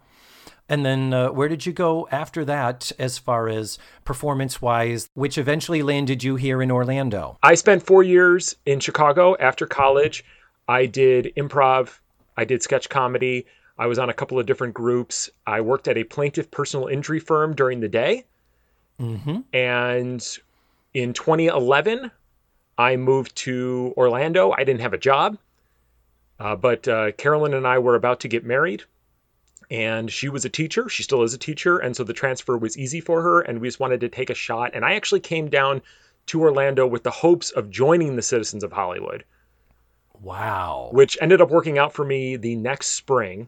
And 0.68 0.86
then 0.86 1.14
uh, 1.14 1.30
where 1.30 1.48
did 1.48 1.66
you 1.66 1.74
go 1.74 2.08
after 2.12 2.44
that 2.46 2.92
as 2.98 3.18
far 3.18 3.48
as 3.48 3.78
performance 4.04 4.62
wise, 4.62 5.10
which 5.14 5.38
eventually 5.38 5.84
landed 5.84 6.24
you 6.24 6.36
here 6.38 6.62
in 6.62 6.72
Orlando? 6.72 7.38
I 7.44 7.56
spent 7.56 7.84
four 7.84 8.02
years 8.02 8.56
in 8.66 8.80
Chicago 8.80 9.36
after 9.40 9.68
college. 9.68 10.26
I 10.68 10.88
did 10.88 11.32
improv, 11.38 12.00
I 12.38 12.46
did 12.46 12.64
sketch 12.64 12.90
comedy. 12.90 13.46
I 13.78 13.88
was 13.88 14.00
on 14.00 14.10
a 14.10 14.14
couple 14.14 14.40
of 14.40 14.46
different 14.46 14.74
groups. 14.74 15.30
I 15.46 15.62
worked 15.62 15.88
at 15.88 15.98
a 15.98 16.04
plaintiff 16.04 16.50
personal 16.50 16.88
injury 16.88 17.20
firm 17.20 17.56
during 17.56 17.80
the 17.80 17.90
day. 17.90 18.26
Mm-hmm. 19.00 19.42
And 19.54 20.38
in 20.94 21.14
2011, 21.14 22.10
I 22.78 22.96
moved 22.96 23.36
to 23.38 23.94
Orlando. 23.98 24.54
I 24.58 24.64
didn't 24.64 24.82
have 24.82 24.94
a 24.94 24.98
job, 24.98 25.38
uh, 26.40 26.56
but 26.56 26.88
uh, 26.88 27.12
Carolyn 27.14 27.54
and 27.54 27.68
I 27.68 27.80
were 27.80 27.96
about 27.96 28.22
to 28.22 28.28
get 28.28 28.46
married. 28.46 28.84
And 29.72 30.12
she 30.12 30.30
was 30.30 30.46
a 30.46 30.50
teacher. 30.50 30.90
She 30.90 31.04
still 31.04 31.24
is 31.24 31.34
a 31.34 31.38
teacher. 31.38 31.78
And 31.80 31.96
so 31.96 32.04
the 32.04 32.14
transfer 32.14 32.58
was 32.58 32.78
easy 32.78 33.02
for 33.02 33.22
her. 33.22 33.42
And 33.42 33.60
we 33.60 33.68
just 33.68 33.80
wanted 33.80 34.00
to 34.02 34.10
take 34.10 34.30
a 34.30 34.36
shot. 34.36 34.72
And 34.74 34.86
I 34.86 34.94
actually 34.94 35.22
came 35.22 35.50
down 35.50 35.82
to 36.28 36.42
Orlando 36.42 36.88
with 36.88 37.04
the 37.04 37.12
hopes 37.12 37.52
of 37.52 37.70
joining 37.70 38.16
the 38.16 38.22
Citizens 38.22 38.64
of 38.64 38.72
Hollywood, 38.72 39.24
Wow. 40.22 40.90
which 40.92 41.18
ended 41.22 41.42
up 41.42 41.50
working 41.50 41.78
out 41.78 41.94
for 41.94 42.04
me 42.06 42.36
the 42.36 42.56
next 42.56 42.88
spring. 42.88 43.48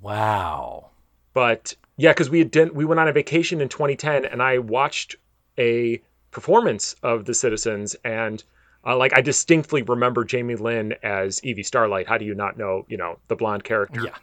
Wow. 0.00 0.90
But 1.32 1.74
yeah, 1.96 2.10
because 2.10 2.30
we 2.30 2.40
had 2.40 2.50
did, 2.50 2.74
we 2.74 2.84
went 2.84 3.00
on 3.00 3.08
a 3.08 3.12
vacation 3.12 3.60
in 3.60 3.68
2010, 3.68 4.24
and 4.24 4.42
I 4.42 4.58
watched 4.58 5.16
a 5.58 6.00
performance 6.30 6.94
of 7.02 7.24
The 7.24 7.34
Citizens, 7.34 7.94
and 8.04 8.42
uh, 8.84 8.96
like 8.96 9.16
I 9.16 9.20
distinctly 9.20 9.82
remember 9.82 10.24
Jamie 10.24 10.56
Lynn 10.56 10.94
as 11.02 11.42
Evie 11.44 11.62
Starlight. 11.62 12.06
How 12.08 12.18
do 12.18 12.24
you 12.24 12.34
not 12.34 12.58
know, 12.58 12.84
you 12.88 12.96
know, 12.96 13.18
the 13.28 13.36
blonde 13.36 13.64
character? 13.64 14.02
Yeah. 14.04 14.14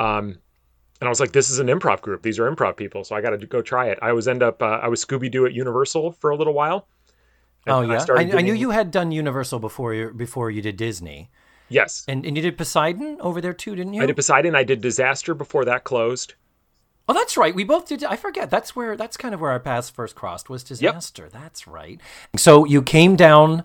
Um, 0.00 0.38
and 1.00 1.06
I 1.06 1.08
was 1.08 1.20
like, 1.20 1.32
this 1.32 1.50
is 1.50 1.58
an 1.58 1.68
improv 1.68 2.00
group. 2.02 2.22
These 2.22 2.38
are 2.38 2.50
improv 2.50 2.76
people, 2.76 3.04
so 3.04 3.14
I 3.14 3.20
got 3.20 3.30
to 3.30 3.46
go 3.46 3.62
try 3.62 3.86
it. 3.86 3.98
I 4.02 4.12
was 4.12 4.28
end 4.28 4.42
up 4.42 4.62
uh, 4.62 4.80
I 4.82 4.88
was 4.88 5.04
Scooby 5.04 5.30
Doo 5.30 5.46
at 5.46 5.52
Universal 5.52 6.12
for 6.12 6.30
a 6.30 6.36
little 6.36 6.52
while. 6.52 6.88
Oh 7.66 7.82
I 7.82 7.84
yeah, 7.84 7.94
I, 7.94 7.98
started 7.98 8.34
I 8.34 8.40
knew 8.40 8.54
you 8.54 8.70
had 8.70 8.90
done 8.90 9.12
Universal 9.12 9.60
before 9.60 9.94
you 9.94 10.10
before 10.10 10.50
you 10.50 10.62
did 10.62 10.76
Disney, 10.76 11.30
Yes, 11.68 12.04
and 12.08 12.26
and 12.26 12.36
you 12.36 12.42
did 12.42 12.58
Poseidon 12.58 13.18
over 13.20 13.40
there 13.40 13.52
too, 13.52 13.74
didn't 13.74 13.94
you? 13.94 14.02
I 14.02 14.06
did 14.06 14.16
Poseidon. 14.16 14.54
I 14.54 14.64
did 14.64 14.80
Disaster 14.80 15.34
before 15.34 15.64
that 15.66 15.84
closed. 15.84 16.34
Oh, 17.08 17.14
that's 17.14 17.36
right. 17.36 17.54
We 17.54 17.64
both 17.64 17.88
did. 17.88 18.04
I 18.04 18.16
forget. 18.16 18.50
That's 18.50 18.76
where. 18.76 18.96
That's 18.96 19.16
kind 19.16 19.34
of 19.34 19.40
where 19.40 19.50
our 19.50 19.60
paths 19.60 19.88
first 19.88 20.14
crossed. 20.14 20.50
Was 20.50 20.62
disaster. 20.62 21.24
Yep. 21.24 21.32
That's 21.32 21.66
right. 21.66 22.00
So 22.36 22.64
you 22.64 22.82
came 22.82 23.16
down. 23.16 23.64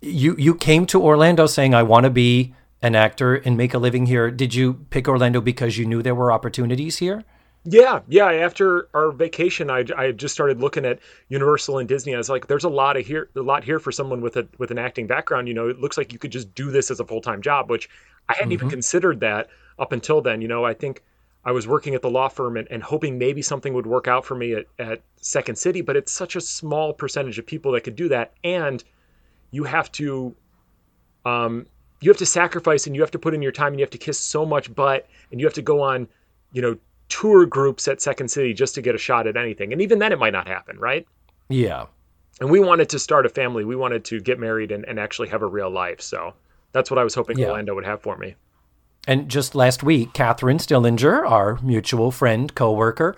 You 0.00 0.36
you 0.38 0.54
came 0.54 0.86
to 0.86 1.02
Orlando 1.02 1.46
saying, 1.46 1.74
"I 1.74 1.82
want 1.84 2.04
to 2.04 2.10
be 2.10 2.54
an 2.86 2.94
actor 2.94 3.34
and 3.34 3.56
make 3.56 3.74
a 3.74 3.78
living 3.78 4.06
here." 4.06 4.30
Did 4.30 4.54
you 4.54 4.74
pick 4.90 5.08
Orlando 5.08 5.40
because 5.40 5.76
you 5.78 5.86
knew 5.86 6.02
there 6.02 6.14
were 6.14 6.32
opportunities 6.32 6.98
here? 6.98 7.24
Yeah, 7.64 8.00
yeah. 8.06 8.30
After 8.30 8.88
our 8.94 9.10
vacation, 9.10 9.70
I, 9.70 9.84
I 9.96 10.12
just 10.12 10.32
started 10.32 10.60
looking 10.60 10.84
at 10.84 11.00
Universal 11.28 11.78
and 11.78 11.88
Disney. 11.88 12.14
I 12.14 12.18
was 12.18 12.30
like, 12.30 12.46
"There's 12.46 12.64
a 12.64 12.68
lot 12.68 12.96
of 12.96 13.04
here, 13.04 13.28
a 13.34 13.40
lot 13.40 13.64
here 13.64 13.80
for 13.80 13.90
someone 13.90 14.20
with 14.20 14.36
a 14.36 14.46
with 14.58 14.70
an 14.70 14.78
acting 14.78 15.06
background. 15.06 15.48
You 15.48 15.54
know, 15.54 15.68
it 15.68 15.80
looks 15.80 15.98
like 15.98 16.12
you 16.12 16.18
could 16.18 16.30
just 16.30 16.54
do 16.54 16.70
this 16.70 16.90
as 16.90 17.00
a 17.00 17.04
full 17.04 17.20
time 17.20 17.42
job." 17.42 17.68
Which 17.68 17.90
I 18.28 18.34
hadn't 18.34 18.52
even 18.52 18.70
considered 18.70 19.20
that 19.20 19.48
up 19.78 19.92
until 19.92 20.20
then. 20.20 20.40
You 20.40 20.48
know, 20.48 20.64
I 20.64 20.74
think 20.74 21.02
I 21.46 21.52
was 21.52 21.68
working 21.68 21.94
at 21.94 22.02
the 22.02 22.10
law 22.10 22.28
firm 22.28 22.56
and, 22.56 22.66
and 22.72 22.82
hoping 22.82 23.18
maybe 23.18 23.40
something 23.40 23.72
would 23.72 23.86
work 23.86 24.08
out 24.08 24.24
for 24.24 24.34
me 24.34 24.54
at, 24.54 24.66
at 24.80 25.02
Second 25.20 25.56
City, 25.56 25.80
but 25.80 25.96
it's 25.96 26.10
such 26.10 26.34
a 26.34 26.40
small 26.40 26.92
percentage 26.92 27.38
of 27.38 27.46
people 27.46 27.70
that 27.72 27.82
could 27.82 27.94
do 27.94 28.08
that, 28.08 28.32
and 28.42 28.82
you 29.52 29.62
have 29.62 29.90
to, 29.92 30.34
um, 31.24 31.66
you 32.00 32.10
have 32.10 32.18
to 32.18 32.26
sacrifice 32.26 32.86
and 32.86 32.94
you 32.94 33.02
have 33.02 33.10
to 33.12 33.18
put 33.18 33.34
in 33.34 33.42
your 33.42 33.52
time 33.52 33.68
and 33.68 33.78
you 33.78 33.82
have 33.82 33.90
to 33.90 33.98
kiss 33.98 34.18
so 34.18 34.44
much 34.44 34.74
butt 34.74 35.08
and 35.30 35.40
you 35.40 35.46
have 35.46 35.54
to 35.54 35.62
go 35.62 35.80
on, 35.80 36.08
you 36.52 36.62
know, 36.62 36.76
tour 37.08 37.46
groups 37.46 37.88
at 37.88 38.02
Second 38.02 38.28
City 38.28 38.52
just 38.52 38.74
to 38.74 38.82
get 38.82 38.94
a 38.94 38.98
shot 38.98 39.26
at 39.26 39.36
anything. 39.36 39.72
And 39.72 39.80
even 39.80 39.98
then, 39.98 40.12
it 40.12 40.18
might 40.18 40.32
not 40.32 40.46
happen, 40.46 40.78
right? 40.78 41.06
Yeah. 41.48 41.86
And 42.40 42.50
we 42.50 42.60
wanted 42.60 42.88
to 42.90 42.98
start 42.98 43.24
a 43.24 43.28
family. 43.28 43.64
We 43.64 43.76
wanted 43.76 44.04
to 44.06 44.20
get 44.20 44.38
married 44.38 44.72
and, 44.72 44.84
and 44.84 44.98
actually 44.98 45.28
have 45.28 45.42
a 45.42 45.46
real 45.46 45.70
life. 45.70 46.00
So 46.00 46.34
that's 46.72 46.90
what 46.90 46.98
I 46.98 47.04
was 47.04 47.14
hoping 47.14 47.38
Yeah. 47.38 47.46
Orlando 47.46 47.74
would 47.74 47.86
have 47.86 48.02
for 48.02 48.16
me. 48.16 48.34
And 49.08 49.28
just 49.28 49.54
last 49.54 49.84
week, 49.84 50.12
Catherine 50.12 50.58
Stillinger, 50.58 51.24
our 51.24 51.60
mutual 51.62 52.10
friend, 52.10 52.52
coworker, 52.54 53.14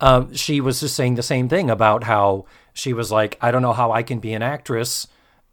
um, 0.00 0.32
she 0.34 0.60
was 0.60 0.80
just 0.80 0.94
saying 0.94 1.16
the 1.16 1.22
same 1.22 1.48
thing 1.48 1.68
about 1.68 2.04
how 2.04 2.46
she 2.72 2.92
was 2.92 3.10
like, 3.10 3.36
I 3.40 3.50
don't 3.50 3.62
know 3.62 3.72
how 3.72 3.90
I 3.90 4.04
can 4.04 4.20
be 4.20 4.32
an 4.34 4.42
actress 4.42 5.08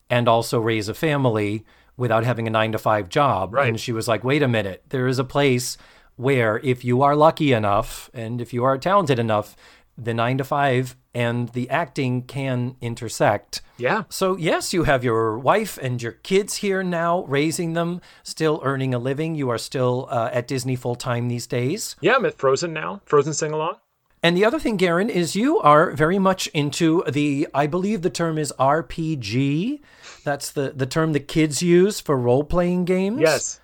and 0.09 0.27
also 0.27 0.59
raise 0.59 0.89
a 0.89 0.93
family 0.93 1.65
without 1.99 2.23
having 2.23 2.47
a 2.47 2.49
nine 2.49 2.71
to 2.71 2.79
five 2.79 3.09
job. 3.09 3.53
Right. 3.53 3.67
And 3.67 3.79
she 3.79 3.91
was 3.91 4.07
like, 4.07 4.23
wait 4.23 4.41
a 4.41 4.47
minute, 4.47 4.83
there 4.89 5.07
is 5.07 5.19
a 5.19 5.23
place 5.23 5.77
where 6.15 6.59
if 6.63 6.83
you 6.83 7.01
are 7.01 7.15
lucky 7.15 7.53
enough 7.53 8.09
and 8.13 8.41
if 8.41 8.53
you 8.53 8.63
are 8.63 8.77
talented 8.77 9.19
enough, 9.19 9.55
the 9.97 10.13
nine 10.13 10.37
to 10.37 10.43
five 10.43 10.95
and 11.13 11.49
the 11.49 11.69
acting 11.69 12.21
can 12.23 12.75
intersect. 12.81 13.61
Yeah. 13.77 14.03
So, 14.09 14.37
yes, 14.37 14.73
you 14.73 14.83
have 14.83 15.03
your 15.03 15.37
wife 15.37 15.77
and 15.81 16.01
your 16.01 16.13
kids 16.13 16.55
here 16.55 16.83
now, 16.83 17.23
raising 17.25 17.73
them, 17.73 18.01
still 18.23 18.61
earning 18.63 18.93
a 18.93 18.99
living. 18.99 19.35
You 19.35 19.49
are 19.49 19.57
still 19.57 20.07
uh, 20.09 20.29
at 20.31 20.47
Disney 20.47 20.75
full 20.75 20.95
time 20.95 21.27
these 21.27 21.47
days. 21.47 21.95
Yeah, 21.99 22.15
I'm 22.15 22.25
at 22.25 22.37
Frozen 22.37 22.73
now. 22.73 23.01
Frozen 23.05 23.33
sing 23.33 23.51
along. 23.51 23.75
And 24.21 24.35
the 24.35 24.43
other 24.43 24.59
thing, 24.59 24.75
Garen, 24.75 25.09
is 25.09 25.35
you 25.35 25.59
are 25.59 25.91
very 25.91 26.19
much 26.19 26.47
into 26.47 27.03
the, 27.09 27.47
I 27.53 27.67
believe 27.67 28.01
the 28.01 28.09
term 28.09 28.37
is 28.37 28.53
RPG. 28.59 29.79
That's 30.23 30.51
the, 30.51 30.71
the 30.75 30.85
term 30.85 31.13
the 31.13 31.19
kids 31.19 31.61
use 31.61 31.99
for 31.99 32.17
role 32.17 32.43
playing 32.43 32.85
games. 32.85 33.21
Yes. 33.21 33.59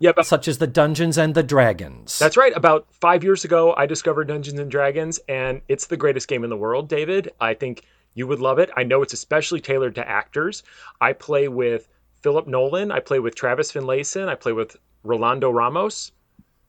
Yeah, 0.00 0.12
but 0.14 0.26
Such 0.26 0.46
as 0.46 0.58
the 0.58 0.66
Dungeons 0.68 1.18
and 1.18 1.34
the 1.34 1.42
Dragons. 1.42 2.18
That's 2.18 2.36
right. 2.36 2.56
About 2.56 2.86
five 2.92 3.24
years 3.24 3.44
ago, 3.44 3.74
I 3.76 3.86
discovered 3.86 4.28
Dungeons 4.28 4.60
and 4.60 4.70
Dragons, 4.70 5.18
and 5.28 5.60
it's 5.68 5.86
the 5.86 5.96
greatest 5.96 6.28
game 6.28 6.44
in 6.44 6.50
the 6.50 6.56
world, 6.56 6.88
David. 6.88 7.32
I 7.40 7.54
think 7.54 7.82
you 8.14 8.26
would 8.28 8.38
love 8.38 8.60
it. 8.60 8.70
I 8.76 8.84
know 8.84 9.02
it's 9.02 9.12
especially 9.12 9.60
tailored 9.60 9.96
to 9.96 10.08
actors. 10.08 10.62
I 11.00 11.12
play 11.14 11.48
with 11.48 11.88
Philip 12.22 12.46
Nolan. 12.46 12.92
I 12.92 13.00
play 13.00 13.18
with 13.18 13.34
Travis 13.34 13.72
Finlayson. 13.72 14.28
I 14.28 14.36
play 14.36 14.52
with 14.52 14.76
Rolando 15.02 15.50
Ramos. 15.50 16.12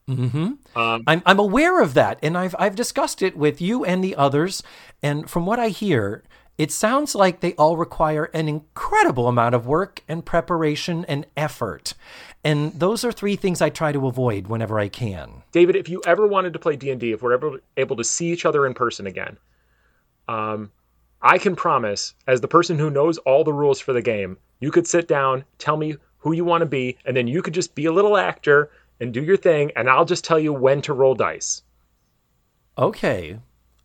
Hmm. 0.08 0.54
I'm 0.76 1.22
I'm 1.24 1.38
aware 1.38 1.82
of 1.84 1.94
that, 1.94 2.18
and 2.24 2.36
I've 2.36 2.56
I've 2.58 2.76
discussed 2.76 3.22
it 3.22 3.38
with 3.38 3.62
you 3.62 3.86
and 3.86 4.04
the 4.04 4.16
others. 4.16 4.64
And 5.04 5.30
from 5.30 5.46
what 5.46 5.60
I 5.60 5.70
hear, 5.70 6.24
it 6.60 6.74
sounds 6.74 7.16
like 7.16 7.40
they 7.40 7.54
all 7.54 7.78
require 7.78 8.26
an 8.26 8.50
incredible 8.50 9.30
amount 9.30 9.56
of 9.56 9.66
work 9.66 10.04
and 10.10 10.26
preparation 10.26 11.06
and 11.06 11.26
effort. 11.38 11.94
And 12.44 12.78
those 12.78 13.06
are 13.06 13.14
three 13.14 13.38
things 13.38 13.62
I 13.62 13.70
try 13.70 13.94
to 13.94 14.08
avoid 14.08 14.48
whenever 14.48 14.78
I 14.78 14.90
can. 14.90 15.44
David, 15.54 15.78
if 15.78 15.88
you 15.88 16.02
ever 16.06 16.28
wanted 16.28 16.52
to 16.52 16.60
play 16.60 16.76
D 16.76 16.92
and 16.92 17.00
D, 17.00 17.14
if 17.14 17.22
we're 17.24 17.32
ever 17.32 17.62
able 17.78 17.96
to 17.96 18.04
see 18.04 18.28
each 18.34 18.46
other 18.46 18.68
in 18.68 18.74
person 18.74 19.08
again, 19.08 19.38
um, 20.28 20.70
I 21.22 21.38
can 21.38 21.56
promise, 21.56 22.14
as 22.28 22.42
the 22.42 22.48
person 22.50 22.78
who 22.78 22.90
knows 22.90 23.20
all 23.20 23.46
the 23.46 23.54
rules 23.54 23.80
for 23.80 23.94
the 23.94 24.02
game, 24.02 24.38
you 24.60 24.70
could 24.70 24.86
sit 24.86 25.08
down, 25.08 25.46
tell 25.60 25.78
me 25.78 25.96
who 26.18 26.34
you 26.34 26.44
want 26.44 26.62
to 26.62 26.66
be, 26.66 26.98
and 27.06 27.16
then 27.16 27.28
you 27.28 27.42
could 27.42 27.54
just 27.54 27.74
be 27.74 27.86
a 27.86 27.94
little 27.94 28.18
actor 28.18 28.70
and 29.00 29.14
do 29.14 29.24
your 29.24 29.38
thing, 29.38 29.72
and 29.78 29.90
I'll 29.90 30.04
just 30.04 30.26
tell 30.26 30.40
you 30.40 30.52
when 30.52 30.82
to 30.82 30.94
roll 30.94 31.16
dice. 31.16 31.64
Okay, 32.78 33.40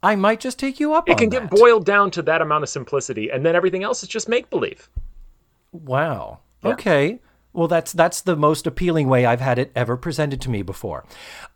I 0.04 0.16
might 0.16 0.38
just 0.38 0.58
take 0.58 0.78
you 0.78 0.94
up 0.94 1.08
It 1.08 1.18
can 1.18 1.30
that. 1.30 1.50
get 1.50 1.50
boiled 1.50 1.84
down 1.86 2.10
to 2.12 2.22
that 2.22 2.42
amount 2.42 2.62
of 2.62 2.68
simplicity, 2.68 3.30
and 3.30 3.44
then 3.44 3.56
everything 3.56 3.82
else 3.82 4.02
is 4.02 4.08
just 4.08 4.28
make 4.28 4.50
believe. 4.50 4.88
Wow. 5.72 6.40
Okay. 6.64 7.20
Well, 7.52 7.68
that's 7.68 7.92
that's 7.92 8.20
the 8.20 8.36
most 8.36 8.66
appealing 8.66 9.08
way 9.08 9.24
I've 9.26 9.40
had 9.40 9.58
it 9.58 9.70
ever 9.76 9.96
presented 9.96 10.40
to 10.42 10.50
me 10.50 10.62
before. 10.62 11.04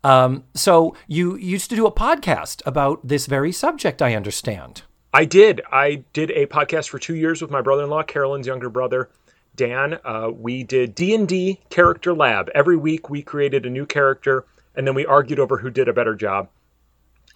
Um, 0.05 0.44
so 0.55 0.94
you 1.09 1.36
used 1.36 1.70
to 1.70 1.76
do 1.76 1.86
a 1.86 1.92
podcast 1.92 2.62
about 2.64 3.07
this 3.07 3.26
very 3.26 3.53
subject, 3.53 4.01
I 4.01 4.14
understand. 4.14 4.82
I 5.12 5.24
did. 5.24 5.61
I 5.72 6.05
did 6.12 6.30
a 6.30 6.46
podcast 6.46 6.88
for 6.88 6.99
two 6.99 7.16
years 7.16 7.42
with 7.42 7.51
my 7.51 7.62
brother-in-law, 7.62 8.05
Carolyn's 8.05 8.46
younger 8.46 8.68
brother, 8.70 9.09
Dan. 9.57 9.99
Uh, 10.05 10.30
we 10.32 10.62
did 10.62 10.94
D 10.94 11.14
and 11.14 11.26
D 11.26 11.61
Character 11.70 12.14
Lab. 12.14 12.49
Every 12.55 12.76
week, 12.76 13.11
we 13.11 13.22
created 13.22 13.66
a 13.66 13.70
new 13.70 13.84
character, 13.86 14.44
and 14.76 14.86
then 14.86 14.94
we 14.94 15.05
argued 15.05 15.40
over 15.40 15.59
who 15.59 15.70
did 15.70 15.88
a 15.88 15.92
better 15.92 16.14
job. 16.14 16.49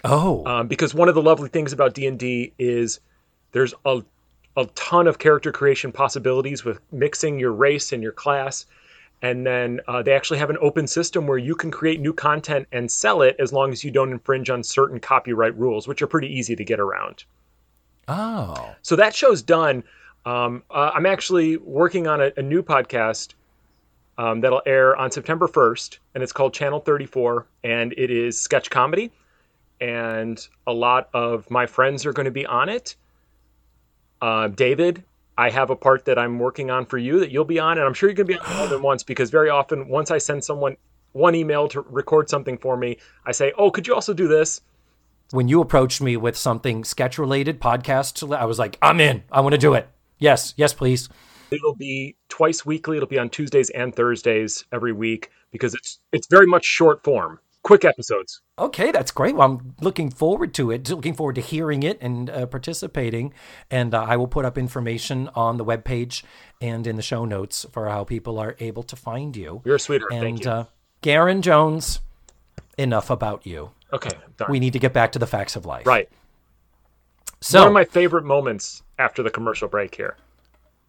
Oh, 0.04 0.44
Um, 0.46 0.66
because 0.66 0.94
one 0.94 1.08
of 1.08 1.14
the 1.14 1.22
lovely 1.22 1.48
things 1.48 1.72
about 1.72 1.94
D 1.94 2.06
and 2.06 2.18
D 2.18 2.52
is 2.58 3.00
there's 3.52 3.74
a 3.84 4.02
a 4.56 4.66
ton 4.74 5.06
of 5.06 5.18
character 5.18 5.50
creation 5.50 5.92
possibilities 5.92 6.64
with 6.64 6.78
mixing 6.92 7.38
your 7.38 7.52
race 7.52 7.92
and 7.92 8.02
your 8.02 8.12
class. 8.12 8.66
And 9.22 9.46
then 9.46 9.80
uh, 9.86 10.02
they 10.02 10.12
actually 10.12 10.40
have 10.40 10.50
an 10.50 10.58
open 10.60 10.86
system 10.86 11.26
where 11.26 11.38
you 11.38 11.54
can 11.54 11.70
create 11.70 12.00
new 12.00 12.12
content 12.12 12.66
and 12.72 12.90
sell 12.90 13.22
it 13.22 13.36
as 13.38 13.52
long 13.52 13.72
as 13.72 13.84
you 13.84 13.90
don't 13.90 14.10
infringe 14.10 14.50
on 14.50 14.62
certain 14.62 14.98
copyright 14.98 15.56
rules, 15.56 15.86
which 15.86 16.02
are 16.02 16.06
pretty 16.06 16.26
easy 16.26 16.56
to 16.56 16.64
get 16.64 16.80
around. 16.80 17.24
oh, 18.08 18.74
So 18.82 18.96
that 18.96 19.14
show's 19.14 19.42
done. 19.42 19.84
Um, 20.26 20.64
uh, 20.70 20.90
I'm 20.94 21.06
actually 21.06 21.56
working 21.56 22.06
on 22.06 22.20
a, 22.20 22.32
a 22.36 22.42
new 22.42 22.62
podcast 22.62 23.34
um, 24.18 24.40
that'll 24.40 24.62
air 24.66 24.96
on 24.96 25.10
September 25.10 25.48
1st, 25.48 25.98
and 26.14 26.22
it's 26.22 26.32
called 26.32 26.52
Channel 26.52 26.80
34, 26.80 27.46
and 27.64 27.94
it 27.96 28.10
is 28.10 28.38
sketch 28.38 28.70
comedy. 28.70 29.10
And 29.82 30.38
a 30.66 30.72
lot 30.72 31.08
of 31.12 31.50
my 31.50 31.66
friends 31.66 32.06
are 32.06 32.12
going 32.12 32.26
to 32.26 32.30
be 32.30 32.46
on 32.46 32.68
it. 32.68 32.94
Uh, 34.20 34.46
David, 34.48 35.02
I 35.36 35.50
have 35.50 35.70
a 35.70 35.76
part 35.76 36.04
that 36.04 36.18
I'm 36.18 36.38
working 36.38 36.70
on 36.70 36.86
for 36.86 36.98
you 36.98 37.18
that 37.20 37.32
you'll 37.32 37.44
be 37.44 37.58
on, 37.58 37.78
and 37.78 37.86
I'm 37.86 37.94
sure 37.94 38.08
you're 38.08 38.14
going 38.14 38.28
to 38.28 38.34
be 38.34 38.38
on 38.38 38.56
more 38.56 38.68
than 38.68 38.82
once 38.90 39.02
because 39.02 39.30
very 39.30 39.50
often, 39.50 39.88
once 39.88 40.12
I 40.12 40.18
send 40.18 40.44
someone 40.44 40.76
one 41.12 41.34
email 41.34 41.66
to 41.68 41.80
record 41.80 42.30
something 42.30 42.56
for 42.58 42.76
me, 42.76 42.98
I 43.26 43.32
say, 43.32 43.52
"Oh, 43.58 43.70
could 43.70 43.86
you 43.86 43.94
also 43.94 44.14
do 44.14 44.28
this?" 44.28 44.60
when 45.32 45.48
you 45.48 45.60
approached 45.60 46.00
me 46.00 46.16
with 46.16 46.36
something 46.36 46.84
sketch 46.84 47.18
related, 47.18 47.60
podcast, 47.60 48.36
I 48.36 48.44
was 48.44 48.58
like, 48.58 48.78
I'm 48.82 49.00
in. 49.00 49.24
I 49.32 49.40
want 49.40 49.54
to 49.54 49.58
do 49.58 49.74
it. 49.74 49.88
Yes, 50.18 50.54
yes, 50.56 50.74
please. 50.74 51.08
It'll 51.50 51.74
be 51.74 52.16
twice 52.28 52.64
weekly. 52.64 52.96
It'll 52.96 53.08
be 53.08 53.18
on 53.18 53.30
Tuesdays 53.30 53.70
and 53.70 53.94
Thursdays 53.94 54.64
every 54.72 54.92
week 54.92 55.30
because 55.50 55.74
it's 55.74 55.98
it's 56.12 56.26
very 56.28 56.46
much 56.46 56.64
short 56.64 57.02
form, 57.02 57.40
quick 57.62 57.84
episodes. 57.84 58.40
Okay, 58.58 58.90
that's 58.92 59.10
great. 59.10 59.34
Well, 59.36 59.48
I'm 59.50 59.74
looking 59.80 60.10
forward 60.10 60.52
to 60.54 60.70
it. 60.70 60.88
Looking 60.90 61.14
forward 61.14 61.36
to 61.36 61.40
hearing 61.40 61.82
it 61.82 61.98
and 62.00 62.28
uh, 62.30 62.46
participating. 62.46 63.32
And 63.70 63.94
uh, 63.94 64.02
I 64.02 64.16
will 64.16 64.26
put 64.28 64.44
up 64.44 64.58
information 64.58 65.28
on 65.34 65.56
the 65.56 65.64
webpage 65.64 66.22
and 66.60 66.86
in 66.86 66.96
the 66.96 67.02
show 67.02 67.24
notes 67.24 67.64
for 67.72 67.88
how 67.88 68.04
people 68.04 68.38
are 68.38 68.56
able 68.60 68.82
to 68.84 68.96
find 68.96 69.36
you. 69.36 69.62
You're 69.64 69.76
a 69.76 69.80
sweetheart. 69.80 70.12
and 70.12 70.22
Thank 70.22 70.44
you. 70.44 70.50
uh, 70.50 70.64
Garen 71.02 71.42
Jones, 71.42 72.00
enough 72.78 73.10
about 73.10 73.46
you. 73.46 73.70
okay, 73.92 74.10
darn. 74.36 74.50
We 74.50 74.58
need 74.60 74.72
to 74.74 74.78
get 74.78 74.92
back 74.92 75.12
to 75.12 75.18
the 75.18 75.26
facts 75.26 75.56
of 75.56 75.66
life. 75.66 75.86
right. 75.86 76.08
So, 77.40 77.58
One 77.58 77.68
of 77.68 77.74
my 77.74 77.84
favorite 77.84 78.24
moments 78.24 78.82
after 79.00 79.20
the 79.24 79.30
commercial 79.30 79.66
break 79.66 79.96
here. 79.96 80.16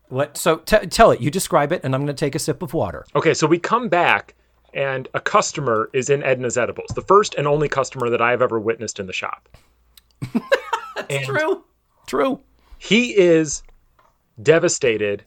what? 0.10 0.38
So 0.38 0.58
t- 0.58 0.86
tell 0.86 1.10
it. 1.10 1.20
You 1.20 1.32
describe 1.32 1.72
it, 1.72 1.82
and 1.84 1.96
I'm 1.96 2.02
going 2.02 2.16
to 2.16 2.20
take 2.26 2.36
a 2.36 2.40
sip 2.40 2.62
of 2.62 2.76
water. 2.76 3.06
Okay, 3.16 3.34
so 3.34 3.48
we 3.48 3.58
come 3.58 3.90
back 3.90 4.36
and 4.74 5.08
a 5.14 5.20
customer 5.20 5.90
is 5.94 6.10
in 6.10 6.24
Edna's 6.24 6.58
Edibles, 6.58 6.92
the 6.96 7.02
first 7.02 7.36
and 7.36 7.48
only 7.48 7.68
customer 7.68 8.10
that 8.10 8.22
I 8.22 8.32
have 8.32 8.42
ever 8.42 8.60
witnessed 8.60 9.00
in 9.00 9.08
the 9.08 9.14
shop. 9.14 9.50
and 11.10 11.26
True. 11.26 11.64
True. 12.08 12.40
he 12.78 13.16
is 13.16 13.64
devastated 14.42 15.24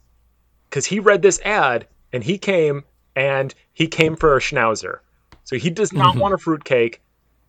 because 0.69 0.85
he 0.85 1.01
read 1.01 1.23
this 1.23 1.41
ad 1.45 1.87
and 2.13 2.23
he 2.23 2.39
came 2.39 2.85
and 3.15 3.55
he 3.73 3.87
came 3.87 4.17
for 4.17 4.37
a 4.37 4.41
schnauzer. 4.41 4.99
So 5.45 5.57
he 5.57 5.71
does 5.71 5.93
not 5.93 6.11
mm-hmm. 6.11 6.21
want 6.21 6.35
a 6.35 6.39
fruitcake 6.39 7.01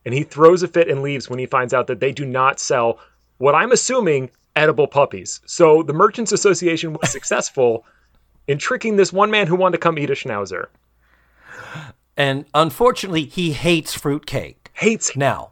and 0.05 0.13
he 0.13 0.23
throws 0.23 0.63
a 0.63 0.67
fit 0.67 0.89
and 0.89 1.01
leaves 1.01 1.29
when 1.29 1.39
he 1.39 1.45
finds 1.45 1.73
out 1.73 1.87
that 1.87 1.99
they 1.99 2.11
do 2.11 2.25
not 2.25 2.59
sell 2.59 2.99
what 3.37 3.55
I'm 3.55 3.71
assuming 3.71 4.29
edible 4.55 4.87
puppies. 4.87 5.41
So 5.45 5.83
the 5.83 5.93
Merchants 5.93 6.31
Association 6.31 6.93
was 6.93 7.11
successful 7.11 7.85
in 8.47 8.57
tricking 8.57 8.95
this 8.95 9.11
one 9.11 9.29
man 9.29 9.47
who 9.47 9.55
wanted 9.55 9.77
to 9.77 9.81
come 9.81 9.99
eat 9.99 10.09
a 10.09 10.13
schnauzer. 10.13 10.67
And 12.17 12.45
unfortunately, 12.53 13.25
he 13.25 13.53
hates 13.53 13.93
fruitcake. 13.93 14.71
Hates 14.73 15.15
Now, 15.15 15.51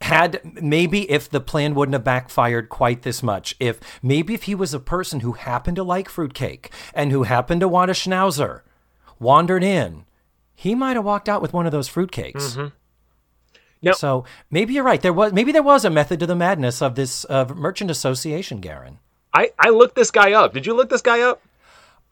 had 0.00 0.40
maybe 0.62 1.10
if 1.10 1.28
the 1.30 1.40
plan 1.40 1.74
wouldn't 1.74 1.94
have 1.94 2.04
backfired 2.04 2.68
quite 2.68 3.02
this 3.02 3.22
much, 3.22 3.54
if 3.60 3.78
maybe 4.02 4.34
if 4.34 4.44
he 4.44 4.54
was 4.54 4.72
a 4.74 4.80
person 4.80 5.20
who 5.20 5.32
happened 5.32 5.76
to 5.76 5.82
like 5.84 6.08
fruitcake 6.08 6.70
and 6.94 7.12
who 7.12 7.22
happened 7.24 7.60
to 7.60 7.68
want 7.68 7.90
a 7.90 7.94
schnauzer, 7.94 8.62
wandered 9.18 9.62
in, 9.64 10.04
he 10.54 10.74
might 10.74 10.96
have 10.96 11.04
walked 11.04 11.28
out 11.28 11.42
with 11.42 11.52
one 11.52 11.66
of 11.66 11.72
those 11.72 11.88
fruitcakes. 11.88 12.56
Now- 13.82 13.92
So 13.92 14.24
maybe 14.50 14.72
you're 14.74 14.84
right. 14.84 15.00
There 15.00 15.12
was 15.12 15.32
maybe 15.32 15.52
there 15.52 15.62
was 15.62 15.84
a 15.84 15.90
method 15.90 16.18
to 16.20 16.26
the 16.26 16.34
madness 16.36 16.80
of 16.82 16.94
this 16.94 17.26
uh, 17.28 17.44
merchant 17.54 17.90
association, 17.90 18.60
Garen. 18.60 18.98
I, 19.34 19.50
I 19.58 19.68
looked 19.68 19.96
this 19.96 20.10
guy 20.10 20.32
up. 20.32 20.54
Did 20.54 20.64
you 20.66 20.74
look 20.74 20.88
this 20.88 21.02
guy 21.02 21.20
up? 21.20 21.42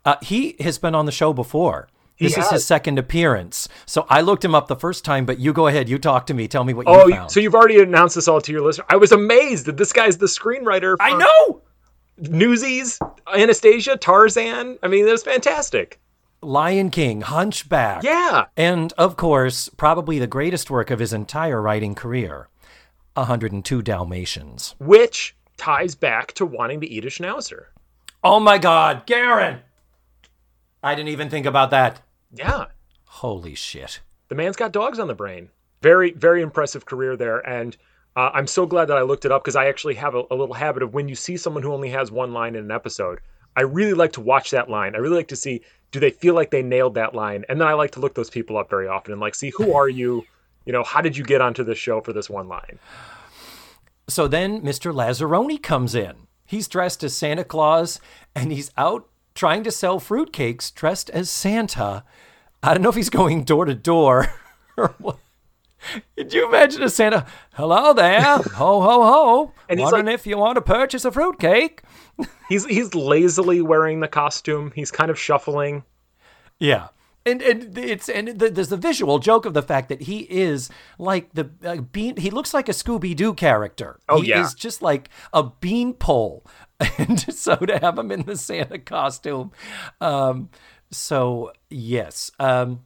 Uh, 0.05 0.17
he 0.21 0.57
has 0.61 0.79
been 0.79 0.95
on 0.95 1.07
the 1.07 1.13
show 1.13 1.33
before. 1.33 1.89
This 2.19 2.33
is 2.33 2.45
has. 2.45 2.51
his 2.53 2.67
second 2.67 2.99
appearance. 2.99 3.69
So 3.87 4.07
I 4.09 4.21
looked 4.21 4.45
him 4.45 4.55
up 4.55 4.69
the 4.69 4.77
first 4.77 5.05
time, 5.05 5.27
but 5.27 5.39
you 5.41 5.53
go 5.53 5.67
ahead. 5.67 5.89
You 5.89 5.99
talk 5.99 6.27
to 6.27 6.35
me. 6.35 6.47
Tell 6.47 6.63
me 6.65 6.73
what 6.73 6.87
you 6.87 6.93
Oh, 6.93 7.07
you- 7.07 7.15
found. 7.15 7.31
so 7.33 7.41
you've 7.41 7.55
already 7.55 7.81
announced 7.81 8.15
this 8.15 8.29
all 8.29 8.41
to 8.41 8.53
your 8.53 8.61
listener. 8.63 8.85
I 8.89 8.97
was 8.97 9.11
amazed 9.13 9.67
that 9.67 9.77
this 9.77 9.93
guy's 9.93 10.19
the 10.19 10.27
screenwriter. 10.27 10.97
I 11.01 11.17
know. 11.17 11.63
Newsies, 12.19 13.01
Anastasia, 13.35 13.97
Tarzan. 13.97 14.79
I 14.83 14.87
mean, 14.89 15.05
that 15.07 15.11
was 15.13 15.25
fantastic. 15.25 16.01
Lion 16.43 16.91
King, 16.91 17.23
Hunchback. 17.23 18.03
Yeah. 18.05 18.45
And 18.57 18.93
of 18.99 19.17
course, 19.17 19.69
probably 19.77 20.19
the 20.19 20.27
greatest 20.27 20.71
work 20.71 20.91
of 20.91 20.99
his 21.01 21.13
entire 21.13 21.61
writing 21.61 21.95
career 21.95 22.49
102 23.15 23.83
Dalmatians. 23.83 24.75
Which 24.79 25.35
ties 25.57 25.95
back 25.95 26.33
to 26.35 26.47
wanting 26.47 26.81
to 26.83 26.87
eat 26.89 27.05
a 27.05 27.09
schnauzer. 27.09 27.65
Oh 28.23 28.39
my 28.41 28.59
God, 28.59 29.07
Garen! 29.07 29.61
I 30.85 30.95
didn't 30.95 31.09
even 31.09 31.31
think 31.31 31.47
about 31.47 31.71
that. 31.71 32.03
Yeah. 32.31 32.67
Holy 33.07 33.55
shit. 33.55 34.01
The 34.29 34.35
man's 34.35 34.57
got 34.57 34.71
dogs 34.71 34.99
on 34.99 35.09
the 35.09 35.15
brain. 35.15 35.49
Very, 35.81 36.13
very 36.13 36.43
impressive 36.43 36.85
career 36.85 37.17
there. 37.17 37.39
And 37.39 37.75
uh, 38.17 38.31
I'm 38.35 38.47
so 38.47 38.67
glad 38.67 38.89
that 38.89 38.99
I 38.99 39.03
looked 39.03 39.25
it 39.25 39.33
up 39.33 39.43
because 39.43 39.57
I 39.57 39.67
actually 39.67 39.95
have 39.95 40.15
a, 40.15 40.25
a 40.31 40.37
little 40.37 40.55
habit 40.55 40.83
of 40.83 40.93
when 40.93 41.09
you 41.09 41.15
see 41.15 41.39
someone 41.39 41.63
who 41.63 41.73
only 41.73 41.89
has 41.89 42.11
one 42.11 42.35
line 42.35 42.55
in 42.55 42.65
an 42.65 42.71
episode, 42.71 43.21
I 43.57 43.63
really 43.63 43.95
like 43.95 44.13
to 44.13 44.21
watch 44.21 44.51
that 44.51 44.69
line. 44.69 44.95
I 44.95 44.99
really 44.99 45.17
like 45.17 45.29
to 45.29 45.37
see 45.37 45.63
do 45.91 46.01
they 46.01 46.11
feel 46.11 46.35
like 46.35 46.51
they 46.51 46.63
nailed 46.63 46.95
that 46.95 47.15
line? 47.15 47.47
And 47.49 47.59
then 47.59 47.69
I 47.69 47.73
like 47.73 47.93
to 47.93 48.01
look 48.01 48.15
those 48.15 48.29
people 48.29 48.59
up 48.59 48.69
very 48.69 48.87
often 48.87 49.13
and 49.13 49.21
like 49.21 49.35
see 49.35 49.53
who 49.57 49.73
are 49.75 49.89
you? 49.89 50.27
You 50.67 50.73
know, 50.73 50.83
how 50.83 51.01
did 51.01 51.17
you 51.17 51.25
get 51.25 51.41
onto 51.41 51.65
this 51.65 51.79
show 51.79 52.03
for 52.03 52.13
this 52.13 52.29
one 52.29 52.49
line? 52.49 52.79
So 54.09 54.29
then 54.29 54.61
Mr. 54.61 54.93
Lazzaroni 54.93 55.63
comes 55.63 55.95
in. 55.95 56.27
He's 56.45 56.69
dressed 56.69 57.03
as 57.05 57.17
Santa 57.17 57.45
Claus 57.45 58.01
and 58.35 58.53
he's 58.53 58.71
out 58.77 59.09
trying 59.35 59.65
to 59.65 59.71
sell 59.71 60.01
fruitcakes 60.01 60.73
dressed 60.75 61.11
as 61.11 61.31
Santa. 61.31 62.05
I 62.63 62.73
don't 62.75 62.83
know 62.83 62.89
if 62.89 62.95
he's 62.95 63.11
going 63.11 63.45
door 63.45 63.65
to 63.65 63.75
door 63.75 64.33
or 64.77 64.95
what. 64.99 65.19
Could 66.17 66.33
you 66.33 66.49
imagine 66.49 66.83
a 66.83 66.89
Santa? 66.89 67.27
Hello 67.55 67.93
there, 67.93 68.23
ho 68.39 68.81
ho 68.81 69.03
ho! 69.03 69.53
And 69.69 69.79
he's 69.79 69.85
Wondering 69.85 70.07
like- 70.07 70.15
if 70.15 70.27
you 70.27 70.39
want 70.39 70.57
to 70.57 70.63
purchase 70.63 71.05
a 71.05 71.11
fruitcake? 71.13 71.83
He's 72.49 72.65
he's 72.67 72.95
lazily 72.95 73.61
wearing 73.61 73.99
the 74.01 74.07
costume. 74.07 74.71
He's 74.75 74.93
kind 74.93 75.11
of 75.11 75.19
shuffling. 75.19 75.83
Yeah. 76.61 76.89
And, 77.27 77.43
and 77.43 77.77
it's 77.77 78.09
and 78.09 78.39
the, 78.39 78.51
there's 78.51 78.69
the 78.69 78.77
visual 78.77 79.19
joke 79.19 79.47
of 79.47 79.55
the 79.55 79.63
fact 79.63 79.89
that 79.89 80.03
he 80.03 80.21
is 80.31 80.71
like 80.99 81.33
the 81.33 81.51
uh, 81.65 81.77
bean. 81.79 82.17
He 82.19 82.31
looks 82.31 82.55
like 82.55 82.69
a 82.69 82.73
Scooby 82.73 83.17
Doo 83.17 83.35
character. 83.35 83.99
Oh, 84.09 84.21
he 84.21 84.29
yeah. 84.29 84.43
is 84.45 84.55
just 84.55 84.81
like 84.81 85.09
a 85.33 85.43
beanpole, 85.43 86.45
and 86.99 87.21
so 87.35 87.57
to 87.57 87.79
have 87.79 87.99
him 87.99 88.11
in 88.11 88.23
the 88.23 88.37
Santa 88.37 88.79
costume. 88.79 89.53
Um, 90.01 90.51
so 90.91 91.53
yes, 91.71 92.31
um, 92.39 92.85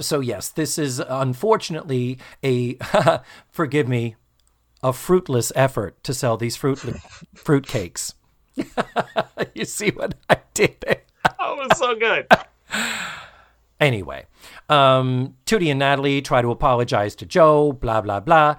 So 0.00 0.20
yes, 0.20 0.48
this 0.48 0.78
is 0.78 1.00
unfortunately 1.00 2.18
a 2.44 2.78
forgive 3.50 3.88
me, 3.88 4.16
a 4.82 4.92
fruitless 4.92 5.52
effort 5.54 6.02
to 6.04 6.14
sell 6.14 6.36
these 6.36 6.56
fruit 6.56 6.78
fruit 7.34 7.66
cakes. 7.66 8.14
you 9.54 9.64
see 9.64 9.90
what 9.90 10.14
I 10.28 10.38
did 10.54 10.76
there? 10.80 11.02
Oh, 11.38 11.56
was 11.56 11.78
so 11.78 11.94
good. 11.94 12.26
Anyway, 13.80 14.26
um, 14.68 15.34
Tootie 15.44 15.68
and 15.70 15.80
Natalie 15.80 16.22
try 16.22 16.40
to 16.40 16.52
apologize 16.52 17.16
to 17.16 17.26
Jo, 17.26 17.72
blah, 17.72 18.00
blah, 18.00 18.20
blah. 18.20 18.54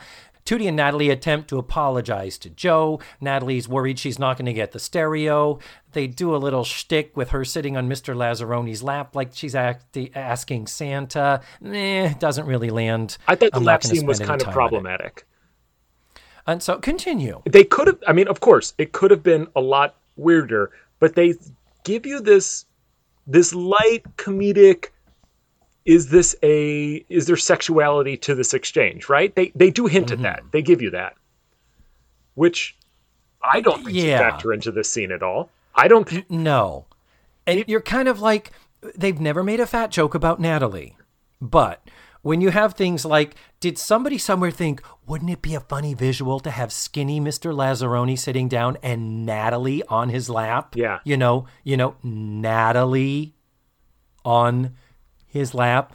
Tootie 0.46 0.68
and 0.68 0.76
Natalie 0.76 1.10
attempt 1.10 1.48
to 1.50 1.58
apologize 1.58 2.38
to 2.40 2.50
Jo. 2.50 3.00
Natalie's 3.22 3.68
worried 3.68 3.98
she's 4.00 4.20
not 4.20 4.38
going 4.38 4.46
to 4.46 4.54
get 4.54 4.72
the 4.72 4.80
stereo. 4.80 5.60
They 5.94 6.08
do 6.08 6.36
a 6.36 6.38
little 6.38 6.64
shtick 6.64 7.16
with 7.16 7.30
her 7.30 7.46
sitting 7.46 7.78
on 7.78 7.88
Mr. 7.88 8.16
Lazzaroni's 8.16 8.84
lap 8.84 9.16
like 9.16 9.30
she's 9.34 9.56
act- 9.56 9.98
asking 10.16 10.68
Santa. 10.68 11.42
Eh, 11.66 12.14
doesn't 12.20 12.46
really 12.46 12.70
land. 12.70 13.18
I 13.28 13.36
thought 13.36 13.52
the 13.52 13.58
I'm 13.58 13.64
lap 13.64 13.84
scene 13.84 14.06
was 14.06 14.20
kind 14.20 14.42
of 14.42 14.48
time 14.48 14.48
on 14.48 14.52
it. 14.52 14.54
problematic. 14.54 15.26
And 16.46 16.62
so 16.62 16.78
continue. 16.78 17.42
They 17.46 17.64
could 17.64 17.88
have, 17.88 18.00
I 18.08 18.12
mean, 18.14 18.28
of 18.28 18.42
course, 18.42 18.74
it 18.78 18.92
could 18.92 19.12
have 19.12 19.24
been 19.24 19.48
a 19.56 19.62
lot 19.62 19.96
weirder, 20.18 20.72
but 21.00 21.16
they 21.16 21.36
give 21.86 22.06
you 22.06 22.20
this 22.20 22.66
this 23.26 23.54
light 23.56 24.04
comedic 24.18 24.88
is 25.86 26.10
this 26.10 26.36
a 26.44 27.04
is 27.10 27.26
there 27.28 27.36
sexuality 27.38 28.16
to 28.18 28.34
this 28.36 28.54
exchange 28.54 29.10
right 29.10 29.36
they 29.36 29.52
they 29.56 29.70
do 29.70 29.86
hint 29.88 30.08
Mm-hmm. 30.08 30.26
at 30.26 30.38
that 30.38 30.52
they 30.52 30.62
give 30.62 30.82
you 30.82 30.90
that 30.92 31.16
which 32.36 32.78
i 33.42 33.60
don't 33.62 33.84
think 33.84 33.96
Yeah. 33.96 34.18
should 34.18 34.24
factor 34.32 34.54
into 34.54 34.72
this 34.72 34.90
scene 34.90 35.12
at 35.12 35.22
all 35.24 35.50
i 35.76 35.88
don't 35.88 36.08
think 36.08 36.30
No. 36.30 36.86
And 37.46 37.66
you're 37.68 37.82
kind 37.82 38.08
of 38.08 38.22
like, 38.22 38.52
they've 38.96 39.20
never 39.20 39.44
made 39.44 39.60
a 39.60 39.66
fat 39.68 39.92
joke 39.92 40.16
about 40.16 40.40
Natalie. 40.40 40.96
But 41.42 41.86
when 42.22 42.40
you 42.40 42.52
have 42.52 42.74
things 42.74 43.04
like, 43.04 43.36
did 43.60 43.78
somebody 43.78 44.18
somewhere 44.18 44.50
think, 44.50 44.82
wouldn't 45.06 45.30
it 45.30 45.42
be 45.42 45.54
a 45.54 45.60
funny 45.60 45.94
visual 45.94 46.40
to 46.40 46.50
have 46.52 46.72
skinny 46.72 47.20
Mr. 47.20 47.54
Lazzaroni 47.54 48.18
sitting 48.18 48.48
down 48.48 48.78
and 48.82 49.26
Natalie 49.26 49.84
on 49.90 50.08
his 50.08 50.30
lap? 50.30 50.74
Yeah. 50.78 51.00
You 51.04 51.18
know, 51.18 51.46
you 51.66 51.76
know, 51.76 51.98
Natalie 52.02 53.36
on 54.24 54.76
his 55.34 55.54
lap. 55.54 55.92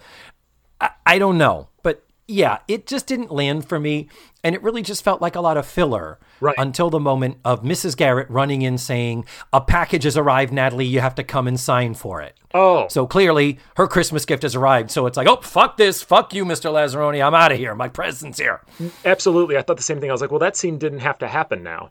I, 0.80 0.91
I 1.07 1.18
don't 1.18 1.39
know. 1.39 1.68
But 1.82 2.05
yeah, 2.26 2.59
it 2.68 2.86
just 2.86 3.07
didn't 3.07 3.32
land 3.32 3.66
for 3.68 3.80
me. 3.80 4.09
And 4.45 4.55
it 4.55 4.62
really 4.62 4.82
just 4.82 5.03
felt 5.03 5.20
like 5.22 5.34
a 5.34 5.41
lot 5.41 5.57
of 5.57 5.66
filler 5.66 6.18
Right. 6.41 6.55
until 6.59 6.89
the 6.91 7.01
moment 7.01 7.39
of 7.45 7.62
Mrs. 7.64 7.97
Garrett 7.97 8.30
running 8.30 8.62
in 8.62 8.78
saying, 8.78 9.24
A 9.53 9.61
package 9.61 10.05
has 10.05 10.16
arrived, 10.16 10.53
Natalie. 10.53 10.86
You 10.86 11.01
have 11.01 11.16
to 11.16 11.24
come 11.24 11.49
and 11.49 11.59
sign 11.59 11.95
for 11.95 12.20
it. 12.22 12.36
oh 12.55 12.86
So 12.89 13.07
clearly, 13.09 13.59
her 13.76 13.89
Christmas 13.89 14.24
gift 14.24 14.43
has 14.45 14.55
arrived. 14.55 14.91
So 14.93 15.07
it's 15.07 15.16
like, 15.16 15.26
Oh, 15.26 15.41
fuck 15.41 15.76
this. 15.76 16.03
Fuck 16.03 16.32
you, 16.34 16.45
Mr. 16.45 16.70
Lazzaroni. 16.70 17.24
I'm 17.26 17.34
out 17.34 17.51
of 17.51 17.59
here. 17.59 17.74
My 17.74 17.89
present's 17.89 18.39
here. 18.39 18.61
absolutely 19.05 19.57
i 19.57 19.62
thought 19.62 19.76
the 19.78 19.82
same 19.82 19.99
thing 20.01 20.11
i 20.11 20.12
was 20.12 20.20
like 20.20 20.30
well 20.30 20.39
that 20.39 20.57
scene 20.57 20.78
didn't 20.78 21.01
have 21.01 21.18
to 21.18 21.26
happen 21.28 21.62
now 21.62 21.91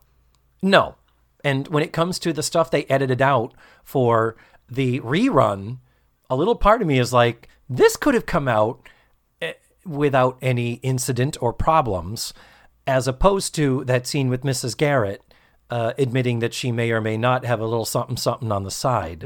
No. 0.62 0.96
And 1.44 1.68
when 1.68 1.84
it 1.84 1.94
comes 1.94 2.18
to 2.20 2.32
the 2.34 2.42
stuff 2.44 2.72
they 2.72 2.86
edited 2.86 3.22
out 3.22 3.54
for 3.84 4.36
the 4.70 5.00
rerun, 5.02 5.78
a 6.30 6.36
little 6.36 6.56
part 6.56 6.82
of 6.82 6.88
me 6.88 7.00
is 7.00 7.14
like, 7.14 7.48
this 7.70 7.96
could 7.98 8.14
have 8.14 8.26
come 8.26 8.48
out 8.48 8.88
eh, 9.42 9.54
without 9.86 10.38
any 10.42 10.74
incident 10.84 11.38
or 11.42 11.54
problems, 11.54 12.34
as 12.86 13.08
opposed 13.08 13.54
to 13.56 13.84
that 13.86 14.08
scene 14.08 14.30
with 14.30 14.44
Mrs. 14.44 14.76
Garrett 14.78 15.22
uh, 15.70 15.94
admitting 15.98 16.40
that 16.40 16.54
she 16.54 16.72
may 16.72 16.92
or 16.92 17.02
may 17.02 17.18
not 17.18 17.44
have 17.46 17.60
a 17.60 17.66
little 17.66 17.84
something 17.86 18.16
something 18.18 18.52
on 18.52 18.64
the 18.64 18.72
side. 18.72 19.24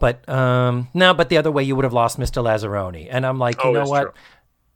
But 0.00 0.28
um, 0.28 0.88
no, 0.92 1.14
but 1.14 1.28
the 1.28 1.38
other 1.38 1.50
way 1.52 1.62
you 1.62 1.74
would 1.76 1.84
have 1.84 1.92
lost 1.92 2.18
Mr. 2.18 2.42
Lazzaroni. 2.42 3.06
And 3.10 3.24
I'm 3.24 3.38
like, 3.38 3.62
you 3.62 3.70
Oh, 3.70 3.72
know 3.72 3.84
what? 3.86 4.02
true. 4.02 4.12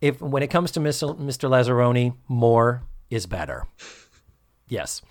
If 0.00 0.22
when 0.22 0.42
it 0.42 0.48
comes 0.48 0.70
to 0.72 0.80
Mr. 0.80 1.18
Mr. 1.18 1.50
Lazzaroni, 1.50 2.14
more 2.28 2.82
is 3.10 3.26
better. 3.26 3.66
Yes. 4.68 5.02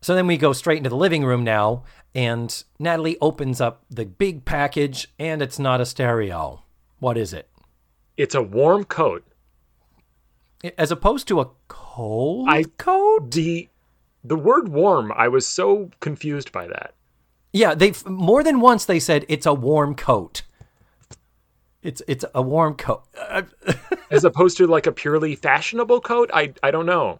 So 0.00 0.14
then 0.14 0.26
we 0.26 0.36
go 0.36 0.52
straight 0.52 0.78
into 0.78 0.90
the 0.90 0.96
living 0.96 1.24
room 1.24 1.44
now, 1.44 1.84
and 2.14 2.62
Natalie 2.78 3.18
opens 3.20 3.60
up 3.60 3.84
the 3.90 4.04
big 4.04 4.44
package, 4.44 5.12
and 5.18 5.42
it's 5.42 5.58
not 5.58 5.80
a 5.80 5.86
stereo. 5.86 6.62
What 6.98 7.16
is 7.18 7.32
it? 7.32 7.48
it's 8.16 8.34
a 8.36 8.42
warm 8.42 8.84
coat 8.84 9.26
As 10.78 10.92
opposed 10.92 11.26
to 11.28 11.40
a 11.40 11.50
cold 11.68 12.48
I- 12.48 12.62
coat? 12.78 13.32
the 13.32 13.68
the 14.22 14.36
word 14.36 14.68
warm 14.68 15.12
i 15.16 15.26
was 15.28 15.46
so 15.46 15.90
confused 16.00 16.52
by 16.52 16.66
that 16.68 16.94
Yeah, 17.52 17.74
they've 17.74 18.06
more 18.08 18.42
than 18.44 18.60
once 18.60 18.84
they 18.84 19.00
said 19.00 19.26
it's 19.28 19.46
a 19.46 19.52
warm 19.52 19.94
coat. 19.96 20.42
It's 21.82 22.00
it's 22.08 22.24
a 22.34 22.40
warm 22.40 22.74
coat. 22.76 23.02
As 24.10 24.24
opposed 24.24 24.56
to 24.58 24.66
like 24.66 24.86
a 24.86 24.92
purely 24.92 25.34
fashionable 25.36 26.00
coat 26.00 26.30
i 26.32 26.52
i 26.62 26.70
don't 26.70 26.86
know 26.86 27.18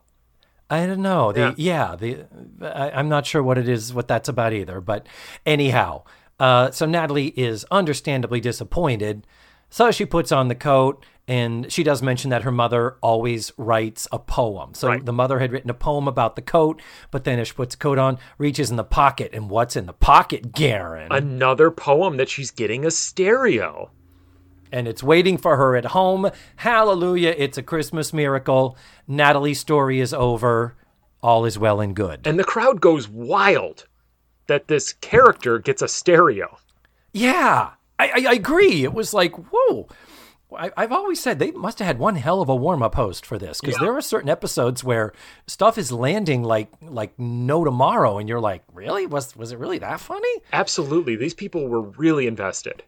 I 0.70 0.86
don't 0.86 1.02
know. 1.02 1.32
The 1.32 1.54
yeah, 1.56 1.94
the 1.96 2.24
I, 2.62 2.90
I'm 2.92 3.08
not 3.08 3.26
sure 3.26 3.42
what 3.42 3.58
it 3.58 3.68
is, 3.68 3.92
what 3.92 4.08
that's 4.08 4.28
about 4.28 4.52
either. 4.52 4.80
But 4.80 5.06
anyhow, 5.44 6.04
uh, 6.40 6.70
so 6.70 6.86
Natalie 6.86 7.28
is 7.36 7.64
understandably 7.70 8.40
disappointed. 8.40 9.26
So 9.70 9.90
she 9.90 10.06
puts 10.06 10.30
on 10.30 10.46
the 10.48 10.54
coat, 10.54 11.04
and 11.26 11.70
she 11.72 11.82
does 11.82 12.00
mention 12.00 12.30
that 12.30 12.42
her 12.42 12.52
mother 12.52 12.96
always 13.02 13.50
writes 13.56 14.06
a 14.12 14.18
poem. 14.20 14.72
So 14.74 14.88
Right. 14.88 15.04
the 15.04 15.12
mother 15.12 15.40
had 15.40 15.50
written 15.50 15.68
a 15.70 15.74
poem 15.74 16.06
about 16.06 16.36
the 16.36 16.42
coat, 16.42 16.80
but 17.10 17.24
then 17.24 17.40
as 17.40 17.48
she 17.48 17.54
puts 17.54 17.74
the 17.74 17.80
coat 17.80 17.98
on, 17.98 18.18
reaches 18.38 18.70
in 18.70 18.76
the 18.76 18.84
pocket, 18.84 19.30
and 19.32 19.50
what's 19.50 19.74
in 19.74 19.86
the 19.86 19.92
pocket, 19.92 20.52
Garen? 20.52 21.08
another 21.10 21.72
poem 21.72 22.18
that 22.18 22.28
she's 22.28 22.52
getting 22.52 22.84
a 22.86 22.90
stereo 22.90 23.90
and 24.74 24.88
it's 24.88 25.02
waiting 25.02 25.38
for 25.38 25.56
her 25.56 25.76
at 25.76 25.86
home. 25.86 26.30
Hallelujah! 26.56 27.34
It's 27.38 27.56
a 27.56 27.62
Christmas 27.62 28.12
miracle. 28.12 28.76
Natalie's 29.06 29.60
story 29.60 30.00
is 30.00 30.12
over. 30.12 30.74
All 31.22 31.46
is 31.46 31.58
well 31.58 31.80
and 31.80 31.94
good. 31.96 32.26
and 32.26 32.38
the 32.38 32.44
crowd 32.44 32.80
goes 32.82 33.08
wild 33.08 33.86
that 34.48 34.68
this 34.68 34.92
character 34.94 35.58
gets 35.58 35.80
a 35.80 35.88
stereo. 35.88 36.58
Yeah, 37.12 37.70
I, 37.98 38.08
I, 38.08 38.24
I 38.28 38.32
agree. 38.34 38.84
It 38.84 38.92
was 38.92 39.14
like, 39.14 39.32
whoa. 39.50 39.88
I, 40.56 40.70
I've 40.76 40.92
always 40.92 41.18
said 41.18 41.38
they 41.38 41.50
must 41.50 41.78
have 41.80 41.86
had 41.86 41.98
one 41.98 42.14
hell 42.16 42.40
of 42.42 42.48
a 42.48 42.54
warm 42.54 42.82
up 42.82 42.94
host 42.94 43.24
for 43.26 43.38
this 43.38 43.60
because 43.60 43.76
Yeah. 43.76 43.86
there 43.86 43.96
are 43.96 44.00
certain 44.02 44.28
episodes 44.28 44.84
where 44.84 45.12
stuff 45.48 45.78
is 45.78 45.90
landing 45.90 46.42
like 46.44 46.68
like 46.82 47.18
no 47.18 47.64
tomorrow, 47.64 48.18
and 48.18 48.28
you're 48.28 48.38
like, 48.40 48.62
really? 48.72 49.06
Was 49.06 49.34
was 49.34 49.50
it 49.50 49.58
really 49.58 49.78
that 49.78 49.98
funny? 50.00 50.34
Absolutely, 50.52 51.16
these 51.16 51.34
people 51.34 51.66
were 51.66 51.82
really 51.82 52.26
invested. 52.28 52.82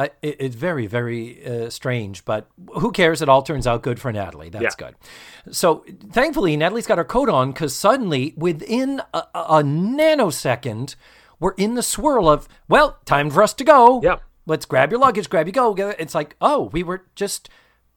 Uh, 0.00 0.08
it, 0.22 0.36
it's 0.40 0.56
very, 0.56 0.86
very 0.86 1.44
uh, 1.44 1.68
strange, 1.70 2.24
but 2.24 2.48
who 2.78 2.90
cares? 2.92 3.20
It 3.20 3.28
all 3.28 3.42
turns 3.42 3.66
out 3.66 3.82
good 3.82 4.00
for 4.00 4.10
Natalie. 4.12 4.48
That's 4.48 4.76
Yeah. 4.80 4.86
good. 4.88 5.54
So 5.54 5.84
thankfully, 6.12 6.56
Natalie's 6.56 6.86
got 6.86 6.98
her 6.98 7.04
coat 7.04 7.28
on 7.28 7.52
because 7.52 7.74
suddenly, 7.76 8.32
within 8.36 9.02
a, 9.12 9.24
a 9.34 9.62
nanosecond, 9.62 10.94
we're 11.38 11.52
in 11.52 11.74
the 11.74 11.82
swirl 11.82 12.28
of, 12.28 12.48
well, 12.68 12.98
time 13.04 13.30
for 13.30 13.42
us 13.42 13.52
to 13.54 13.64
go. 13.64 14.00
Yeah. 14.02 14.16
Let's 14.46 14.66
grab 14.66 14.90
your 14.90 15.00
luggage, 15.00 15.28
grab 15.28 15.46
your 15.46 15.52
go. 15.74 15.88
It's 15.98 16.14
like, 16.14 16.36
oh, 16.40 16.70
we 16.72 16.82
were 16.82 17.04
just, 17.14 17.48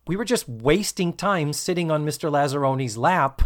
we 0.07 0.15
were 0.15 0.25
just 0.25 0.47
wasting 0.47 1.13
time 1.13 1.53
sitting 1.53 1.89
on 1.89 2.05
Mr. 2.05 2.29
Lazzaroni's 2.29 2.97
lap 2.97 3.41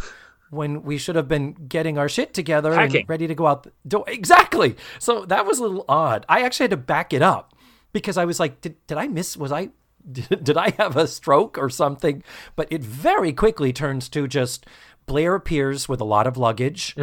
when 0.50 0.82
we 0.84 0.98
should 0.98 1.16
have 1.16 1.28
been 1.28 1.54
getting 1.68 1.98
our 1.98 2.10
shit 2.10 2.34
together 2.34 2.74
and 2.74 3.10
ready 3.10 3.28
to 3.28 3.36
go 3.36 3.48
out 3.48 3.64
the 3.64 3.72
door. 3.88 4.04
Exactly. 4.08 4.76
So 5.00 5.26
that 5.26 5.46
was 5.46 5.60
a 5.60 5.64
little 5.64 5.86
odd. 5.90 6.26
I 6.30 6.42
actually 6.42 6.66
had 6.66 6.72
to 6.72 6.78
back 6.78 7.14
it 7.14 7.22
up 7.22 7.54
because 7.94 8.18
I 8.18 8.26
was 8.26 8.40
like, 8.40 8.62
did, 8.62 8.76
did 8.88 8.98
I 8.98 9.08
miss? 9.08 9.38
Was 9.38 9.52
I? 9.52 9.70
Did, 10.10 10.42
did 10.46 10.56
I 10.56 10.70
have 10.78 10.96
a 10.96 11.06
stroke 11.06 11.58
or 11.58 11.70
something? 11.70 12.24
But 12.56 12.72
it 12.72 12.82
very 12.82 13.34
quickly 13.34 13.74
turns 13.74 14.08
to 14.10 14.26
just 14.26 14.66
Blair 15.06 15.36
appears 15.36 15.90
with 15.90 16.00
a 16.00 16.06
lot 16.06 16.28
of 16.28 16.38
luggage, 16.38 16.96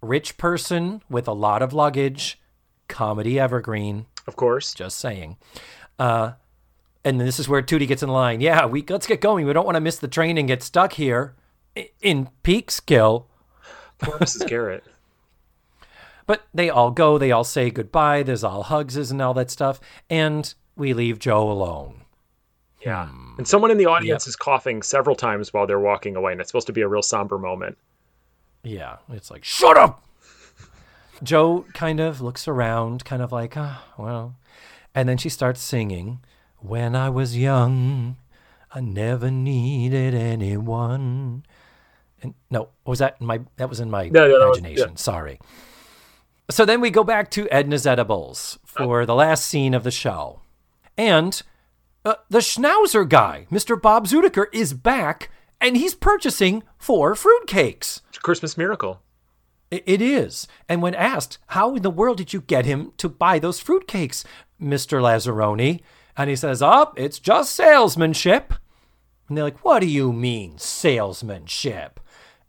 rich 0.00 0.38
person 0.38 1.02
with 1.10 1.28
a 1.28 1.34
lot 1.34 1.60
of 1.60 1.74
luggage, 1.74 2.40
comedy 2.88 3.38
evergreen. 3.38 4.06
Of 4.26 4.36
course, 4.36 4.72
Just 4.72 4.98
saying. 4.98 5.36
Uh, 5.98 6.32
and 7.04 7.20
this 7.20 7.38
is 7.38 7.46
where 7.46 7.60
Tootie 7.60 7.86
gets 7.86 8.02
in 8.02 8.08
line. 8.08 8.40
Yeah, 8.40 8.64
we 8.64 8.82
let's 8.88 9.06
get 9.06 9.20
going. 9.20 9.44
We 9.46 9.52
don't 9.52 9.66
want 9.66 9.76
to 9.76 9.80
miss 9.82 9.98
the 9.98 10.08
train 10.08 10.38
and 10.38 10.48
get 10.48 10.62
stuck 10.62 10.94
here 10.94 11.34
in 12.00 12.30
Peekskill. 12.42 13.26
poor 13.98 14.18
Mrs. 14.18 14.46
Garrett. 14.48 14.84
But 16.26 16.46
they 16.52 16.68
all 16.70 16.90
go, 16.90 17.18
they 17.18 17.30
all 17.30 17.44
say 17.44 17.70
goodbye, 17.70 18.22
there's 18.24 18.42
all 18.44 18.64
hugses 18.64 19.10
and 19.10 19.22
all 19.22 19.34
that 19.34 19.50
stuff, 19.50 19.80
and 20.10 20.52
we 20.74 20.92
leave 20.92 21.18
Jo 21.18 21.48
alone. 21.50 22.02
Yeah, 22.84 23.08
and 23.38 23.46
someone 23.48 23.70
in 23.70 23.78
the 23.78 23.86
audience 23.86 24.26
is 24.26 24.36
coughing 24.36 24.82
several 24.82 25.16
times 25.16 25.52
while 25.52 25.66
they're 25.66 25.80
walking 25.80 26.14
away, 26.16 26.32
and 26.32 26.40
it's 26.40 26.50
supposed 26.50 26.66
to 26.68 26.72
be 26.72 26.82
a 26.82 26.88
real 26.88 27.02
somber 27.02 27.38
moment. 27.38 27.78
Yeah, 28.62 28.96
it's 29.10 29.30
like, 29.30 29.44
shut 29.44 29.76
up! 29.76 30.02
Jo 31.22 31.64
kind 31.74 32.00
of 32.00 32.20
looks 32.20 32.46
around, 32.46 33.04
kind 33.04 33.22
of 33.22 33.32
like, 33.32 33.56
ah, 33.56 33.84
well. 33.96 34.36
And 34.94 35.08
then 35.08 35.16
she 35.18 35.28
starts 35.28 35.60
singing, 35.60 36.20
When 36.58 36.94
I 36.96 37.08
was 37.08 37.36
young, 37.36 38.16
I 38.72 38.80
never 38.80 39.30
needed 39.30 40.14
anyone. 40.14 41.44
And 42.22 42.34
no, 42.50 42.68
was 42.84 42.98
that 42.98 43.16
in 43.20 43.26
my, 43.26 43.40
that 43.56 43.68
was 43.68 43.80
in 43.80 43.90
my 43.90 44.08
No, 44.08 44.26
no, 44.28 44.38
that 44.40 44.48
was- 44.48 44.58
imagination. 44.58 44.96
Sorry. 44.96 45.38
So 46.48 46.64
then 46.64 46.80
we 46.80 46.90
go 46.90 47.02
back 47.04 47.30
to 47.32 47.46
Edna's 47.52 47.86
Edibles 47.86 48.58
for 48.64 49.04
the 49.04 49.14
last 49.14 49.46
scene 49.46 49.74
of 49.74 49.82
the 49.82 49.90
show. 49.90 50.40
And 50.96 51.42
uh, 52.04 52.14
the 52.30 52.38
Schnauzer 52.38 53.08
guy, 53.08 53.46
Mr. 53.50 53.80
Bob 53.80 54.06
Tzudiker, 54.06 54.46
is 54.52 54.72
back 54.72 55.30
and 55.60 55.76
he's 55.76 55.94
purchasing 55.94 56.62
four 56.78 57.14
fruitcakes. 57.14 58.00
It's 58.10 58.18
Christmas 58.18 58.56
miracle. 58.56 59.02
I- 59.72 59.82
It 59.86 60.00
is. 60.00 60.46
And 60.68 60.82
when 60.82 60.94
asked, 60.94 61.38
how 61.48 61.74
in 61.74 61.82
the 61.82 61.90
world 61.90 62.18
did 62.18 62.32
you 62.32 62.40
get 62.42 62.64
him 62.64 62.92
to 62.98 63.08
buy 63.08 63.38
those 63.40 63.62
fruitcakes, 63.62 64.24
Mr. 64.62 65.00
Lazzaroni? 65.00 65.80
And 66.16 66.30
he 66.30 66.36
says, 66.36 66.62
oh, 66.62 66.92
it's 66.96 67.18
just 67.18 67.54
salesmanship. 67.56 68.54
And 69.28 69.36
they're 69.36 69.44
like, 69.44 69.64
what 69.64 69.80
do 69.80 69.86
you 69.88 70.12
mean, 70.12 70.58
salesmanship? 70.58 71.98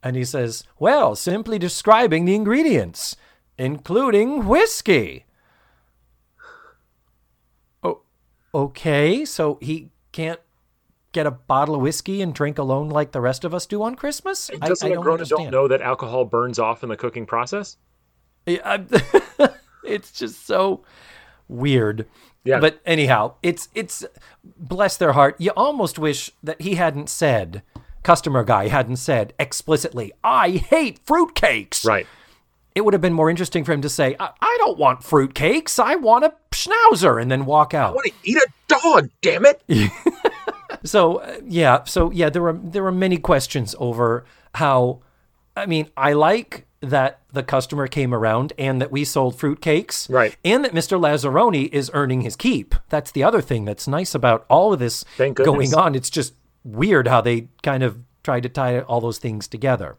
And 0.03 0.15
he 0.15 0.23
says, 0.23 0.63
well, 0.79 1.15
simply 1.15 1.57
describing 1.57 2.25
the 2.25 2.35
ingredients, 2.35 3.15
including 3.57 4.45
whiskey. 4.47 5.25
Oh, 7.83 8.01
okay. 8.53 9.25
So 9.25 9.57
he 9.61 9.89
can't 10.11 10.39
get 11.11 11.25
a 11.25 11.31
bottle 11.31 11.75
of 11.75 11.81
whiskey 11.81 12.21
and 12.21 12.33
drink 12.33 12.57
alone 12.57 12.89
like 12.89 13.11
the 13.11 13.21
rest 13.21 13.43
of 13.45 13.53
us 13.53 13.65
do 13.65 13.81
on 13.83 13.95
Christmas? 13.95 14.49
I- 14.61 14.67
Doesn't 14.67 14.87
I 14.87 14.91
a 14.91 14.95
don't 14.95 15.03
grown 15.03 15.21
adult 15.21 15.51
know 15.51 15.67
that 15.67 15.81
alcohol 15.81 16.25
burns 16.25 16.59
off 16.59 16.83
in 16.83 16.89
the 16.89 16.97
cooking 16.97 17.25
process? 17.25 17.77
Yeah, 18.45 18.77
it's 19.83 20.11
just 20.11 20.45
so 20.45 20.83
weird. 21.47 22.07
Yeah. 22.43 22.59
But 22.61 22.79
anyhow, 22.85 23.33
it's 23.43 23.67
it's 23.75 24.05
bless 24.57 24.95
their 24.95 25.11
heart. 25.11 25.35
You 25.37 25.51
almost 25.57 25.99
wish 25.99 26.31
that 26.41 26.61
he 26.61 26.75
hadn't 26.75 27.09
said 27.09 27.61
customer 28.03 28.45
guy 28.45 28.69
hadn't 28.69 28.95
said 28.97 29.33
explicitly, 29.37 30.13
"I 30.23 30.51
hate 30.51 31.05
fruitcakes." 31.05 31.85
Right. 31.85 32.07
It 32.77 32.85
would 32.85 32.93
have 32.93 33.01
been 33.01 33.13
more 33.13 33.29
interesting 33.29 33.63
for 33.63 33.73
him 33.73 33.81
to 33.81 33.89
say, 33.89 34.15
"I, 34.19 34.29
I 34.39 34.55
don't 34.59 34.77
want 34.77 35.01
fruitcakes. 35.01 35.79
I 35.79 35.95
want 35.95 36.25
a 36.25 36.33
schnauzer," 36.51 37.19
and 37.19 37.31
then 37.31 37.45
walk 37.45 37.73
out. 37.73 37.91
I 37.91 37.95
want 37.95 38.05
to 38.05 38.13
eat 38.23 38.37
a 38.37 38.47
dog, 38.67 39.09
damn 39.21 39.45
it. 39.45 39.61
So 40.83 41.17
uh, 41.17 41.39
yeah, 41.45 41.83
so 41.83 42.11
yeah, 42.11 42.29
there 42.29 42.41
were 42.41 42.53
there 42.53 42.83
were 42.83 42.91
many 42.91 43.17
questions 43.17 43.75
over 43.79 44.25
how. 44.55 45.01
I 45.55 45.65
mean, 45.65 45.89
I 45.97 46.13
like 46.13 46.67
that 46.81 47.21
the 47.33 47.41
customer 47.41 47.87
came 47.87 48.13
around 48.13 48.53
and 48.59 48.79
that 48.79 48.91
we 48.91 49.03
sold 49.03 49.35
fruitcakes, 49.35 50.07
Right. 50.07 50.37
And 50.45 50.63
that 50.63 50.73
Mr. 50.73 50.99
Lazzaroni 50.99 51.67
is 51.73 51.89
earning 51.95 52.21
his 52.21 52.35
keep. 52.35 52.75
That's 52.89 53.09
the 53.09 53.23
other 53.23 53.41
thing 53.41 53.65
that's 53.65 53.87
nice 53.87 54.13
about 54.13 54.45
all 54.49 54.71
of 54.71 54.77
this 54.77 55.03
going 55.33 55.73
on. 55.73 55.95
It's 55.95 56.11
just 56.11 56.35
weird 56.63 57.07
how 57.07 57.21
they 57.21 57.47
kind 57.63 57.81
of 57.81 57.97
tried 58.21 58.43
to 58.43 58.49
tie 58.49 58.81
all 58.81 59.01
those 59.01 59.17
things 59.17 59.47
together. 59.47 59.97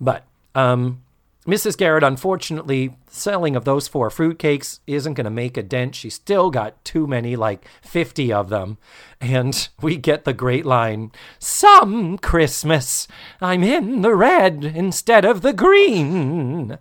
But 0.00 0.26
um, 0.56 1.04
Mrs. 1.48 1.78
Garrett, 1.78 2.04
unfortunately, 2.04 2.94
selling 3.08 3.56
of 3.56 3.64
those 3.64 3.88
four 3.88 4.10
fruitcakes 4.10 4.80
isn't 4.86 5.14
going 5.14 5.24
to 5.24 5.30
make 5.30 5.56
a 5.56 5.62
dent. 5.62 5.94
She's 5.94 6.12
still 6.14 6.50
got 6.50 6.84
too 6.84 7.06
many, 7.06 7.36
like 7.36 7.66
50 7.80 8.30
of 8.32 8.50
them. 8.50 8.76
And 9.18 9.68
we 9.80 9.96
get 9.96 10.24
the 10.26 10.34
great 10.34 10.66
line 10.66 11.10
Some 11.38 12.18
Christmas, 12.18 13.08
I'm 13.40 13.64
in 13.64 14.02
the 14.02 14.14
red 14.14 14.62
instead 14.62 15.24
of 15.24 15.40
the 15.40 15.54
green. 15.54 16.76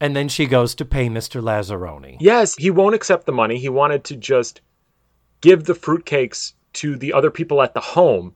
And 0.00 0.14
then 0.14 0.28
she 0.28 0.44
goes 0.46 0.74
to 0.76 0.84
pay 0.84 1.08
Mr. 1.08 1.42
Lazzaroni. 1.42 2.18
Yes, 2.20 2.54
he 2.56 2.70
won't 2.70 2.94
accept 2.94 3.24
the 3.24 3.32
money. 3.32 3.58
He 3.58 3.70
wanted 3.70 4.04
to 4.04 4.16
just 4.16 4.60
give 5.40 5.64
the 5.64 5.72
fruitcakes 5.72 6.52
to 6.74 6.94
the 6.96 7.14
other 7.14 7.30
people 7.30 7.62
at 7.62 7.72
the 7.72 7.80
home. 7.80 8.34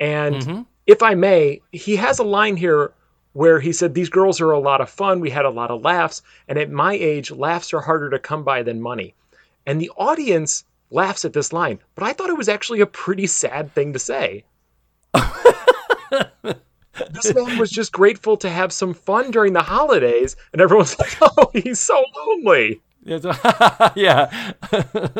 And 0.00 0.34
Mm-hmm. 0.34 0.62
if 0.86 1.00
I 1.02 1.14
may, 1.14 1.60
he 1.72 1.94
has 1.96 2.18
a 2.18 2.24
line 2.24 2.56
here 2.56 2.92
where 3.32 3.60
he 3.60 3.72
said, 3.72 3.94
These 3.94 4.08
girls 4.08 4.40
are 4.40 4.50
a 4.50 4.58
lot 4.58 4.80
of 4.80 4.90
fun. 4.90 5.20
We 5.20 5.30
had 5.30 5.44
a 5.44 5.50
lot 5.50 5.70
of 5.70 5.82
laughs. 5.82 6.22
And 6.48 6.58
at 6.58 6.70
my 6.70 6.94
age, 6.94 7.30
laughs 7.30 7.72
are 7.72 7.80
harder 7.80 8.10
to 8.10 8.18
come 8.18 8.44
by 8.44 8.62
than 8.62 8.80
money. 8.80 9.14
And 9.66 9.80
the 9.80 9.90
audience 9.96 10.64
laughs 10.90 11.24
at 11.24 11.32
this 11.32 11.52
line. 11.52 11.78
But 11.94 12.04
I 12.04 12.12
thought 12.12 12.30
it 12.30 12.38
was 12.38 12.48
actually 12.48 12.80
a 12.80 12.86
pretty 12.86 13.26
sad 13.26 13.72
thing 13.74 13.92
to 13.92 13.98
say. 13.98 14.44
this 17.12 17.34
man 17.34 17.58
was 17.58 17.70
just 17.70 17.92
grateful 17.92 18.36
to 18.38 18.48
have 18.48 18.72
some 18.72 18.94
fun 18.94 19.30
during 19.30 19.52
the 19.52 19.62
holidays. 19.62 20.36
And 20.52 20.60
everyone's 20.60 20.98
like, 20.98 21.16
Oh, 21.20 21.50
he's 21.52 21.78
so 21.78 22.02
lonely. 22.16 22.80
yeah. 23.96 24.52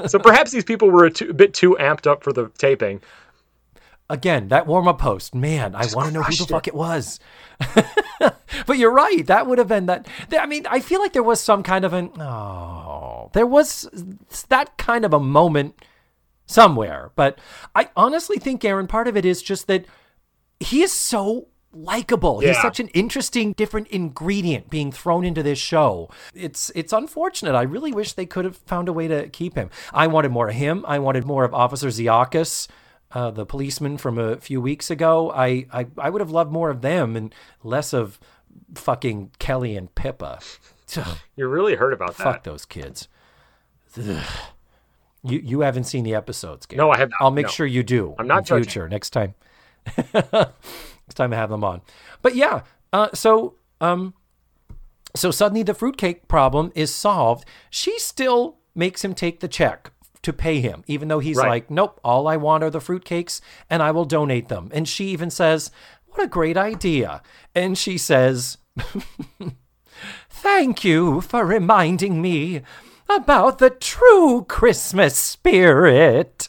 So 0.06 0.18
perhaps 0.18 0.50
these 0.50 0.64
people 0.64 0.90
were 0.90 1.06
a, 1.06 1.10
too, 1.10 1.30
a 1.30 1.34
bit 1.34 1.54
too 1.54 1.76
amped 1.80 2.06
up 2.06 2.22
for 2.22 2.32
the 2.32 2.50
taping. 2.58 3.00
Again, 4.10 4.48
that 4.48 4.66
warm 4.66 4.88
up 4.88 4.98
post, 4.98 5.34
man, 5.34 5.74
I 5.74 5.86
want 5.94 6.08
to 6.08 6.12
know 6.12 6.22
who 6.22 6.34
the 6.34 6.42
it. 6.42 6.48
fuck 6.48 6.68
it 6.68 6.74
was. 6.74 7.20
but 8.66 8.76
you're 8.76 8.90
right. 8.92 9.26
That 9.26 9.46
would 9.46 9.58
have 9.58 9.68
been 9.68 9.86
that. 9.86 10.08
I 10.32 10.46
mean, 10.46 10.66
I 10.68 10.80
feel 10.80 11.00
like 11.00 11.12
there 11.12 11.22
was 11.22 11.40
some 11.40 11.62
kind 11.62 11.84
of 11.84 11.92
an, 11.92 12.10
oh, 12.20 13.30
there 13.32 13.46
was 13.46 13.88
that 14.48 14.76
kind 14.76 15.04
of 15.04 15.14
a 15.14 15.20
moment 15.20 15.82
somewhere. 16.46 17.12
But 17.14 17.38
I 17.74 17.90
honestly 17.96 18.38
think, 18.38 18.64
Aaron, 18.64 18.86
part 18.86 19.08
of 19.08 19.16
it 19.16 19.24
is 19.24 19.42
just 19.42 19.66
that 19.68 19.86
he 20.58 20.82
is 20.82 20.92
so 20.92 21.46
likable. 21.72 22.40
He's 22.40 22.60
such 22.60 22.80
an 22.80 22.88
interesting, 22.88 23.52
different 23.52 23.88
ingredient 23.88 24.70
being 24.70 24.90
thrown 24.92 25.24
into 25.24 25.42
this 25.42 25.58
show. 25.58 26.10
It's 26.34 26.70
it's 26.74 26.92
unfortunate. 26.92 27.54
I 27.54 27.62
really 27.62 27.92
wish 27.92 28.12
they 28.14 28.26
could 28.26 28.44
have 28.44 28.56
found 28.56 28.88
a 28.88 28.92
way 28.92 29.08
to 29.08 29.28
keep 29.28 29.54
him. 29.54 29.70
I 29.92 30.06
wanted 30.08 30.32
more 30.32 30.48
of 30.48 30.54
him. 30.54 30.84
I 30.86 30.98
wanted 30.98 31.24
more 31.24 31.44
of 31.44 31.54
Officer 31.54 31.88
Ziakis, 31.88 32.68
uh, 33.12 33.30
the 33.30 33.46
policeman 33.46 33.96
from 33.96 34.18
a 34.18 34.36
few 34.36 34.60
weeks 34.60 34.90
ago. 34.90 35.30
I, 35.32 35.66
I 35.72 35.86
I 35.98 36.10
would 36.10 36.20
have 36.20 36.30
loved 36.30 36.52
more 36.52 36.70
of 36.70 36.82
them 36.82 37.16
and 37.16 37.34
less 37.62 37.92
of 37.92 38.18
fucking 38.74 39.32
Kelly 39.38 39.76
and 39.76 39.94
Pippa. 39.94 40.40
You 41.36 41.46
really 41.46 41.76
heard 41.76 41.92
about 41.92 42.16
that. 42.16 42.24
Fuck 42.24 42.42
those 42.42 42.64
kids. 42.64 43.06
Ugh. 43.96 44.24
You 45.22 45.38
you 45.38 45.60
haven't 45.60 45.84
seen 45.84 46.02
the 46.02 46.16
episodes, 46.16 46.66
Gary. 46.66 46.78
No, 46.78 46.90
I 46.90 46.98
have 46.98 47.10
not, 47.10 47.18
I'll 47.20 47.30
make 47.30 47.46
no. 47.46 47.52
sure 47.52 47.66
you 47.66 47.84
do. 47.84 48.16
I'm 48.18 48.26
not 48.26 48.38
in 48.38 48.44
judging. 48.46 48.64
future 48.64 48.88
next 48.88 49.10
time. 49.10 49.34
next 50.12 51.14
time 51.14 51.32
I 51.32 51.36
have 51.36 51.50
them 51.50 51.62
on. 51.62 51.82
But 52.22 52.34
yeah, 52.34 52.62
uh, 52.92 53.10
so 53.14 53.54
um, 53.80 54.14
so 55.14 55.30
suddenly 55.30 55.62
the 55.62 55.74
fruitcake 55.74 56.26
problem 56.26 56.72
is 56.74 56.92
solved. 56.94 57.44
She 57.70 57.98
still 58.00 58.56
makes 58.74 59.04
him 59.04 59.14
take 59.14 59.38
the 59.38 59.48
check 59.48 59.92
to 60.22 60.32
pay 60.32 60.60
him, 60.60 60.84
even 60.86 61.08
though 61.08 61.18
he's 61.18 61.36
Right. 61.36 61.48
like, 61.48 61.70
"Nope, 61.70 61.98
all 62.04 62.28
I 62.28 62.36
want 62.36 62.62
are 62.64 62.70
the 62.70 62.78
fruitcakes, 62.80 63.40
and 63.68 63.82
I 63.82 63.90
will 63.90 64.04
donate 64.04 64.48
them." 64.48 64.70
And 64.72 64.88
she 64.88 65.06
even 65.06 65.30
says, 65.30 65.70
"What 66.08 66.22
a 66.22 66.28
great 66.28 66.56
idea!" 66.56 67.22
And 67.54 67.76
she 67.78 67.96
says. 67.98 68.58
Thank 70.30 70.84
you 70.84 71.20
for 71.20 71.44
reminding 71.44 72.22
me 72.22 72.62
about 73.08 73.58
the 73.58 73.70
true 73.70 74.44
Christmas 74.48 75.16
spirit. 75.16 76.48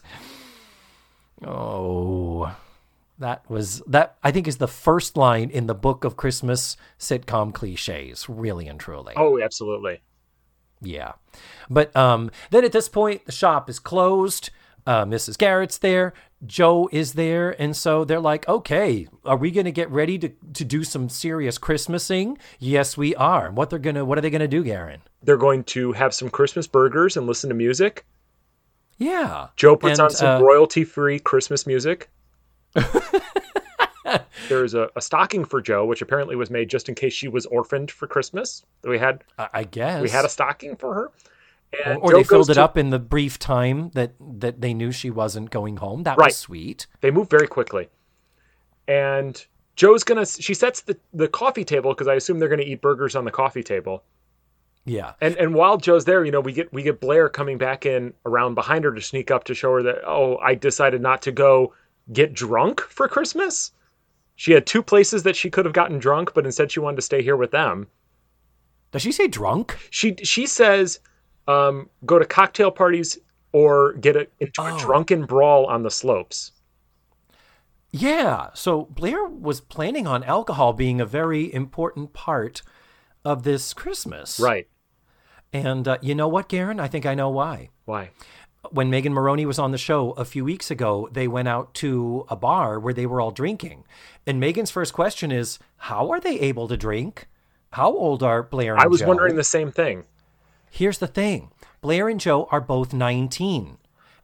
Oh, 1.46 2.56
that 3.18 3.50
was 3.50 3.82
that 3.88 4.18
I 4.24 4.32
think 4.32 4.48
is 4.48 4.58
the 4.58 4.68
first 4.68 5.18
line 5.18 5.50
in 5.50 5.68
the 5.68 5.76
book 5.76 6.04
of 6.04 6.16
Christmas 6.16 6.78
sitcom 7.00 7.54
cliches, 7.54 8.30
really 8.30 8.68
and 8.68 8.80
truly. 8.80 9.14
Oh, 9.18 9.42
absolutely. 9.42 10.02
Yeah. 10.82 11.14
But 11.70 11.96
um, 11.96 12.32
then 12.50 12.66
at 12.66 12.72
this 12.72 12.90
point, 12.90 13.26
the 13.26 13.32
shop 13.32 13.70
is 13.70 13.80
closed. 13.80 14.50
Uh, 14.86 15.06
Mrs. 15.06 15.38
Garrett's 15.38 15.78
there. 15.78 16.14
Jo 16.46 16.90
is 16.92 17.14
there. 17.14 17.52
And 17.62 17.76
so 17.78 18.04
they're 18.04 18.20
like, 18.20 18.48
okay, 18.50 19.08
are 19.24 19.38
we 19.38 19.52
going 19.52 19.66
to 19.66 19.72
get 19.72 19.90
ready 19.92 20.18
to, 20.18 20.30
to 20.54 20.66
do 20.66 20.84
some 20.84 21.08
serious 21.08 21.60
Christmasing? 21.60 22.38
Yes, 22.60 22.98
we 22.98 23.16
are. 23.16 23.52
What 23.52 23.70
they're 23.70 23.80
going 23.80 23.96
to, 23.96 24.04
what 24.06 24.18
are 24.18 24.22
they 24.22 24.32
going 24.32 24.42
to 24.42 24.48
do, 24.48 24.64
Garen? 24.64 25.02
They're 25.22 25.38
going 25.38 25.64
to 25.66 25.92
have 25.92 26.14
some 26.16 26.30
Christmas 26.30 26.66
burgers 26.66 27.16
and 27.16 27.28
listen 27.28 27.50
to 27.50 27.56
music. 27.56 28.06
Yeah. 28.98 29.48
Jo 29.56 29.76
puts 29.76 30.00
And, 30.00 30.06
on 30.06 30.10
some 30.12 30.42
uh, 30.42 30.46
royalty 30.46 30.84
free 30.84 31.20
Christmas 31.20 31.68
music. 31.68 32.10
There's 34.50 34.74
a, 34.74 34.90
a 34.96 35.02
stocking 35.02 35.46
for 35.46 35.62
Jo, 35.62 35.86
which 35.86 36.02
apparently 36.02 36.36
was 36.36 36.50
made 36.50 36.70
just 36.70 36.90
in 36.90 36.96
case 36.96 37.14
she 37.14 37.28
was 37.28 37.46
orphaned 37.48 37.92
for 37.92 38.08
Christmas. 38.08 38.64
We 38.84 38.98
had 38.98 39.24
I, 39.38 39.64
guess. 39.64 40.02
we 40.02 40.10
had 40.10 40.26
a 40.26 40.30
stocking 40.30 40.76
for 40.76 40.94
her. 40.94 41.12
And 41.86 42.00
or 42.02 42.12
Jo 42.12 42.18
they 42.18 42.24
filled 42.24 42.50
it 42.50 42.56
to- 42.56 42.64
up 42.64 42.78
in 42.78 42.90
the 42.90 43.00
brief 43.00 43.40
time 43.40 43.92
that, 43.94 44.14
that 44.20 44.60
they 44.62 44.74
knew 44.74 44.92
she 44.92 45.10
wasn't 45.10 45.52
going 45.52 45.78
home. 45.78 46.04
That 46.04 46.18
Right. 46.18 46.28
was 46.28 46.38
sweet. 46.38 46.88
They 47.02 47.12
move 47.12 47.30
very 47.30 47.48
quickly. 47.48 47.90
And 48.88 49.44
Jo's 49.76 50.04
gonna 50.04 50.26
she 50.26 50.54
sets 50.54 50.82
the, 50.82 50.98
the 51.14 51.28
coffee 51.28 51.64
table 51.64 51.92
because 51.94 52.08
I 52.08 52.16
assume 52.16 52.40
they're 52.40 52.50
gonna 52.50 52.64
eat 52.64 52.82
burgers 52.82 53.16
on 53.16 53.26
the 53.26 53.32
coffee 53.32 53.64
table. 53.64 54.04
Yeah. 54.86 55.14
And 55.22 55.36
and 55.38 55.54
while 55.54 55.78
Jo's 55.78 56.06
there, 56.06 56.26
you 56.26 56.32
know, 56.32 56.42
we 56.42 56.52
get 56.54 56.74
we 56.74 56.84
get 56.84 57.00
Blair 57.00 57.30
coming 57.30 57.58
back 57.58 57.86
in 57.86 58.14
around 58.26 58.56
behind 58.56 58.84
her 58.84 58.94
to 58.94 59.02
sneak 59.02 59.32
up 59.32 59.46
to 59.46 59.54
show 59.54 59.74
her 59.76 59.84
that 59.84 60.02
oh, 60.06 60.38
I 60.38 60.56
decided 60.56 61.02
not 61.02 61.22
to 61.24 61.32
go 61.32 61.74
get 62.12 62.34
drunk 62.34 62.82
for 62.82 63.08
Christmas. 63.08 63.72
She 64.42 64.54
had 64.54 64.66
two 64.66 64.82
places 64.82 65.22
that 65.22 65.36
she 65.36 65.52
could 65.52 65.66
have 65.66 65.74
gotten 65.76 66.00
drunk, 66.00 66.34
but 66.34 66.46
instead 66.48 66.72
she 66.72 66.80
wanted 66.80 66.96
to 66.96 67.04
stay 67.04 67.22
here 67.22 67.36
with 67.38 67.52
them. 67.52 67.86
Does 68.92 69.04
she 69.04 69.12
say 69.12 69.28
drunk? 69.28 69.78
She 69.92 70.16
she 70.24 70.48
says, 70.48 71.00
um, 71.48 71.92
go 72.08 72.18
to 72.18 72.26
cocktail 72.26 72.72
parties 72.72 73.20
or 73.52 73.94
get 73.94 74.16
a, 74.16 74.26
into 74.40 74.64
a 74.64 74.74
Oh. 74.74 74.80
drunken 74.80 75.26
brawl 75.28 75.68
on 75.68 75.84
the 75.84 75.92
slopes. 75.92 76.54
Yeah. 77.92 78.50
So 78.56 78.86
Blair 78.86 79.26
was 79.26 79.62
planning 79.62 80.08
on 80.08 80.24
alcohol 80.24 80.74
being 80.74 81.00
a 81.00 81.06
very 81.06 81.54
important 81.54 82.14
part 82.14 82.64
of 83.24 83.44
this 83.44 83.76
Christmas. 83.76 84.40
Right. 84.40 84.68
And 85.54 85.88
uh, 85.88 86.00
you 86.02 86.16
know 86.16 86.28
what, 86.28 86.50
Garen? 86.50 86.80
I 86.80 86.88
think 86.88 87.06
I 87.06 87.14
know 87.14 87.30
why. 87.30 87.70
Why? 87.86 88.10
When 88.70 88.90
Megan 88.90 89.14
Maroney 89.14 89.46
was 89.46 89.58
on 89.58 89.72
the 89.72 89.78
show 89.78 90.12
a 90.12 90.26
few 90.26 90.46
weeks 90.46 90.70
ago, 90.70 91.10
they 91.12 91.28
went 91.28 91.48
out 91.48 91.74
to 91.76 92.26
a 92.30 92.36
bar 92.36 92.80
where 92.80 92.94
they 92.94 93.06
were 93.08 93.20
all 93.20 93.32
drinking. 93.32 93.84
And 94.28 94.40
Megan's 94.40 94.70
first 94.70 94.94
question 94.94 95.32
is, 95.32 95.58
How 95.78 96.12
are 96.12 96.20
they 96.20 96.40
able 96.40 96.68
to 96.68 96.78
drink? 96.78 97.28
How 97.72 97.92
old 97.92 98.22
are 98.22 98.44
Blair 98.44 98.74
and 98.74 98.82
Jo? 98.82 98.86
I 98.86 98.88
was 98.88 99.00
Jo? 99.00 99.08
wondering 99.08 99.36
the 99.36 99.44
same 99.44 99.72
thing. 99.72 100.04
Here's 100.70 101.00
the 101.00 101.08
thing 101.08 101.52
Blair 101.82 102.08
and 102.08 102.20
Jo 102.20 102.48
are 102.52 102.62
both 102.62 102.94
19, 102.94 103.78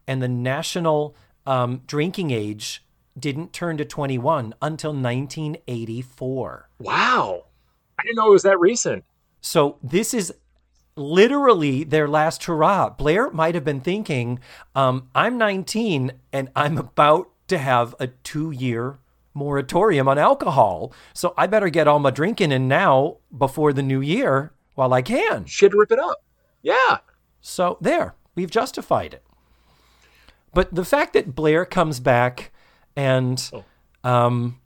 and 0.06 0.22
the 0.22 0.28
national 0.28 1.16
um, 1.46 1.82
drinking 1.86 2.30
age 2.30 2.84
didn't 3.18 3.52
turn 3.52 3.76
to 3.78 3.84
21 3.84 4.54
until 4.62 4.92
1984. 4.92 6.68
Wow. 6.78 7.44
I 7.98 8.02
didn't 8.04 8.16
know 8.16 8.28
it 8.28 8.32
was 8.32 8.44
that 8.44 8.60
recent. 8.60 9.04
So 9.40 9.78
this 9.82 10.14
is 10.14 10.32
literally 10.98 11.84
their 11.84 12.08
last 12.08 12.44
hurrah. 12.44 12.90
Blair 12.90 13.30
might 13.30 13.54
have 13.54 13.64
been 13.64 13.80
thinking, 13.80 14.40
um, 14.74 15.08
I'm 15.14 15.38
19 15.38 16.12
and 16.32 16.50
I'm 16.56 16.76
about 16.78 17.30
to 17.48 17.58
have 17.58 17.94
a 17.98 18.08
two 18.08 18.50
year 18.50 18.98
moratorium 19.34 20.08
on 20.08 20.18
alcohol. 20.18 20.92
So 21.14 21.32
I 21.36 21.46
better 21.46 21.68
get 21.68 21.88
all 21.88 21.98
my 21.98 22.10
drinking 22.10 22.52
in 22.52 22.68
now 22.68 23.18
before 23.36 23.72
the 23.72 23.82
new 23.82 24.00
year 24.00 24.52
while 24.74 24.92
I 24.92 25.02
can. 25.02 25.44
Should 25.44 25.74
rip 25.74 25.92
it 25.92 25.98
up. 25.98 26.18
Yeah. 26.62 26.98
So 27.40 27.78
there, 27.80 28.14
we've 28.34 28.50
justified 28.50 29.14
it. 29.14 29.22
But 30.52 30.74
the 30.74 30.84
fact 30.84 31.12
that 31.12 31.34
Blair 31.34 31.64
comes 31.64 32.00
back 32.00 32.52
and 32.96 33.50
Oh. 33.52 33.64
um, 34.02 34.58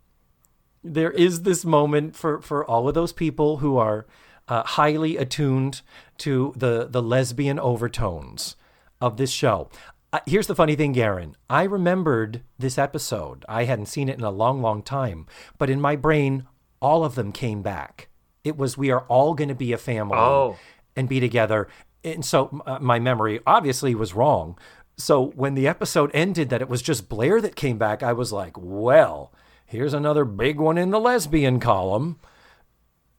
there 0.82 1.10
is 1.10 1.42
this 1.42 1.64
moment 1.64 2.16
for, 2.16 2.40
for 2.40 2.64
all 2.64 2.88
of 2.88 2.94
those 2.94 3.12
people 3.12 3.58
who 3.58 3.76
are 3.76 4.06
uh, 4.48 4.62
highly 4.64 5.16
attuned 5.16 5.82
to 6.18 6.52
the, 6.56 6.86
the 6.88 7.02
lesbian 7.02 7.58
overtones 7.58 8.56
of 9.00 9.16
this 9.16 9.30
show. 9.30 9.68
Uh, 10.12 10.20
here's 10.26 10.46
the 10.46 10.54
funny 10.54 10.76
thing, 10.76 10.92
Garen. 10.92 11.36
I 11.48 11.62
remembered 11.64 12.42
this 12.58 12.76
episode. 12.78 13.44
I 13.48 13.64
hadn't 13.64 13.86
seen 13.86 14.08
it 14.08 14.18
in 14.18 14.24
a 14.24 14.30
long, 14.30 14.60
long 14.60 14.82
time, 14.82 15.26
but 15.58 15.70
in 15.70 15.80
my 15.80 15.96
brain, 15.96 16.46
all 16.80 17.04
of 17.04 17.14
them 17.14 17.32
came 17.32 17.62
back. 17.62 18.08
It 18.44 18.56
was 18.56 18.76
we 18.76 18.90
are 18.90 19.02
all 19.08 19.34
going 19.34 19.48
to 19.48 19.54
be 19.54 19.72
a 19.72 19.78
family 19.78 20.18
Oh. 20.18 20.56
and 20.96 21.08
be 21.08 21.20
together. 21.20 21.68
And 22.04 22.24
so 22.24 22.60
uh, 22.66 22.78
my 22.80 22.98
memory 22.98 23.40
obviously 23.46 23.94
was 23.94 24.12
wrong. 24.14 24.58
So 24.98 25.26
when 25.36 25.54
the 25.54 25.66
episode 25.68 26.10
ended, 26.12 26.50
that 26.50 26.60
it 26.60 26.68
was 26.68 26.82
just 26.82 27.08
Blair 27.08 27.40
that 27.40 27.56
came 27.56 27.78
back, 27.78 28.02
I 28.02 28.12
was 28.12 28.32
like, 28.32 28.54
well, 28.58 29.32
here's 29.64 29.94
another 29.94 30.24
big 30.24 30.58
one 30.60 30.76
in 30.76 30.90
the 30.90 31.00
lesbian 31.00 31.58
column 31.60 32.18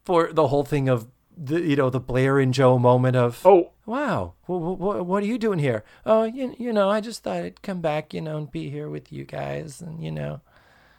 for 0.04 0.32
the 0.32 0.48
whole 0.48 0.64
thing 0.64 0.88
of 0.88 1.08
the 1.36 1.60
you 1.60 1.76
know 1.76 1.90
the 1.90 2.00
Blair 2.00 2.38
and 2.38 2.54
Jo 2.54 2.78
moment 2.78 3.16
of 3.16 3.44
Oh, 3.44 3.72
wow, 3.86 4.34
what, 4.46 4.78
what, 4.78 5.06
what 5.06 5.22
are 5.22 5.26
you 5.26 5.38
doing 5.38 5.58
here? 5.58 5.84
Oh, 6.06 6.24
you, 6.24 6.54
you 6.58 6.72
know, 6.72 6.90
I 6.90 7.00
just 7.00 7.22
thought 7.22 7.36
I'd 7.36 7.62
come 7.62 7.80
back, 7.80 8.14
you 8.14 8.20
know, 8.20 8.36
and 8.36 8.50
be 8.50 8.70
here 8.70 8.88
with 8.88 9.12
you 9.12 9.24
guys, 9.24 9.80
and 9.80 10.02
you 10.02 10.10
know. 10.10 10.40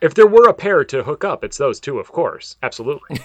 if 0.01 0.13
there 0.13 0.27
were 0.27 0.47
a 0.47 0.53
pair 0.53 0.83
to 0.85 1.03
hook 1.03 1.23
up, 1.23 1.43
it's 1.43 1.57
those 1.57 1.79
two, 1.79 1.99
of 1.99 2.11
course. 2.11 2.57
Absolutely. 2.61 3.19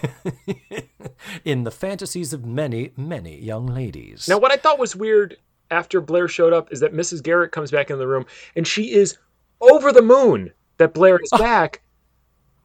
in 1.44 1.64
the 1.64 1.70
fantasies 1.70 2.32
of 2.32 2.44
many, 2.44 2.92
many 2.96 3.38
young 3.38 3.66
ladies. 3.66 4.28
Now, 4.28 4.38
what 4.38 4.52
I 4.52 4.56
thought 4.56 4.78
was 4.78 4.96
weird 4.96 5.36
after 5.70 6.00
Blair 6.00 6.28
showed 6.28 6.52
up 6.52 6.72
is 6.72 6.80
that 6.80 6.94
Mrs. 6.94 7.22
Garrett 7.22 7.52
comes 7.52 7.70
back 7.70 7.90
in 7.90 7.98
the 7.98 8.06
room 8.06 8.26
and 8.56 8.66
she 8.66 8.92
is 8.92 9.18
over 9.60 9.92
the 9.92 10.02
moon 10.02 10.52
that 10.78 10.94
Blair 10.94 11.18
is 11.22 11.30
back. 11.38 11.82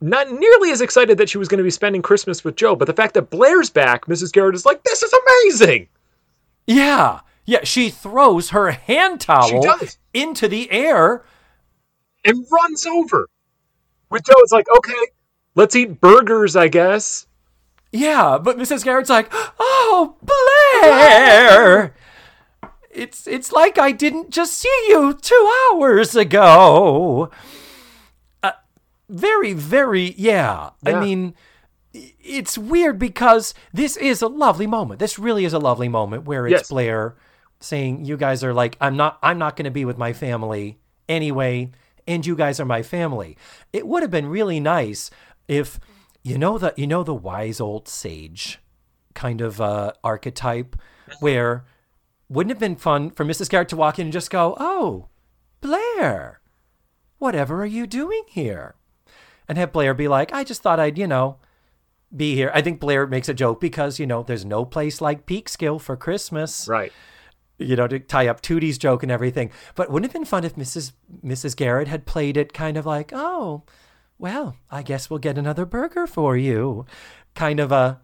Not 0.06 0.32
nearly 0.32 0.70
as 0.70 0.82
excited 0.82 1.18
that 1.18 1.30
she 1.30 1.40
was 1.40 1.48
going 1.48 1.58
to 1.58 1.64
be 1.64 1.72
spending 1.72 2.04
Christmas 2.04 2.44
with 2.44 2.56
Jo, 2.56 2.76
but 2.76 2.86
the 2.86 2.94
fact 2.94 3.16
that 3.16 3.32
Blair's 3.32 3.72
back, 3.72 4.06
Mrs. 4.06 4.32
Garrett 4.32 4.54
is 4.54 4.64
like, 4.64 4.84
this 4.84 5.02
is 5.02 5.12
amazing. 5.12 5.88
Yeah. 6.68 7.22
Yeah. 7.46 7.64
She 7.64 7.90
throws 7.90 8.52
her 8.52 8.70
hand 8.70 9.20
towel 9.20 9.66
into 10.14 10.48
the 10.48 10.72
air. 10.72 11.26
And 12.24 12.46
runs 12.52 12.86
over. 12.86 13.28
With 14.12 14.24
Jo, 14.26 14.34
it's 14.38 14.52
like, 14.52 14.68
okay, 14.78 15.08
let's 15.56 15.76
eat 15.76 16.00
burgers, 16.00 16.56
I 16.56 16.68
guess. 16.68 17.26
Yeah. 17.92 18.38
But 18.38 18.60
Mrs. 18.60 18.84
Garrett's 18.84 19.10
like, 19.10 19.30
oh, 19.60 20.18
Blair. 20.22 21.96
It's 22.92 23.26
it's 23.26 23.52
like 23.52 23.80
I 23.80 23.92
didn't 23.92 24.30
just 24.30 24.54
see 24.54 24.86
you 24.88 25.18
two 25.20 25.52
hours 25.74 26.16
ago. 26.16 27.32
Very, 29.10 29.54
very, 29.54 30.14
yeah. 30.18 30.72
I 30.86 31.00
mean, 31.00 31.36
it's 31.94 32.58
weird 32.58 32.98
because 33.00 33.54
this 33.74 33.96
is 33.98 34.22
a 34.22 34.28
lovely 34.28 34.68
moment. 34.68 35.00
This 35.00 35.20
really 35.20 35.46
is 35.46 35.54
a 35.54 35.60
lovely 35.60 35.88
moment 35.88 36.26
where 36.26 36.48
it's 36.48 36.52
Yes. 36.52 36.70
Blair 36.70 37.16
saying, 37.60 38.06
"You 38.06 38.18
guys 38.18 38.44
are 38.44 38.54
like, 38.54 38.78
I'm 38.82 38.98
not, 38.98 39.18
I'm 39.24 39.38
not 39.38 39.56
going 39.56 39.66
to 39.66 39.72
be 39.72 39.86
with 39.86 39.98
my 39.98 40.12
family 40.14 40.80
anyway, 41.08 41.72
and 42.08 42.26
you 42.26 42.36
guys 42.36 42.60
are 42.60 42.66
my 42.66 42.82
family." 42.84 43.38
It 43.72 43.88
would 43.88 44.02
have 44.02 44.12
been 44.12 44.28
really 44.28 44.60
nice 44.60 45.10
if, 45.48 45.80
you 46.24 46.38
know, 46.38 46.58
the, 46.58 46.74
you 46.76 46.88
know, 46.88 47.04
the 47.04 47.14
wise 47.14 47.60
old 47.62 47.88
sage 47.88 48.60
kind 49.14 49.40
of 49.40 49.62
uh, 49.62 49.94
archetype, 50.04 50.76
where 51.22 51.64
wouldn't 52.28 52.52
it 52.52 52.56
have 52.56 52.60
been 52.60 52.76
fun 52.76 53.12
for 53.12 53.24
Mrs. 53.24 53.50
Garrett 53.50 53.70
to 53.70 53.76
walk 53.78 54.00
in 54.00 54.08
and 54.08 54.14
just 54.14 54.30
go, 54.32 54.58
"Oh, 54.60 55.08
Blair, 55.62 56.42
whatever 57.20 57.62
are 57.62 57.66
you 57.68 57.88
doing 57.88 58.24
here?" 58.28 58.76
And 59.48 59.58
have 59.58 59.72
Blair 59.74 59.94
be 59.94 60.08
like, 60.08 60.34
"I 60.34 60.44
just 60.44 60.62
thought 60.62 60.80
I'd, 60.80 60.98
you 60.98 61.08
know." 61.08 61.38
Be 62.16 62.36
here. 62.36 62.52
I 62.54 62.62
think 62.62 62.80
Blair 62.80 63.08
makes 63.08 63.28
a 63.28 63.34
joke 63.34 63.60
because, 63.60 64.00
you 64.00 64.06
know, 64.06 64.24
there's 64.24 64.46
no 64.46 64.64
place 64.64 65.02
like 65.02 65.26
Peekskill 65.26 65.82
for 65.82 65.98
Christmas 65.98 66.66
Right. 66.68 66.94
you 67.58 67.76
know, 67.76 67.88
to 67.88 68.00
tie 68.00 68.28
up 68.28 68.42
Tootie's 68.42 68.78
joke 68.78 69.04
and 69.04 69.12
everything. 69.12 69.52
But 69.74 69.90
wouldn't 69.90 70.06
it 70.10 70.14
have 70.14 70.22
been 70.22 70.26
fun 70.26 70.46
if 70.46 70.56
Mrs. 70.56 70.94
Mrs. 71.26 71.56
Garrett 71.58 71.88
had 71.90 72.06
played 72.06 72.38
it 72.38 72.54
kind 72.54 72.78
of 72.78 72.86
like, 72.86 73.12
oh, 73.14 73.64
well, 74.18 74.56
I 74.72 74.82
guess 74.82 75.10
we'll 75.10 75.20
get 75.20 75.38
another 75.38 75.66
burger 75.66 76.08
for 76.08 76.38
you. 76.38 76.86
Kind 77.34 77.60
of 77.60 77.72
a, 77.72 78.00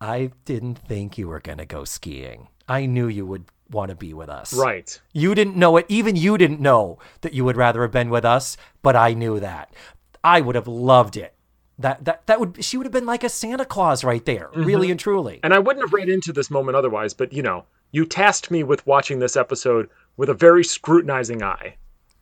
I 0.00 0.30
didn't 0.46 0.78
think 0.78 1.18
you 1.18 1.28
were 1.28 1.40
going 1.40 1.58
to 1.58 1.66
go 1.66 1.84
skiing. 1.84 2.48
I 2.66 2.86
knew 2.86 3.08
you 3.08 3.26
would 3.26 3.44
want 3.70 3.90
to 3.90 3.94
be 3.96 4.14
with 4.14 4.30
us. 4.30 4.54
Right. 4.54 4.98
You 5.12 5.34
didn't 5.34 5.56
know 5.56 5.76
it. 5.76 5.84
Even 5.88 6.16
you 6.16 6.38
didn't 6.38 6.60
know 6.60 6.98
that 7.20 7.34
you 7.34 7.44
would 7.44 7.56
rather 7.56 7.82
have 7.82 7.92
been 7.92 8.10
with 8.10 8.24
us, 8.24 8.56
but 8.80 8.96
I 8.96 9.12
knew 9.12 9.38
that. 9.40 9.74
I 10.22 10.40
would 10.40 10.54
have 10.54 10.68
loved 10.68 11.16
it. 11.16 11.34
That, 11.78 12.04
that, 12.04 12.26
that 12.26 12.38
would, 12.38 12.62
she 12.62 12.76
would 12.76 12.84
have 12.84 12.92
been 12.92 13.06
like 13.06 13.24
a 13.24 13.30
Santa 13.30 13.64
Claus 13.64 14.04
right 14.04 14.24
there, 14.26 14.50
really 14.54 14.90
and 14.90 15.00
truly. 15.00 15.40
And 15.42 15.54
I 15.54 15.58
wouldn't 15.58 15.82
have 15.84 15.94
read 15.94 16.10
into 16.10 16.32
this 16.32 16.50
moment 16.50 16.76
otherwise, 16.76 17.14
but 17.14 17.32
you 17.32 17.42
know, 17.42 17.64
you 17.90 18.04
tasked 18.04 18.50
me 18.50 18.62
with 18.62 18.86
watching 18.86 19.18
this 19.18 19.36
episode 19.36 19.88
with 20.16 20.28
a 20.28 20.34
very 20.34 20.62
scrutinizing 20.62 21.42
eye. 21.42 21.76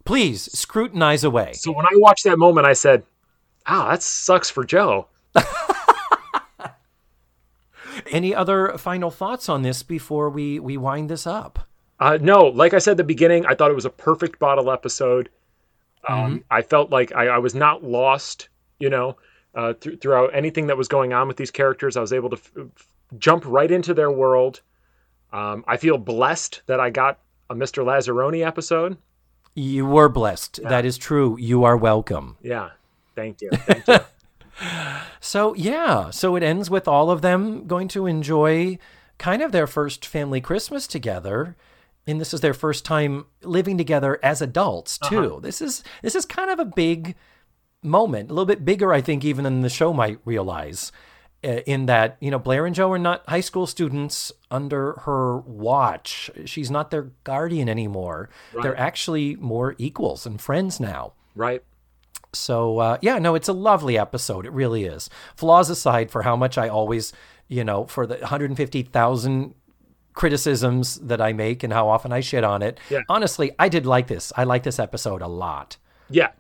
Please 0.05 0.49
scrutinize 0.57 1.25
away. 1.25 1.53
So 1.55 1.73
when 1.73 1.87
I 1.87 1.95
watched 1.95 2.25
that 2.25 2.39
moment, 2.39 2.67
I 2.67 2.73
said, 2.73 3.03
ah, 3.67 3.91
that 3.91 4.03
sucks 4.03 4.49
for 4.49 4.65
Jo. 4.65 5.09
Any 8.11 8.35
other 8.35 8.79
final 8.79 9.11
thoughts 9.11 9.49
on 9.49 9.63
this 9.63 9.83
before 9.83 10.31
we 10.31 10.59
we 10.61 10.77
wind 10.77 11.11
this 11.11 11.27
up? 11.27 11.69
Uh, 12.01 12.17
no, 12.21 12.47
like 12.47 12.75
I 12.75 12.79
said 12.79 12.93
at 12.93 12.97
the 12.99 13.05
beginning, 13.05 13.45
I 13.45 13.55
thought 13.55 13.71
it 13.71 13.75
was 13.75 13.85
a 13.85 13.91
perfect 13.91 14.39
bottle 14.39 14.71
episode. 14.71 15.31
Um, 16.09 16.45
I 16.51 16.63
felt 16.63 16.91
like 16.91 17.13
I, 17.15 17.27
I 17.29 17.39
was 17.39 17.55
not 17.55 17.85
lost, 17.85 18.49
you 18.79 18.89
know, 18.91 19.17
uh, 19.55 19.75
th- 19.75 20.01
throughout 20.01 20.35
anything 20.35 20.67
that 20.69 20.77
was 20.77 20.89
going 20.89 21.13
on 21.13 21.29
with 21.29 21.37
these 21.37 21.51
characters. 21.51 21.97
I 21.97 22.01
was 22.01 22.13
able 22.13 22.31
to 22.31 22.37
f- 22.37 22.53
f- 22.57 22.89
jump 23.19 23.45
right 23.47 23.71
into 23.71 23.95
their 23.95 24.11
world. 24.11 24.61
Um, 25.33 25.65
I 25.69 25.77
feel 25.77 25.99
blessed 25.99 26.63
that 26.67 26.81
I 26.81 26.91
got 26.91 27.19
a 27.51 27.55
Mr. 27.55 27.85
Lazzaroni 27.85 28.47
episode. 28.47 28.97
You 29.55 29.87
were 29.87 30.09
blessed. 30.09 30.61
That 30.63 30.85
is 30.85 30.97
true. 30.97 31.37
You 31.39 31.65
are 31.65 31.77
welcome. 31.77 32.37
Yeah, 32.43 32.71
thank 33.15 33.41
you. 33.43 33.51
Thank 33.51 33.87
you. 33.87 33.99
So 35.21 35.55
yeah, 35.55 36.11
so 36.11 36.35
it 36.37 36.43
ends 36.43 36.71
with 36.71 36.89
all 36.89 37.11
of 37.11 37.23
them 37.23 37.67
going 37.67 37.87
to 37.89 38.07
enjoy 38.07 38.79
kind 39.19 39.43
of 39.43 39.53
their 39.53 39.67
first 39.67 40.07
family 40.07 40.41
Christmas 40.41 40.87
together. 40.87 41.57
And 42.09 42.21
this 42.21 42.35
is 42.35 42.41
their 42.41 42.55
first 42.55 42.85
time 42.85 43.27
living 43.43 43.79
together 43.79 44.19
as 44.23 44.43
adults 44.43 44.99
too. 44.99 45.39
This 45.43 45.61
is 45.63 45.85
this 46.03 46.15
is 46.17 46.25
kind 46.25 46.51
of 46.51 46.59
a 46.59 46.65
big 46.65 47.15
moment, 47.83 48.31
a 48.31 48.33
little 48.35 48.47
bit 48.47 48.65
bigger, 48.65 48.93
I 48.93 49.01
think, 49.01 49.25
even 49.25 49.45
than 49.45 49.61
the 49.61 49.69
show 49.69 49.93
might 49.93 50.19
realize. 50.25 50.91
uh, 51.45 51.61
In 51.67 51.87
that, 51.87 52.17
you 52.21 52.31
know, 52.33 52.39
Blair 52.41 52.67
and 52.67 52.75
Jo 52.75 52.91
are 52.91 52.99
not 52.99 53.23
high 53.29 53.41
school 53.43 53.67
students 53.67 54.33
under 54.51 54.95
her 55.05 55.39
watch. 55.39 56.31
She's 56.47 56.71
not 56.71 56.91
their 56.91 57.13
guardian 57.23 57.69
anymore. 57.69 58.31
They're 58.63 58.77
actually 58.77 59.37
more 59.37 59.77
equals 59.79 60.27
and 60.27 60.41
friends 60.41 60.81
now. 60.81 61.13
right? 61.37 61.63
So 62.33 62.79
uh, 62.79 62.99
yeah, 63.01 63.19
no, 63.19 63.35
it's 63.37 63.49
a 63.49 63.53
lovely 63.53 63.97
episode. 63.97 64.45
It 64.47 64.53
really 64.53 64.85
is. 64.85 65.09
Flaws 65.37 65.71
aside, 65.71 66.11
for 66.11 66.23
how 66.23 66.37
much 66.37 66.59
I 66.59 66.69
always, 66.69 67.13
you 67.49 67.65
know, 67.65 67.87
for 67.87 68.07
the 68.07 68.17
150,000 68.17 69.55
criticisms 70.19 70.97
that 70.97 71.21
I 71.21 71.33
make 71.33 71.63
and 71.63 71.73
how 71.73 71.89
often 71.89 72.13
I 72.13 72.21
shit 72.21 72.43
on 72.43 72.61
it. 72.61 72.79
Yeah. 72.91 73.03
Honestly, 73.09 73.53
I 73.59 73.69
did 73.69 73.87
like 73.87 74.09
this. 74.09 74.33
I 74.37 74.43
like 74.45 74.65
this 74.65 74.81
episode 74.81 75.23
a 75.23 75.29
lot. 75.29 75.77
Yeah. 76.11 76.31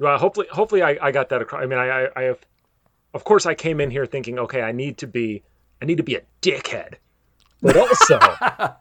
Well, 0.00 0.18
hopefully, 0.18 0.48
hopefully, 0.50 0.82
I, 0.82 0.98
I 1.00 1.12
got 1.12 1.28
that 1.28 1.40
across. 1.40 1.62
I 1.62 1.66
mean, 1.66 1.78
I, 1.78 1.88
I, 1.88 2.08
I 2.16 2.22
have, 2.22 2.40
of 3.14 3.22
course, 3.22 3.46
I 3.46 3.54
came 3.54 3.80
in 3.80 3.92
here 3.92 4.06
thinking, 4.06 4.40
okay, 4.40 4.60
I 4.60 4.72
need 4.72 4.98
to 4.98 5.06
be, 5.06 5.44
I 5.80 5.84
need 5.84 5.98
to 5.98 6.02
be 6.02 6.16
a 6.16 6.22
dickhead. 6.42 6.94
but 7.62 7.76
also. 7.76 8.18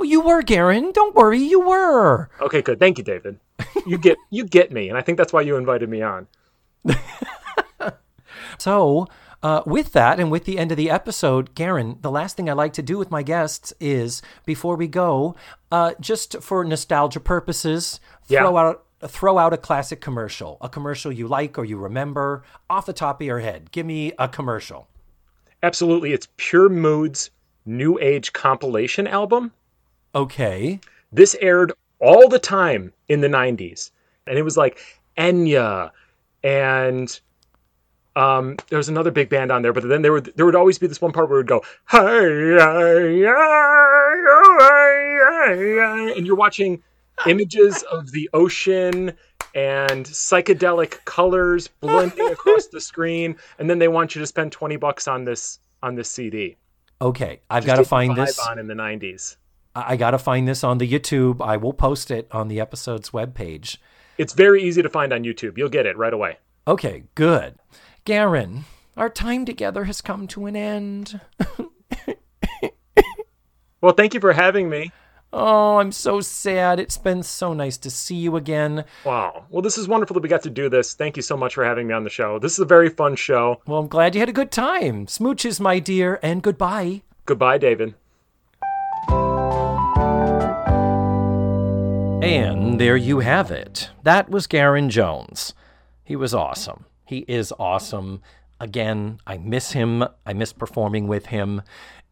oh, 0.00 0.02
you 0.02 0.22
were, 0.22 0.40
Garen. 0.42 0.90
Don't 0.92 1.14
worry, 1.14 1.40
you 1.40 1.60
were. 1.60 2.30
Okay, 2.40 2.62
good. 2.62 2.80
Thank 2.80 2.96
you, 2.96 3.04
David. 3.04 3.38
You 3.86 3.98
get 3.98 4.16
you 4.30 4.44
get 4.44 4.72
me, 4.72 4.88
and 4.88 4.96
I 4.96 5.02
think 5.02 5.18
that's 5.18 5.32
why 5.32 5.42
you 5.42 5.56
invited 5.56 5.90
me 5.90 6.00
on. 6.00 6.26
so, 8.58 9.08
uh, 9.44 9.62
with 9.66 9.92
that, 9.92 10.18
and 10.18 10.30
with 10.30 10.46
the 10.46 10.58
end 10.58 10.70
of 10.70 10.78
the 10.78 10.90
episode, 10.90 11.54
Garen, 11.54 11.98
the 12.00 12.10
last 12.10 12.34
thing 12.34 12.48
I 12.48 12.54
like 12.54 12.72
to 12.72 12.82
do 12.82 12.96
with 12.96 13.10
my 13.10 13.22
guests 13.22 13.74
is 13.78 14.22
before 14.46 14.74
we 14.74 14.88
go, 14.88 15.36
uh, 15.70 15.92
just 16.00 16.42
for 16.42 16.64
nostalgia 16.64 17.20
purposes, 17.20 18.00
throw 18.26 18.54
yeah. 18.54 18.60
out 18.60 18.86
throw 19.06 19.36
out 19.36 19.52
a 19.52 19.58
classic 19.58 20.00
commercial, 20.00 20.56
a 20.62 20.68
commercial 20.70 21.12
you 21.12 21.28
like 21.28 21.58
or 21.58 21.64
you 21.66 21.76
remember 21.76 22.42
off 22.70 22.86
the 22.86 22.94
top 22.94 23.20
of 23.20 23.26
your 23.26 23.40
head. 23.40 23.70
Give 23.70 23.84
me 23.84 24.12
a 24.18 24.26
commercial. 24.26 24.88
Absolutely, 25.62 26.14
it's 26.14 26.26
Pure 26.38 26.70
Moods 26.70 27.30
New 27.66 27.98
Age 28.00 28.32
compilation 28.32 29.06
album. 29.06 29.52
Okay. 30.14 30.80
This 31.12 31.36
aired 31.42 31.70
all 32.00 32.30
the 32.30 32.38
time 32.38 32.94
in 33.08 33.20
the 33.20 33.28
90s. 33.28 33.90
And 34.26 34.38
it 34.38 34.42
was 34.42 34.56
like 34.56 34.78
Enya 35.18 35.90
and 36.42 37.20
um, 38.16 38.56
there 38.68 38.78
was 38.78 38.88
another 38.88 39.10
big 39.10 39.28
band 39.28 39.50
on 39.50 39.62
there, 39.62 39.72
but 39.72 39.88
then 39.88 40.02
there 40.02 40.12
would 40.12 40.32
there 40.36 40.46
would 40.46 40.54
always 40.54 40.78
be 40.78 40.86
this 40.86 41.00
one 41.00 41.12
part 41.12 41.28
where 41.28 41.40
it 41.40 41.40
would 41.40 41.48
go, 41.48 41.62
hey, 41.90 43.26
and 46.16 46.26
you're 46.26 46.36
watching 46.36 46.82
images 47.26 47.82
of 47.84 48.10
the 48.12 48.30
ocean 48.32 49.12
and 49.54 50.06
psychedelic 50.06 51.04
colors 51.04 51.68
blending 51.68 52.28
across 52.30 52.66
the 52.68 52.80
screen, 52.80 53.36
and 53.58 53.68
then 53.68 53.78
they 53.78 53.88
want 53.88 54.14
you 54.14 54.20
to 54.20 54.26
spend 54.26 54.52
twenty 54.52 54.76
bucks 54.76 55.08
on 55.08 55.24
this 55.24 55.58
on 55.82 55.94
this 55.94 56.08
CD. 56.08 56.56
Okay, 57.00 57.40
I've 57.50 57.66
got 57.66 57.76
to 57.76 57.84
find 57.84 58.16
this 58.16 58.38
on 58.38 58.58
in 58.58 58.68
the 58.68 58.74
'90s. 58.74 59.36
I 59.76 59.96
got 59.96 60.12
to 60.12 60.18
find 60.18 60.46
this 60.46 60.62
on 60.62 60.78
the 60.78 60.88
YouTube. 60.88 61.44
I 61.44 61.56
will 61.56 61.72
post 61.72 62.12
it 62.12 62.28
on 62.30 62.46
the 62.46 62.60
episode's 62.60 63.10
webpage. 63.10 63.78
It's 64.18 64.32
very 64.32 64.62
easy 64.62 64.82
to 64.82 64.88
find 64.88 65.12
on 65.12 65.24
YouTube. 65.24 65.58
You'll 65.58 65.68
get 65.68 65.84
it 65.84 65.96
right 65.96 66.12
away. 66.12 66.38
Okay, 66.66 67.04
good. 67.14 67.56
Garen, 68.04 68.66
our 68.98 69.08
time 69.08 69.46
together 69.46 69.84
has 69.84 70.02
come 70.02 70.26
to 70.28 70.44
an 70.44 70.54
end. 70.54 71.20
well, 73.80 73.94
thank 73.94 74.12
you 74.12 74.20
for 74.20 74.34
having 74.34 74.68
me. 74.68 74.92
Oh, 75.32 75.78
I'm 75.78 75.90
so 75.90 76.20
sad. 76.20 76.78
It's 76.78 76.98
been 76.98 77.22
so 77.22 77.54
nice 77.54 77.78
to 77.78 77.88
see 77.90 78.16
you 78.16 78.36
again. 78.36 78.84
Wow. 79.06 79.46
Well, 79.48 79.62
this 79.62 79.78
is 79.78 79.88
wonderful 79.88 80.12
that 80.14 80.22
we 80.22 80.28
got 80.28 80.42
to 80.42 80.50
do 80.50 80.68
this. 80.68 80.92
Thank 80.92 81.16
you 81.16 81.22
so 81.22 81.34
much 81.34 81.54
for 81.54 81.64
having 81.64 81.86
me 81.86 81.94
on 81.94 82.04
the 82.04 82.10
show. 82.10 82.38
This 82.38 82.52
is 82.52 82.58
a 82.58 82.66
very 82.66 82.90
fun 82.90 83.16
show. 83.16 83.62
Well, 83.66 83.78
I'm 83.78 83.88
glad 83.88 84.14
you 84.14 84.20
had 84.20 84.28
a 84.28 84.34
good 84.34 84.52
time. 84.52 85.06
Smooches, 85.06 85.58
my 85.58 85.78
dear, 85.78 86.20
and 86.22 86.42
goodbye. 86.42 87.00
Goodbye, 87.24 87.56
David. 87.56 87.94
And 92.22 92.78
there 92.78 92.98
you 92.98 93.20
have 93.20 93.50
it. 93.50 93.88
That 94.02 94.28
was 94.28 94.46
Garen 94.46 94.90
Jones. 94.90 95.54
He 96.04 96.16
was 96.16 96.34
awesome. 96.34 96.84
He 97.04 97.24
is 97.28 97.52
awesome. 97.58 98.22
Again, 98.60 99.20
I 99.26 99.38
miss 99.38 99.72
him. 99.72 100.04
I 100.24 100.32
miss 100.32 100.52
performing 100.52 101.06
with 101.06 101.26
him. 101.26 101.62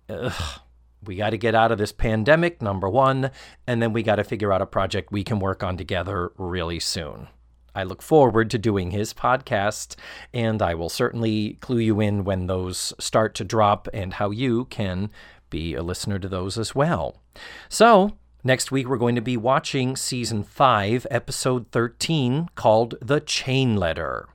Ugh. 0.09 0.61
We 1.05 1.16
got 1.16 1.30
to 1.30 1.38
get 1.38 1.57
out 1.57 1.72
of 1.72 1.78
this 1.78 1.90
pandemic, 1.90 2.62
number 2.62 2.88
one, 2.88 3.32
and 3.66 3.82
then 3.82 3.93
we 3.93 4.05
got 4.05 4.16
to 4.16 4.24
figure 4.24 4.53
out 4.53 4.62
a 4.62 4.66
project 4.66 5.11
we 5.11 5.24
can 5.24 5.40
work 5.40 5.64
on 5.64 5.76
together 5.76 6.30
really 6.36 6.78
soon. 6.78 7.26
I 7.74 7.82
look 7.82 8.03
forward 8.03 8.51
to 8.51 8.59
doing 8.59 8.90
his 8.90 9.12
podcast, 9.12 9.97
and 10.32 10.62
I 10.62 10.74
will 10.74 10.88
certainly 10.88 11.55
clue 11.55 11.78
you 11.78 12.01
in 12.01 12.22
when 12.22 12.47
those 12.47 12.93
start 13.01 13.34
to 13.36 13.45
drop 13.45 13.88
and 13.93 14.14
how 14.14 14.30
you 14.30 14.66
can 14.66 15.11
be 15.51 15.74
a 15.74 15.82
listener 15.82 16.18
to 16.18 16.28
those 16.28 16.57
as 16.57 16.74
well. 16.74 17.20
So, 17.68 18.12
next 18.45 18.70
week 18.70 18.88
we're 18.88 18.97
going 18.97 19.14
to 19.16 19.20
be 19.20 19.36
watching 19.36 19.97
season 19.97 20.45
5, 20.45 21.07
episode 21.11 21.66
13, 21.72 22.51
called 22.55 22.95
The 23.01 23.20
Chain 23.20 23.76
Letter. 23.76 24.28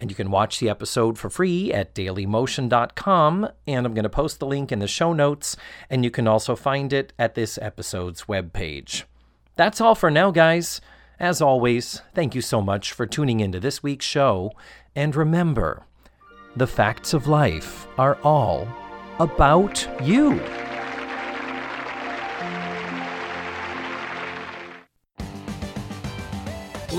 And 0.00 0.10
you 0.10 0.16
can 0.16 0.30
watch 0.30 0.58
the 0.58 0.70
episode 0.70 1.18
for 1.18 1.28
free 1.28 1.72
at 1.72 1.94
dailymotion.com. 1.94 3.48
And 3.66 3.86
I'm 3.86 3.94
going 3.94 4.04
to 4.04 4.08
post 4.08 4.40
the 4.40 4.46
link 4.46 4.72
in 4.72 4.78
the 4.78 4.88
show 4.88 5.12
notes. 5.12 5.56
And 5.90 6.04
you 6.04 6.10
can 6.10 6.26
also 6.26 6.56
find 6.56 6.92
it 6.92 7.12
at 7.18 7.34
this 7.34 7.58
episode's 7.58 8.24
webpage. 8.24 9.04
That's 9.56 9.80
all 9.80 9.94
for 9.94 10.10
now, 10.10 10.30
guys. 10.30 10.80
As 11.18 11.42
always, 11.42 12.00
thank 12.14 12.34
you 12.34 12.40
so 12.40 12.62
much 12.62 12.92
for 12.92 13.06
tuning 13.06 13.40
into 13.40 13.60
this 13.60 13.82
week's 13.82 14.06
show. 14.06 14.52
And 14.96 15.14
remember, 15.14 15.84
the 16.56 16.66
facts 16.66 17.12
of 17.12 17.26
life 17.26 17.86
are 17.98 18.18
all 18.22 18.66
about 19.18 19.86
you. 20.02 20.40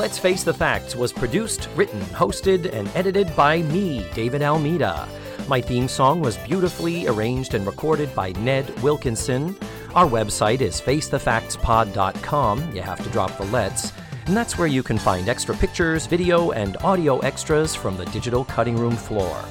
Let's 0.01 0.17
Face 0.17 0.43
the 0.43 0.51
Facts 0.51 0.95
was 0.95 1.13
produced, 1.13 1.69
written, 1.75 2.01
hosted, 2.05 2.73
and 2.73 2.89
edited 2.95 3.35
by 3.35 3.61
me, 3.61 4.03
David 4.15 4.41
Almeida. 4.41 5.07
My 5.47 5.61
theme 5.61 5.87
song 5.87 6.21
was 6.21 6.37
beautifully 6.37 7.05
arranged 7.05 7.53
and 7.53 7.67
recorded 7.67 8.15
by 8.15 8.31
Ned 8.31 8.67
Wilkinson. 8.81 9.55
Our 9.93 10.07
website 10.07 10.61
is 10.61 10.81
facethefactspod.com. 10.81 12.75
You 12.75 12.81
have 12.81 13.03
to 13.03 13.09
drop 13.11 13.37
the 13.37 13.45
let's. 13.45 13.93
And 14.25 14.35
that's 14.35 14.57
where 14.57 14.67
you 14.67 14.81
can 14.81 14.97
find 14.97 15.29
extra 15.29 15.55
pictures, 15.55 16.07
video, 16.07 16.49
and 16.49 16.77
audio 16.77 17.19
extras 17.19 17.75
from 17.75 17.95
the 17.95 18.05
digital 18.05 18.43
cutting 18.43 18.77
room 18.77 18.95
floor. 18.95 19.45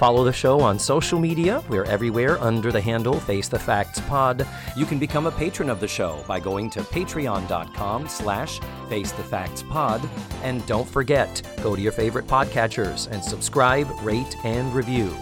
Follow 0.00 0.24
the 0.24 0.32
show 0.32 0.62
on 0.62 0.78
social 0.78 1.18
media. 1.18 1.62
We're 1.68 1.84
everywhere 1.84 2.40
under 2.40 2.72
the 2.72 2.80
handle 2.80 3.20
Face 3.20 3.48
the 3.48 3.58
Facts 3.58 4.00
Pod. 4.00 4.48
You 4.74 4.86
can 4.86 4.98
become 4.98 5.26
a 5.26 5.30
patron 5.30 5.68
of 5.68 5.78
the 5.78 5.86
show 5.86 6.24
by 6.26 6.40
going 6.40 6.70
to 6.70 6.80
patreon.com 6.80 8.08
slash 8.08 8.60
Face 8.88 9.12
the 9.12 9.22
Facts 9.22 9.62
Pod. 9.62 10.00
And 10.42 10.64
don't 10.64 10.88
forget, 10.88 11.42
go 11.62 11.76
to 11.76 11.82
your 11.82 11.92
favorite 11.92 12.26
podcatchers 12.26 13.10
and 13.10 13.22
subscribe, 13.22 13.88
rate, 14.00 14.34
and 14.42 14.74
review. 14.74 15.14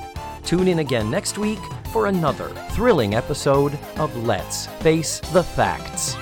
Tune 0.44 0.68
in 0.68 0.78
again 0.78 1.10
next 1.10 1.38
week 1.38 1.58
for 1.92 2.06
another 2.06 2.50
thrilling 2.70 3.16
episode 3.16 3.76
of 3.96 4.16
Let's 4.16 4.66
Face 4.80 5.18
the 5.32 5.42
Facts. 5.42 6.16